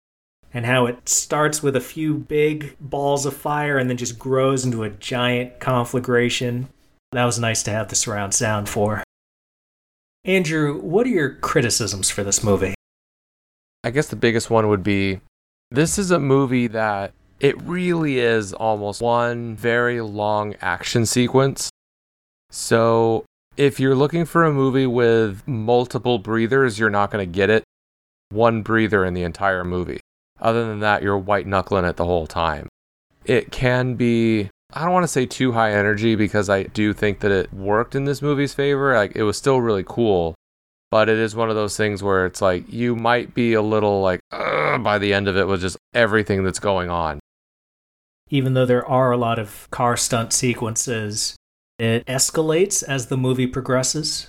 and 0.55 0.65
how 0.65 0.87
it 0.87 1.09
starts 1.09 1.63
with 1.63 1.77
a 1.77 1.81
few 1.81 2.15
big 2.15 2.77
balls 2.81 3.27
of 3.27 3.37
fire 3.37 3.77
and 3.77 3.91
then 3.91 3.97
just 3.97 4.19
grows 4.19 4.65
into 4.65 4.85
a 4.85 4.91
giant 4.91 5.61
conflagration. 5.61 6.69
That 7.13 7.27
was 7.27 7.39
nice 7.39 7.63
to 7.65 7.71
have 7.71 7.89
the 7.89 7.95
surround 7.95 8.35
sound 8.35 8.69
for. 8.69 9.03
Andrew, 10.25 10.81
what 10.81 11.07
are 11.07 11.11
your 11.11 11.35
criticisms 11.35 12.11
for 12.11 12.25
this 12.25 12.43
movie? 12.43 12.75
I 13.85 13.91
guess 13.91 14.09
the 14.09 14.17
biggest 14.17 14.51
one 14.51 14.69
would 14.69 14.83
be 14.83 15.21
this 15.77 15.99
is 15.99 16.11
a 16.11 16.19
movie 16.19 16.69
that 16.69 17.13
it 17.39 17.61
really 17.61 18.19
is 18.19 18.55
almost 18.55 19.03
one 19.03 19.55
very 19.55 20.01
long 20.01 20.55
action 20.63 21.05
sequence. 21.05 21.69
So, 22.51 23.27
if 23.59 23.79
you're 23.79 23.95
looking 23.95 24.25
for 24.25 24.45
a 24.45 24.53
movie 24.53 24.87
with 24.87 25.47
multiple 25.47 26.19
breathers, 26.19 26.79
you're 26.79 26.89
not 26.89 27.11
going 27.11 27.31
to 27.31 27.31
get 27.31 27.51
it. 27.51 27.63
One 28.31 28.63
breather 28.63 29.05
in 29.05 29.13
the 29.13 29.23
entire 29.23 29.65
movie. 29.65 30.01
Other 30.41 30.67
than 30.67 30.81
that, 30.81 31.03
you're 31.03 31.19
white 31.19 31.47
knuckling 31.47 31.85
it 31.85 31.97
the 31.97 32.07
whole 32.07 32.27
time. 32.27 32.69
It 33.27 33.53
can 33.53 33.97
be, 33.97 34.49
I 34.73 34.83
don't 34.83 34.95
want 34.95 35.05
to 35.05 35.09
say 35.09 35.27
too 35.27 35.53
high 35.53 35.75
energy 35.75 36.15
because 36.15 36.49
I 36.49 36.63
do 36.63 36.95
think 36.95 37.21
that 37.21 37.31
it 37.31 37.53
worked 37.53 37.95
in 37.95 38.07
this 38.07 38.23
movie's 38.23 38.55
favor. 38.55 38.95
Like, 38.95 39.15
it 39.15 39.25
was 39.25 39.37
still 39.37 39.61
really 39.61 39.85
cool. 39.87 40.35
But 40.91 41.09
it 41.09 41.19
is 41.19 41.35
one 41.35 41.51
of 41.51 41.57
those 41.57 41.77
things 41.77 42.03
where 42.03 42.27
it's 42.27 42.41
like 42.41 42.73
you 42.73 42.95
might 42.95 43.35
be 43.35 43.55
a 43.55 43.63
little 43.63 44.01
like 44.01 44.21
by 44.31 44.99
the 44.99 45.13
end 45.13 45.29
of 45.29 45.37
it 45.37 45.47
with 45.49 45.61
just 45.61 45.77
everything 45.95 46.45
that's 46.45 46.61
going 46.61 46.91
on. 46.91 47.19
Even 48.29 48.55
though 48.55 48.67
there 48.67 48.87
are 48.87 49.11
a 49.11 49.17
lot 49.17 49.39
of 49.39 49.69
car 49.71 49.97
stunt 49.97 50.33
sequences, 50.33 51.37
it 51.79 52.05
escalates 52.07 52.83
as 52.83 53.07
the 53.07 53.17
movie 53.17 53.47
progresses. 53.47 54.29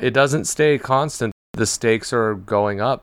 It 0.00 0.12
doesn't 0.12 0.46
stay 0.46 0.78
constant. 0.78 1.32
The 1.52 1.66
stakes 1.66 2.12
are 2.12 2.34
going 2.34 2.80
up. 2.80 3.02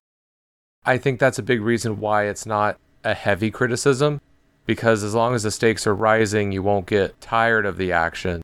I 0.85 0.97
think 0.97 1.19
that's 1.19 1.39
a 1.39 1.43
big 1.43 1.61
reason 1.61 1.99
why 1.99 2.25
it's 2.27 2.45
not 2.45 2.77
a 3.03 3.13
heavy 3.13 3.51
criticism 3.51 4.21
because 4.65 5.03
as 5.03 5.13
long 5.13 5.33
as 5.33 5.43
the 5.43 5.51
stakes 5.51 5.85
are 5.87 5.95
rising, 5.95 6.51
you 6.51 6.61
won't 6.63 6.85
get 6.85 7.19
tired 7.21 7.65
of 7.65 7.77
the 7.77 7.91
action. 7.91 8.43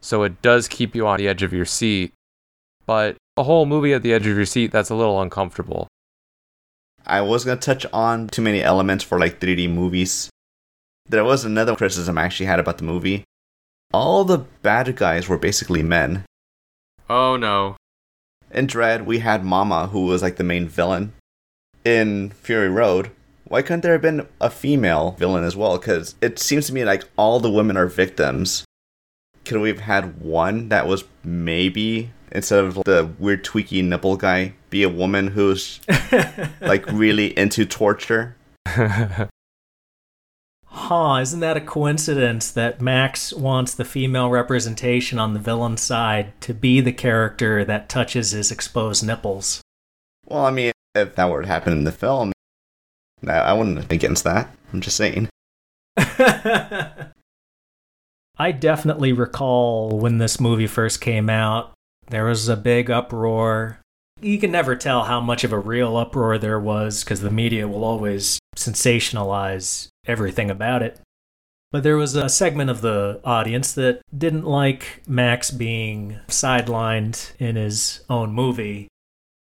So 0.00 0.22
it 0.22 0.42
does 0.42 0.68
keep 0.68 0.94
you 0.94 1.06
on 1.06 1.18
the 1.18 1.28
edge 1.28 1.42
of 1.42 1.52
your 1.52 1.64
seat. 1.64 2.12
But 2.86 3.16
a 3.36 3.42
whole 3.42 3.66
movie 3.66 3.92
at 3.92 4.02
the 4.02 4.12
edge 4.12 4.26
of 4.26 4.36
your 4.36 4.46
seat, 4.46 4.70
that's 4.70 4.90
a 4.90 4.94
little 4.94 5.20
uncomfortable. 5.20 5.88
I 7.06 7.20
was 7.20 7.44
gonna 7.44 7.60
touch 7.60 7.84
on 7.92 8.28
too 8.28 8.42
many 8.42 8.62
elements 8.62 9.04
for 9.04 9.18
like 9.18 9.40
3D 9.40 9.68
movies. 9.68 10.30
There 11.08 11.24
was 11.24 11.44
another 11.44 11.74
criticism 11.74 12.16
I 12.16 12.24
actually 12.24 12.46
had 12.46 12.60
about 12.60 12.78
the 12.78 12.84
movie. 12.84 13.24
All 13.92 14.24
the 14.24 14.38
bad 14.38 14.94
guys 14.96 15.28
were 15.28 15.38
basically 15.38 15.82
men. 15.82 16.24
Oh 17.10 17.36
no. 17.36 17.76
In 18.50 18.66
Dredd, 18.66 19.04
we 19.04 19.18
had 19.18 19.44
Mama, 19.44 19.88
who 19.88 20.06
was 20.06 20.22
like 20.22 20.36
the 20.36 20.44
main 20.44 20.68
villain. 20.68 21.12
In 21.84 22.30
Fury 22.30 22.68
Road, 22.68 23.10
why 23.44 23.62
couldn't 23.62 23.80
there 23.80 23.92
have 23.92 24.02
been 24.02 24.28
a 24.40 24.48
female 24.48 25.12
villain 25.18 25.44
as 25.44 25.56
well? 25.56 25.78
Because 25.78 26.14
it 26.20 26.38
seems 26.38 26.66
to 26.68 26.74
me 26.74 26.84
like 26.84 27.04
all 27.16 27.40
the 27.40 27.50
women 27.50 27.76
are 27.76 27.86
victims. 27.86 28.64
Could 29.44 29.60
we 29.60 29.68
have 29.68 29.80
had 29.80 30.20
one 30.20 30.68
that 30.68 30.86
was 30.86 31.04
maybe 31.24 32.10
instead 32.32 32.64
of 32.64 32.74
the 32.84 33.10
weird 33.18 33.44
tweaky 33.44 33.84
nipple 33.84 34.16
guy, 34.16 34.54
be 34.70 34.82
a 34.82 34.88
woman 34.88 35.28
who's 35.28 35.80
like 36.60 36.86
really 36.90 37.36
into 37.38 37.64
torture. 37.64 38.36
huh, 40.64 41.18
isn't 41.20 41.40
that 41.40 41.56
a 41.56 41.60
coincidence 41.60 42.50
that 42.50 42.80
Max 42.80 43.32
wants 43.32 43.74
the 43.74 43.84
female 43.84 44.30
representation 44.30 45.18
on 45.18 45.34
the 45.34 45.40
villain 45.40 45.76
side 45.76 46.32
to 46.40 46.54
be 46.54 46.80
the 46.80 46.92
character 46.92 47.64
that 47.64 47.88
touches 47.88 48.32
his 48.32 48.50
exposed 48.50 49.06
nipples? 49.06 49.60
Well, 50.26 50.44
I 50.44 50.50
mean, 50.50 50.72
if 50.94 51.14
that 51.14 51.30
were 51.30 51.42
to 51.42 51.48
happen 51.48 51.72
in 51.72 51.84
the 51.84 51.92
film, 51.92 52.32
I 53.26 53.52
wouldn't 53.52 53.88
be 53.88 53.96
against 53.96 54.24
that. 54.24 54.54
I'm 54.72 54.80
just 54.80 54.96
saying. 54.96 55.28
I 58.38 58.50
definitely 58.50 59.12
recall 59.12 59.98
when 59.98 60.18
this 60.18 60.40
movie 60.40 60.66
first 60.66 61.00
came 61.00 61.30
out, 61.30 61.72
there 62.08 62.24
was 62.24 62.48
a 62.48 62.56
big 62.56 62.90
uproar. 62.90 63.78
You 64.20 64.38
can 64.38 64.52
never 64.52 64.76
tell 64.76 65.04
how 65.04 65.20
much 65.20 65.44
of 65.44 65.52
a 65.52 65.58
real 65.58 65.96
uproar 65.96 66.38
there 66.38 66.60
was 66.60 67.02
because 67.02 67.20
the 67.20 67.30
media 67.30 67.66
will 67.66 67.84
always 67.84 68.38
sensationalize 68.56 69.88
everything 70.06 70.50
about 70.50 70.82
it. 70.82 71.00
But 71.72 71.82
there 71.82 71.96
was 71.96 72.14
a 72.14 72.28
segment 72.28 72.68
of 72.68 72.82
the 72.82 73.20
audience 73.24 73.72
that 73.72 74.02
didn't 74.16 74.44
like 74.44 75.02
Max 75.08 75.50
being 75.50 76.18
sidelined 76.28 77.32
in 77.38 77.56
his 77.56 78.04
own 78.10 78.32
movie. 78.32 78.88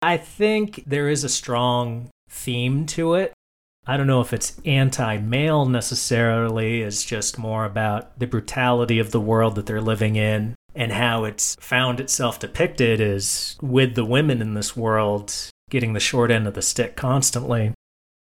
I 0.03 0.17
think 0.17 0.83
there 0.85 1.09
is 1.09 1.23
a 1.23 1.29
strong 1.29 2.11
theme 2.29 2.87
to 2.87 3.15
it. 3.15 3.33
I 3.87 3.97
don't 3.97 4.07
know 4.07 4.21
if 4.21 4.33
it's 4.33 4.61
anti 4.65 5.17
male 5.19 5.65
necessarily, 5.65 6.83
it's 6.83 7.05
just 7.05 7.39
more 7.39 7.65
about 7.65 8.19
the 8.19 8.27
brutality 8.27 8.99
of 8.99 9.13
the 9.13 9.21
world 9.21 9.55
that 9.55 9.67
they're 9.67 9.81
living 9.81 10.17
in 10.17 10.55
and 10.79 10.93
how 10.93 11.24
it's 11.24 11.57
found 11.59 11.99
itself 11.99 12.39
depicted 12.39 13.01
is 13.01 13.57
with 13.61 13.97
the 13.97 14.05
women 14.05 14.41
in 14.41 14.55
this 14.55 14.76
world 14.76 15.35
getting 15.70 15.93
the 15.93 16.01
short 16.01 16.31
end 16.31 16.47
of 16.47 16.55
the 16.55 16.62
stick 16.62 16.95
constantly. 16.95 17.74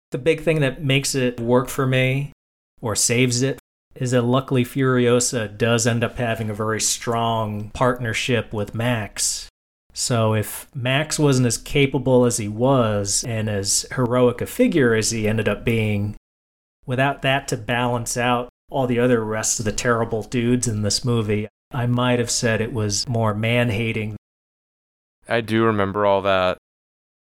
The 0.10 0.18
big 0.18 0.42
thing 0.42 0.60
that 0.62 0.84
makes 0.84 1.14
it 1.14 1.40
work 1.40 1.70
for 1.70 1.86
me 1.86 2.34
or 2.82 2.96
saves 2.96 3.44
it 3.44 3.60
is 3.94 4.12
that 4.12 4.24
luckily 4.24 4.66
Furiosa 4.66 5.56
does 5.56 5.86
end 5.86 6.04
up 6.04 6.18
having 6.18 6.50
a 6.50 6.56
very 6.56 6.82
strong 6.82 7.70
partnership 7.70 8.52
with 8.52 8.74
Max. 8.74 9.48
So 9.94 10.34
if 10.34 10.68
Max 10.74 11.20
wasn't 11.20 11.48
as 11.48 11.58
capable 11.58 12.26
as 12.26 12.38
he 12.38 12.48
was 12.48 13.24
and 13.28 13.48
as 13.48 13.86
heroic 13.94 14.42
a 14.42 14.48
figure 14.48 14.96
as 14.96 15.12
he 15.12 15.28
ended 15.28 15.48
up 15.48 15.64
being, 15.64 16.16
without 16.88 17.22
that 17.22 17.48
to 17.50 17.58
balance 17.58 18.18
out 18.18 18.50
all 18.72 18.88
the 18.88 19.00
other 19.00 19.24
rest 19.24 19.60
of 19.60 19.66
the 19.66 19.72
terrible 19.72 20.24
dudes 20.24 20.68
in 20.68 20.82
this 20.82 21.06
movie, 21.06 21.48
I 21.72 21.86
might 21.86 22.18
have 22.20 22.32
said 22.32 22.62
it 22.62 22.74
was 22.74 23.08
more 23.08 23.34
man 23.34 23.70
hating. 23.70 24.16
I 25.28 25.42
do 25.42 25.64
remember 25.64 26.06
all 26.06 26.22
that. 26.24 26.58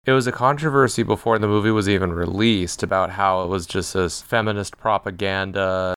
It 0.06 0.12
was 0.12 0.26
a 0.26 0.32
controversy 0.32 1.02
before 1.02 1.38
the 1.38 1.46
movie 1.46 1.70
was 1.70 1.86
even 1.86 2.14
released 2.14 2.82
about 2.82 3.10
how 3.10 3.42
it 3.42 3.48
was 3.48 3.66
just 3.66 3.92
this 3.92 4.22
feminist 4.22 4.78
propaganda. 4.78 5.94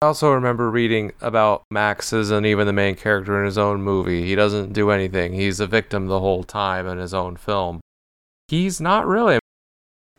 I 0.00 0.06
also 0.06 0.30
remember 0.32 0.70
reading 0.70 1.10
about 1.20 1.64
Max 1.72 2.12
isn't 2.12 2.46
even 2.46 2.68
the 2.68 2.72
main 2.72 2.94
character 2.94 3.40
in 3.40 3.46
his 3.46 3.58
own 3.58 3.82
movie. 3.82 4.24
He 4.24 4.36
doesn't 4.36 4.72
do 4.72 4.90
anything. 4.90 5.32
He's 5.32 5.58
a 5.58 5.66
victim 5.66 6.06
the 6.06 6.20
whole 6.20 6.44
time 6.44 6.86
in 6.86 6.98
his 6.98 7.12
own 7.12 7.36
film. 7.36 7.80
He's 8.46 8.80
not 8.80 9.06
really. 9.08 9.40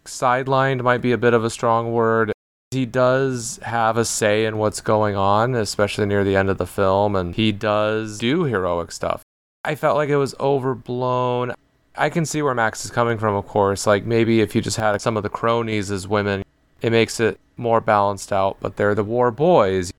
Sidelined 0.03 0.82
might 0.82 1.01
be 1.01 1.14
a 1.14 1.18
bit 1.18 1.34
of 1.34 1.45
a 1.45 1.49
strong 1.49 1.93
word. 1.93 2.32
He 2.74 2.86
does 2.86 3.59
have 3.63 3.97
a 3.97 4.05
say 4.05 4.45
in 4.45 4.57
what's 4.57 4.82
going 4.82 5.15
on, 5.15 5.55
especially 5.55 6.05
near 6.05 6.24
the 6.24 6.36
end 6.36 6.49
of 6.49 6.57
the 6.57 6.67
film, 6.67 7.15
and 7.15 7.34
he 7.34 7.51
does 7.51 8.17
do 8.17 8.43
heroic 8.43 8.91
stuff. 8.91 9.24
I 9.63 9.76
felt 9.76 9.95
like 9.95 10.09
it 10.09 10.17
was 10.17 10.36
overblown. 10.39 11.53
I 11.95 12.09
can 12.09 12.26
see 12.26 12.41
where 12.41 12.53
Max 12.53 12.84
is 12.84 12.91
coming 12.91 13.17
from, 13.17 13.36
of 13.36 13.47
course. 13.47 13.88
Like 13.88 14.05
maybe 14.05 14.41
if 14.41 14.55
you 14.55 14.61
just 14.61 14.78
had 14.78 15.01
some 15.01 15.15
of 15.15 15.24
the 15.24 15.30
cronies 15.30 15.91
as 15.91 16.07
women, 16.07 16.43
it 16.82 16.91
makes 16.91 17.19
it 17.19 17.39
more 17.55 17.80
balanced 17.80 18.34
out, 18.34 18.57
but 18.59 18.76
they're 18.76 18.95
the 18.95 19.03
war 19.03 19.32
boys. 19.32 19.93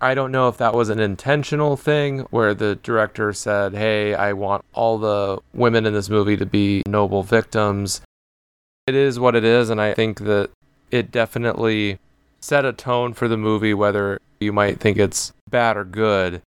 I 0.00 0.14
don't 0.14 0.32
know 0.32 0.48
if 0.48 0.56
that 0.58 0.74
was 0.74 0.90
an 0.90 1.00
intentional 1.00 1.76
thing 1.76 2.20
where 2.30 2.54
the 2.54 2.76
director 2.76 3.32
said, 3.32 3.74
Hey, 3.74 4.14
I 4.14 4.32
want 4.32 4.64
all 4.72 4.98
the 4.98 5.40
women 5.52 5.86
in 5.86 5.92
this 5.92 6.08
movie 6.08 6.36
to 6.36 6.46
be 6.46 6.82
noble 6.86 7.22
victims. 7.22 8.00
It 8.86 8.94
is 8.94 9.18
what 9.18 9.34
it 9.34 9.44
is, 9.44 9.70
and 9.70 9.80
I 9.80 9.94
think 9.94 10.20
that 10.20 10.50
it 10.90 11.10
definitely 11.10 11.98
set 12.40 12.64
a 12.64 12.72
tone 12.72 13.14
for 13.14 13.28
the 13.28 13.36
movie, 13.36 13.74
whether 13.74 14.20
you 14.40 14.52
might 14.52 14.80
think 14.80 14.98
it's 14.98 15.32
bad 15.50 15.76
or 15.76 15.84
good. 15.84 16.42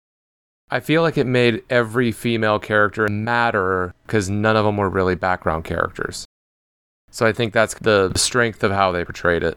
I 0.71 0.81
feel 0.81 1.03
like 1.03 1.17
it 1.17 1.27
made 1.27 1.63
every 1.71 2.13
female 2.13 2.59
character 2.59 3.09
matter 3.09 3.95
because 4.07 4.29
none 4.29 4.57
of 4.57 4.67
them 4.67 4.77
were 4.77 4.91
really 4.91 5.15
background 5.15 5.65
characters. 5.65 6.27
So 7.11 7.25
I 7.25 7.33
think 7.33 7.55
that's 7.55 7.75
the 7.75 8.13
strength 8.17 8.63
of 8.63 8.73
how 8.73 8.93
they 8.93 9.05
portrayed 9.05 9.43
it. 9.43 9.57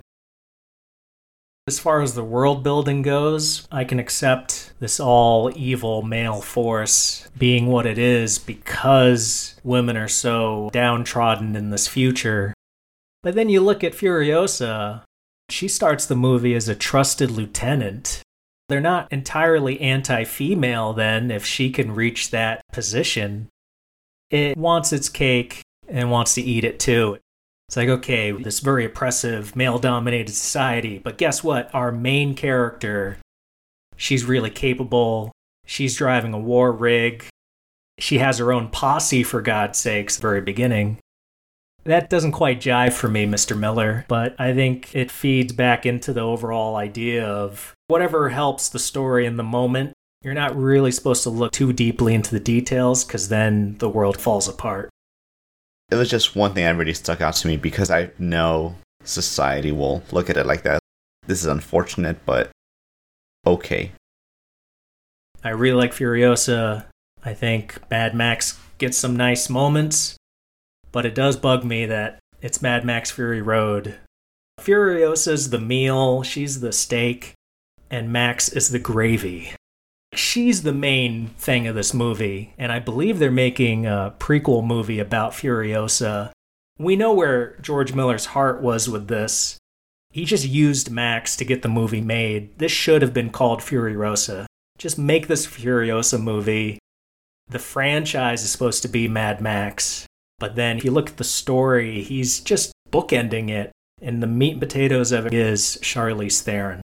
As 1.67 1.79
far 1.79 2.01
as 2.01 2.15
the 2.15 2.23
world 2.23 2.63
building 2.63 3.01
goes, 3.01 3.67
I 3.71 3.83
can 3.83 3.99
accept 3.99 4.73
this 4.79 4.99
all 4.99 5.51
evil 5.55 6.01
male 6.01 6.41
force 6.41 7.29
being 7.37 7.67
what 7.67 7.85
it 7.85 7.97
is 7.97 8.39
because 8.39 9.59
women 9.63 9.95
are 9.95 10.07
so 10.07 10.69
downtrodden 10.73 11.55
in 11.55 11.69
this 11.69 11.87
future. 11.87 12.53
But 13.23 13.35
then 13.35 13.49
you 13.49 13.61
look 13.61 13.83
at 13.83 13.93
Furiosa, 13.93 15.03
she 15.49 15.67
starts 15.67 16.05
the 16.05 16.15
movie 16.15 16.55
as 16.55 16.67
a 16.67 16.75
trusted 16.75 17.29
lieutenant. 17.29 18.21
They're 18.69 18.79
not 18.79 19.11
entirely 19.11 19.79
anti 19.81 20.23
female 20.23 20.93
then 20.93 21.29
if 21.29 21.45
she 21.45 21.71
can 21.71 21.93
reach 21.93 22.31
that 22.31 22.61
position. 22.71 23.49
It 24.29 24.57
wants 24.57 24.93
its 24.93 25.09
cake 25.09 25.61
and 25.89 26.09
wants 26.09 26.33
to 26.35 26.41
eat 26.41 26.63
it 26.63 26.79
too. 26.79 27.17
It's 27.67 27.77
like, 27.77 27.89
okay, 27.89 28.31
this 28.31 28.59
very 28.59 28.85
oppressive, 28.85 29.55
male 29.55 29.77
dominated 29.77 30.33
society, 30.33 30.99
but 30.99 31.17
guess 31.17 31.43
what? 31.43 31.73
Our 31.73 31.91
main 31.91 32.33
character, 32.35 33.17
she's 33.95 34.25
really 34.25 34.49
capable. 34.49 35.31
She's 35.65 35.95
driving 35.95 36.33
a 36.33 36.39
war 36.39 36.71
rig. 36.71 37.25
She 37.99 38.17
has 38.17 38.39
her 38.39 38.51
own 38.51 38.69
posse, 38.69 39.23
for 39.23 39.41
God's 39.41 39.79
sakes, 39.79 40.17
very 40.17 40.41
beginning. 40.41 40.97
That 41.83 42.09
doesn't 42.09 42.33
quite 42.33 42.61
jive 42.61 42.93
for 42.93 43.07
me, 43.07 43.25
Mr. 43.25 43.57
Miller, 43.57 44.05
but 44.07 44.35
I 44.39 44.53
think 44.53 44.95
it 44.95 45.09
feeds 45.09 45.51
back 45.53 45.85
into 45.85 46.13
the 46.13 46.21
overall 46.21 46.75
idea 46.75 47.25
of 47.25 47.73
whatever 47.87 48.29
helps 48.29 48.69
the 48.69 48.79
story 48.79 49.25
in 49.25 49.37
the 49.37 49.43
moment. 49.43 49.93
You're 50.21 50.35
not 50.35 50.55
really 50.55 50.91
supposed 50.91 51.23
to 51.23 51.31
look 51.31 51.51
too 51.51 51.73
deeply 51.73 52.13
into 52.13 52.31
the 52.31 52.39
details 52.39 53.03
because 53.03 53.29
then 53.29 53.77
the 53.79 53.89
world 53.89 54.21
falls 54.21 54.47
apart 54.47 54.91
it 55.91 55.95
was 55.95 56.09
just 56.09 56.35
one 56.35 56.53
thing 56.53 56.63
that 56.63 56.77
really 56.77 56.93
stuck 56.93 57.19
out 57.21 57.35
to 57.35 57.47
me 57.47 57.57
because 57.57 57.91
I 57.91 58.09
know 58.17 58.75
society 59.03 59.73
will 59.73 60.01
look 60.11 60.29
at 60.29 60.37
it 60.37 60.45
like 60.45 60.63
that. 60.63 60.79
This 61.27 61.41
is 61.41 61.45
unfortunate, 61.45 62.25
but 62.25 62.49
okay. 63.45 63.91
I 65.43 65.49
really 65.49 65.77
like 65.77 65.91
Furiosa. 65.91 66.85
I 67.23 67.33
think 67.33 67.77
Mad 67.91 68.15
Max 68.15 68.57
gets 68.77 68.97
some 68.97 69.17
nice 69.17 69.49
moments, 69.49 70.15
but 70.91 71.05
it 71.05 71.15
does 71.15 71.37
bug 71.37 71.63
me 71.63 71.85
that 71.85 72.19
it's 72.41 72.61
Mad 72.61 72.83
Max 72.83 73.11
Fury 73.11 73.41
Road. 73.41 73.97
Furiosa's 74.59 75.49
the 75.49 75.59
meal, 75.59 76.23
she's 76.23 76.59
the 76.59 76.71
steak, 76.71 77.33
and 77.89 78.11
Max 78.11 78.49
is 78.49 78.69
the 78.69 78.79
gravy. 78.79 79.53
She's 80.13 80.63
the 80.63 80.73
main 80.73 81.27
thing 81.37 81.67
of 81.67 81.75
this 81.75 81.93
movie, 81.93 82.53
and 82.57 82.71
I 82.71 82.79
believe 82.79 83.17
they're 83.17 83.31
making 83.31 83.85
a 83.85 84.13
prequel 84.19 84.65
movie 84.65 84.99
about 84.99 85.31
Furiosa. 85.31 86.31
We 86.77 86.95
know 86.95 87.13
where 87.13 87.55
George 87.61 87.93
Miller's 87.93 88.27
heart 88.27 88.61
was 88.61 88.89
with 88.89 89.07
this. 89.07 89.57
He 90.09 90.25
just 90.25 90.45
used 90.45 90.91
Max 90.91 91.37
to 91.37 91.45
get 91.45 91.61
the 91.61 91.69
movie 91.69 92.01
made. 92.01 92.57
This 92.59 92.71
should 92.71 93.01
have 93.01 93.13
been 93.13 93.29
called 93.29 93.61
Furiosa. 93.61 94.45
Just 94.77 94.97
make 94.97 95.27
this 95.27 95.47
Furiosa 95.47 96.21
movie. 96.21 96.79
The 97.47 97.59
franchise 97.59 98.43
is 98.43 98.51
supposed 98.51 98.81
to 98.81 98.89
be 98.89 99.07
Mad 99.07 99.39
Max, 99.39 100.05
but 100.41 100.55
then 100.55 100.75
if 100.75 100.83
you 100.83 100.89
look 100.89 101.07
at 101.07 101.17
the 101.17 101.23
story, 101.23 102.01
he's 102.01 102.39
just 102.39 102.73
bookending 102.89 103.51
it, 103.51 103.71
and 104.01 104.23
the 104.23 104.27
meat 104.27 104.53
and 104.53 104.59
potatoes 104.59 105.11
of 105.11 105.27
it 105.27 105.35
is 105.35 105.77
Charlize 105.83 106.41
Theron. 106.41 106.81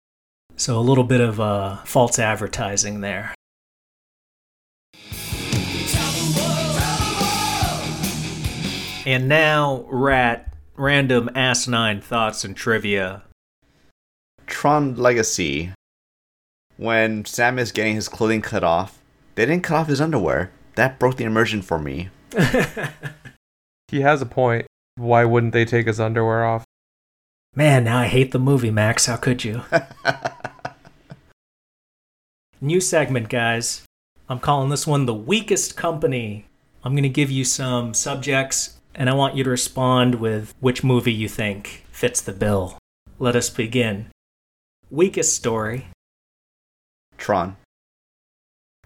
So 0.57 0.79
a 0.79 0.81
little 0.81 1.03
bit 1.03 1.21
of 1.21 1.39
uh, 1.39 1.77
false 1.83 2.17
advertising 2.17 3.01
there. 3.01 3.35
And 9.05 9.29
now, 9.29 9.85
Rat, 9.87 10.51
random 10.75 11.29
asinine 11.35 12.01
thoughts 12.01 12.43
and 12.43 12.57
trivia. 12.57 13.21
Tron 14.47 14.95
Legacy. 14.95 15.73
When 16.77 17.23
Sam 17.25 17.59
is 17.59 17.71
getting 17.71 17.93
his 17.93 18.09
clothing 18.09 18.41
cut 18.41 18.63
off, 18.63 18.99
they 19.35 19.45
didn't 19.45 19.63
cut 19.63 19.77
off 19.77 19.87
his 19.89 20.01
underwear. 20.01 20.51
That 20.73 20.97
broke 20.97 21.17
the 21.17 21.25
immersion 21.25 21.61
for 21.61 21.77
me. 21.77 22.09
he 23.93 24.01
has 24.01 24.23
a 24.23 24.25
point. 24.25 24.65
Why 24.95 25.23
wouldn't 25.23 25.53
they 25.53 25.65
take 25.65 25.85
his 25.85 25.99
underwear 25.99 26.43
off? 26.43 26.65
Man, 27.55 27.83
now 27.83 27.99
I 27.99 28.07
hate 28.07 28.31
the 28.31 28.39
movie, 28.39 28.71
Max. 28.71 29.05
How 29.05 29.17
could 29.17 29.43
you? 29.43 29.61
New 32.61 32.81
segment, 32.81 33.29
guys. 33.29 33.83
I'm 34.27 34.39
calling 34.39 34.69
this 34.69 34.87
one 34.87 35.05
the 35.05 35.13
weakest 35.13 35.77
company. 35.77 36.47
I'm 36.83 36.93
going 36.93 37.03
to 37.03 37.09
give 37.09 37.29
you 37.29 37.45
some 37.45 37.93
subjects, 37.93 38.79
and 38.95 39.11
I 39.11 39.13
want 39.13 39.35
you 39.35 39.43
to 39.43 39.49
respond 39.51 40.15
with 40.15 40.55
which 40.59 40.83
movie 40.83 41.13
you 41.13 41.29
think 41.29 41.85
fits 41.91 42.19
the 42.19 42.33
bill. 42.33 42.79
Let 43.19 43.35
us 43.35 43.51
begin. 43.51 44.07
Weakest 44.89 45.35
story 45.35 45.85
Tron. 47.17 47.57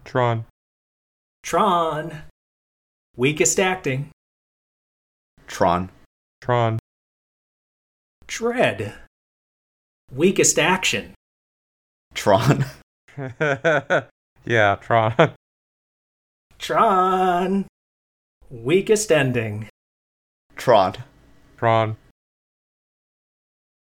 Tron. 0.04 0.46
Tron. 1.44 2.24
Weakest 3.16 3.58
acting 3.58 4.10
Tron. 5.48 5.90
Tron. 6.42 6.80
Dredd. 8.28 8.94
Weakest 10.12 10.60
action. 10.60 11.14
Tron. 12.14 12.66
yeah, 14.46 14.76
Tron. 14.82 15.14
Tron. 16.60 17.66
Weakest 18.50 19.12
ending. 19.12 19.70
Tron. 20.56 20.96
Tron. 21.58 21.98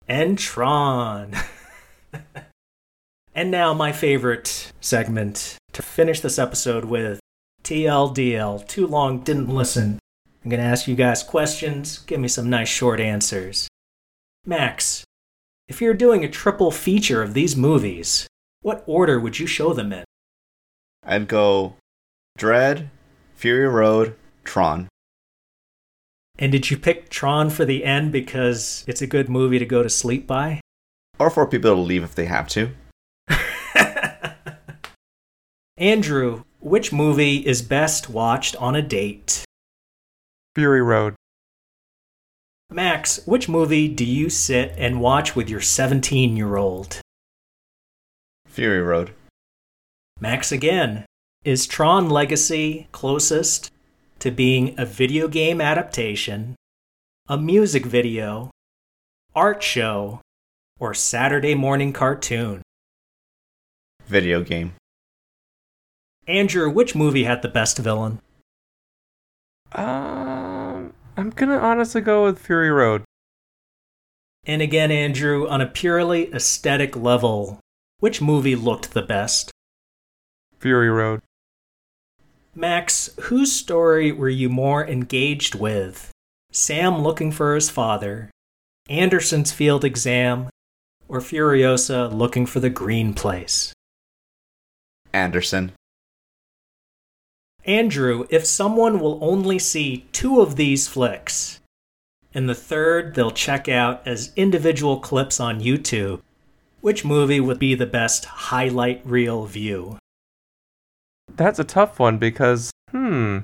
And 0.07 0.37
Tron. 0.37 1.33
and 3.33 3.51
now, 3.51 3.73
my 3.73 3.91
favorite 3.91 4.71
segment 4.79 5.57
to 5.73 5.81
finish 5.81 6.19
this 6.21 6.39
episode 6.39 6.85
with 6.85 7.19
TLDL. 7.63 8.67
Too 8.67 8.87
long, 8.87 9.19
didn't 9.19 9.49
listen. 9.49 9.99
I'm 10.45 10.51
going 10.51 10.61
to 10.61 10.67
ask 10.67 10.87
you 10.87 10.93
guys 10.93 11.23
questions. 11.23 11.97
Give 11.97 12.19
me 12.19 12.27
some 12.27 12.51
nice 12.51 12.67
short 12.69 12.99
answers. 12.99 13.67
Max, 14.45 15.03
if 15.67 15.81
you're 15.81 15.95
doing 15.95 16.23
a 16.23 16.29
triple 16.29 16.69
feature 16.69 17.23
of 17.23 17.33
these 17.33 17.55
movies, 17.55 18.27
what 18.61 18.83
order 18.85 19.19
would 19.19 19.39
you 19.39 19.47
show 19.47 19.73
them 19.73 19.91
in? 19.91 20.03
I'd 21.03 21.27
go 21.27 21.77
Dredd, 22.37 22.89
Fury 23.33 23.67
Road, 23.67 24.15
Tron. 24.43 24.87
And 26.37 26.51
did 26.51 26.69
you 26.69 26.77
pick 26.77 27.09
Tron 27.09 27.49
for 27.49 27.65
the 27.65 27.83
end 27.83 28.11
because 28.11 28.85
it's 28.87 29.01
a 29.01 29.07
good 29.07 29.29
movie 29.29 29.57
to 29.57 29.65
go 29.65 29.81
to 29.81 29.89
sleep 29.89 30.27
by? 30.27 30.61
Or 31.17 31.31
for 31.31 31.47
people 31.47 31.73
to 31.73 31.81
leave 31.81 32.03
if 32.03 32.13
they 32.13 32.25
have 32.25 32.47
to. 32.49 32.69
Andrew, 35.77 36.43
which 36.59 36.93
movie 36.93 37.37
is 37.37 37.63
best 37.63 38.11
watched 38.11 38.55
on 38.57 38.75
a 38.75 38.83
date? 38.83 39.44
Fury 40.55 40.81
Road. 40.81 41.15
Max, 42.71 43.19
which 43.25 43.49
movie 43.49 43.89
do 43.89 44.05
you 44.05 44.29
sit 44.29 44.73
and 44.77 45.01
watch 45.01 45.35
with 45.35 45.49
your 45.49 45.59
17 45.59 46.37
year 46.37 46.55
old? 46.55 47.01
Fury 48.47 48.81
Road. 48.81 49.11
Max 50.21 50.53
again. 50.53 51.05
Is 51.43 51.67
Tron 51.67 52.09
Legacy 52.09 52.87
closest 52.93 53.69
to 54.19 54.31
being 54.31 54.73
a 54.79 54.85
video 54.85 55.27
game 55.27 55.59
adaptation, 55.59 56.55
a 57.27 57.37
music 57.37 57.85
video, 57.85 58.49
art 59.35 59.61
show, 59.61 60.21
or 60.79 60.93
Saturday 60.93 61.53
morning 61.53 61.91
cartoon? 61.91 62.61
Video 64.07 64.41
game. 64.41 64.73
Andrew, 66.27 66.69
which 66.69 66.95
movie 66.95 67.25
had 67.25 67.41
the 67.41 67.49
best 67.49 67.77
villain? 67.77 68.19
Um, 69.73 70.24
I'm 71.17 71.29
gonna 71.29 71.57
honestly 71.57 72.01
go 72.01 72.25
with 72.25 72.39
Fury 72.39 72.69
Road. 72.69 73.03
And 74.45 74.61
again, 74.61 74.91
Andrew, 74.91 75.47
on 75.47 75.61
a 75.61 75.67
purely 75.67 76.31
aesthetic 76.33 76.95
level, 76.95 77.59
which 77.99 78.21
movie 78.21 78.55
looked 78.55 78.93
the 78.93 79.01
best? 79.01 79.51
Fury 80.59 80.89
Road. 80.89 81.21
Max, 82.53 83.09
whose 83.21 83.51
story 83.51 84.11
were 84.11 84.29
you 84.29 84.49
more 84.49 84.87
engaged 84.87 85.55
with? 85.55 86.11
Sam 86.51 87.01
looking 87.01 87.31
for 87.31 87.55
his 87.55 87.69
father, 87.69 88.29
Anderson's 88.89 89.51
field 89.51 89.83
exam, 89.83 90.49
or 91.07 91.19
Furiosa 91.19 92.11
looking 92.11 92.45
for 92.45 92.59
the 92.59 92.69
green 92.69 93.13
place? 93.13 93.73
Anderson. 95.13 95.71
Andrew, 97.65 98.27
if 98.29 98.45
someone 98.45 98.99
will 98.99 99.17
only 99.23 99.57
see 99.57 100.05
two 100.11 100.39
of 100.39 100.55
these 100.55 100.87
flicks, 100.87 101.59
and 102.33 102.47
the 102.47 102.53
third 102.53 103.15
they'll 103.15 103.31
check 103.31 103.67
out 103.67 104.05
as 104.07 104.31
individual 104.35 104.99
clips 104.99 105.39
on 105.39 105.61
YouTube, 105.61 106.21
which 106.81 107.03
movie 107.03 107.39
would 107.39 107.57
be 107.57 107.73
the 107.73 107.87
best 107.87 108.25
highlight 108.25 109.01
reel 109.03 109.45
view? 109.45 109.97
That's 111.35 111.57
a 111.57 111.63
tough 111.63 111.97
one 111.97 112.19
because, 112.19 112.69
hmm. 112.91 113.39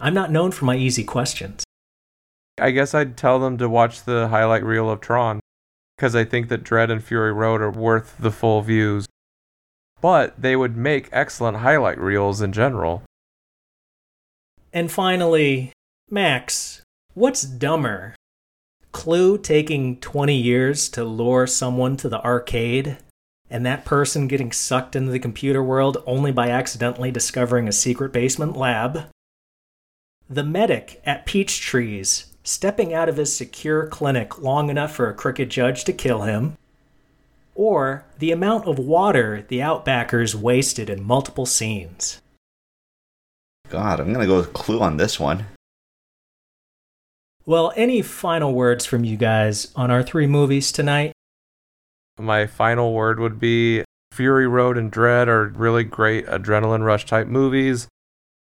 I'm 0.00 0.14
not 0.14 0.30
known 0.30 0.50
for 0.50 0.64
my 0.64 0.76
easy 0.76 1.04
questions. 1.04 1.64
I 2.58 2.70
guess 2.70 2.94
I'd 2.94 3.18
tell 3.18 3.38
them 3.38 3.58
to 3.58 3.68
watch 3.68 4.04
the 4.04 4.28
highlight 4.28 4.64
reel 4.64 4.88
of 4.88 5.02
Tron. 5.02 5.40
because 5.96 6.14
I 6.14 6.24
think 6.24 6.48
that 6.48 6.64
Dredd 6.64 6.90
and 6.90 7.02
Fury 7.02 7.32
Road 7.32 7.60
are 7.60 7.70
worth 7.70 8.16
the 8.18 8.30
full 8.30 8.62
views. 8.62 9.06
But 10.00 10.40
they 10.40 10.56
would 10.56 10.76
make 10.76 11.08
excellent 11.10 11.58
highlight 11.58 11.98
reels 11.98 12.42
in 12.42 12.52
general. 12.52 13.02
And 14.72 14.90
finally, 14.90 15.72
Max, 16.10 16.82
what's 17.14 17.42
dumber? 17.42 18.14
Clu 18.92 19.38
taking 19.38 19.98
20 20.00 20.34
years 20.34 20.88
to 20.90 21.04
lure 21.04 21.46
someone 21.46 21.96
to 21.98 22.08
the 22.08 22.22
arcade, 22.24 22.98
and 23.50 23.64
that 23.64 23.84
person 23.84 24.26
getting 24.26 24.52
sucked 24.52 24.96
into 24.96 25.12
the 25.12 25.18
computer 25.18 25.62
world 25.62 26.02
only 26.06 26.32
by 26.32 26.50
accidentally 26.50 27.10
discovering 27.10 27.68
a 27.68 27.72
secret 27.72 28.12
basement 28.12 28.56
lab? 28.56 29.06
The 30.28 30.44
medic 30.44 31.00
at 31.04 31.26
Peach 31.26 31.60
Trees 31.60 32.32
stepping 32.42 32.94
out 32.94 33.08
of 33.08 33.16
his 33.16 33.36
secure 33.36 33.86
clinic 33.86 34.40
long 34.40 34.70
enough 34.70 34.94
for 34.94 35.08
a 35.10 35.14
crooked 35.14 35.50
judge 35.50 35.84
to 35.84 35.92
kill 35.92 36.22
him? 36.22 36.56
Or 37.54 38.04
the 38.18 38.32
amount 38.32 38.66
of 38.66 38.78
water 38.78 39.44
the 39.48 39.58
Outbackers 39.58 40.34
wasted 40.34 40.88
in 40.88 41.02
multiple 41.02 41.46
scenes? 41.46 42.20
God, 43.68 44.00
I'm 44.00 44.12
gonna 44.12 44.26
go 44.26 44.36
with 44.36 44.52
Clu 44.52 44.80
on 44.80 44.96
this 44.96 45.18
one. 45.18 45.46
Well, 47.44 47.72
any 47.76 48.02
final 48.02 48.54
words 48.54 48.84
from 48.84 49.04
you 49.04 49.16
guys 49.16 49.72
on 49.76 49.90
our 49.90 50.02
three 50.02 50.26
movies 50.26 50.72
tonight? 50.72 51.12
My 52.18 52.46
final 52.46 52.92
word 52.92 53.20
would 53.20 53.38
be 53.38 53.84
Fury 54.12 54.46
Road 54.46 54.78
and 54.78 54.90
Dredd 54.90 55.28
are 55.28 55.48
really 55.48 55.84
great 55.84 56.26
adrenaline 56.26 56.84
rush 56.84 57.04
type 57.04 57.26
movies. 57.26 57.86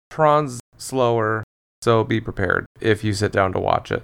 Tron's 0.09 0.59
slower, 0.77 1.43
so 1.81 2.03
be 2.03 2.21
prepared 2.21 2.65
if 2.79 3.03
you 3.03 3.13
sit 3.13 3.31
down 3.31 3.51
to 3.53 3.59
watch 3.59 3.91
it. 3.91 4.03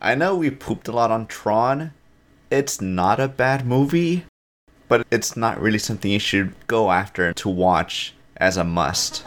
I 0.00 0.14
know 0.14 0.36
we 0.36 0.50
pooped 0.50 0.88
a 0.88 0.92
lot 0.92 1.10
on 1.10 1.26
Tron. 1.26 1.92
It's 2.50 2.80
not 2.80 3.20
a 3.20 3.28
bad 3.28 3.66
movie, 3.66 4.24
but 4.88 5.06
it's 5.10 5.36
not 5.36 5.60
really 5.60 5.78
something 5.78 6.10
you 6.10 6.18
should 6.18 6.54
go 6.66 6.90
after 6.90 7.32
to 7.32 7.48
watch 7.48 8.14
as 8.38 8.56
a 8.56 8.64
must. 8.64 9.24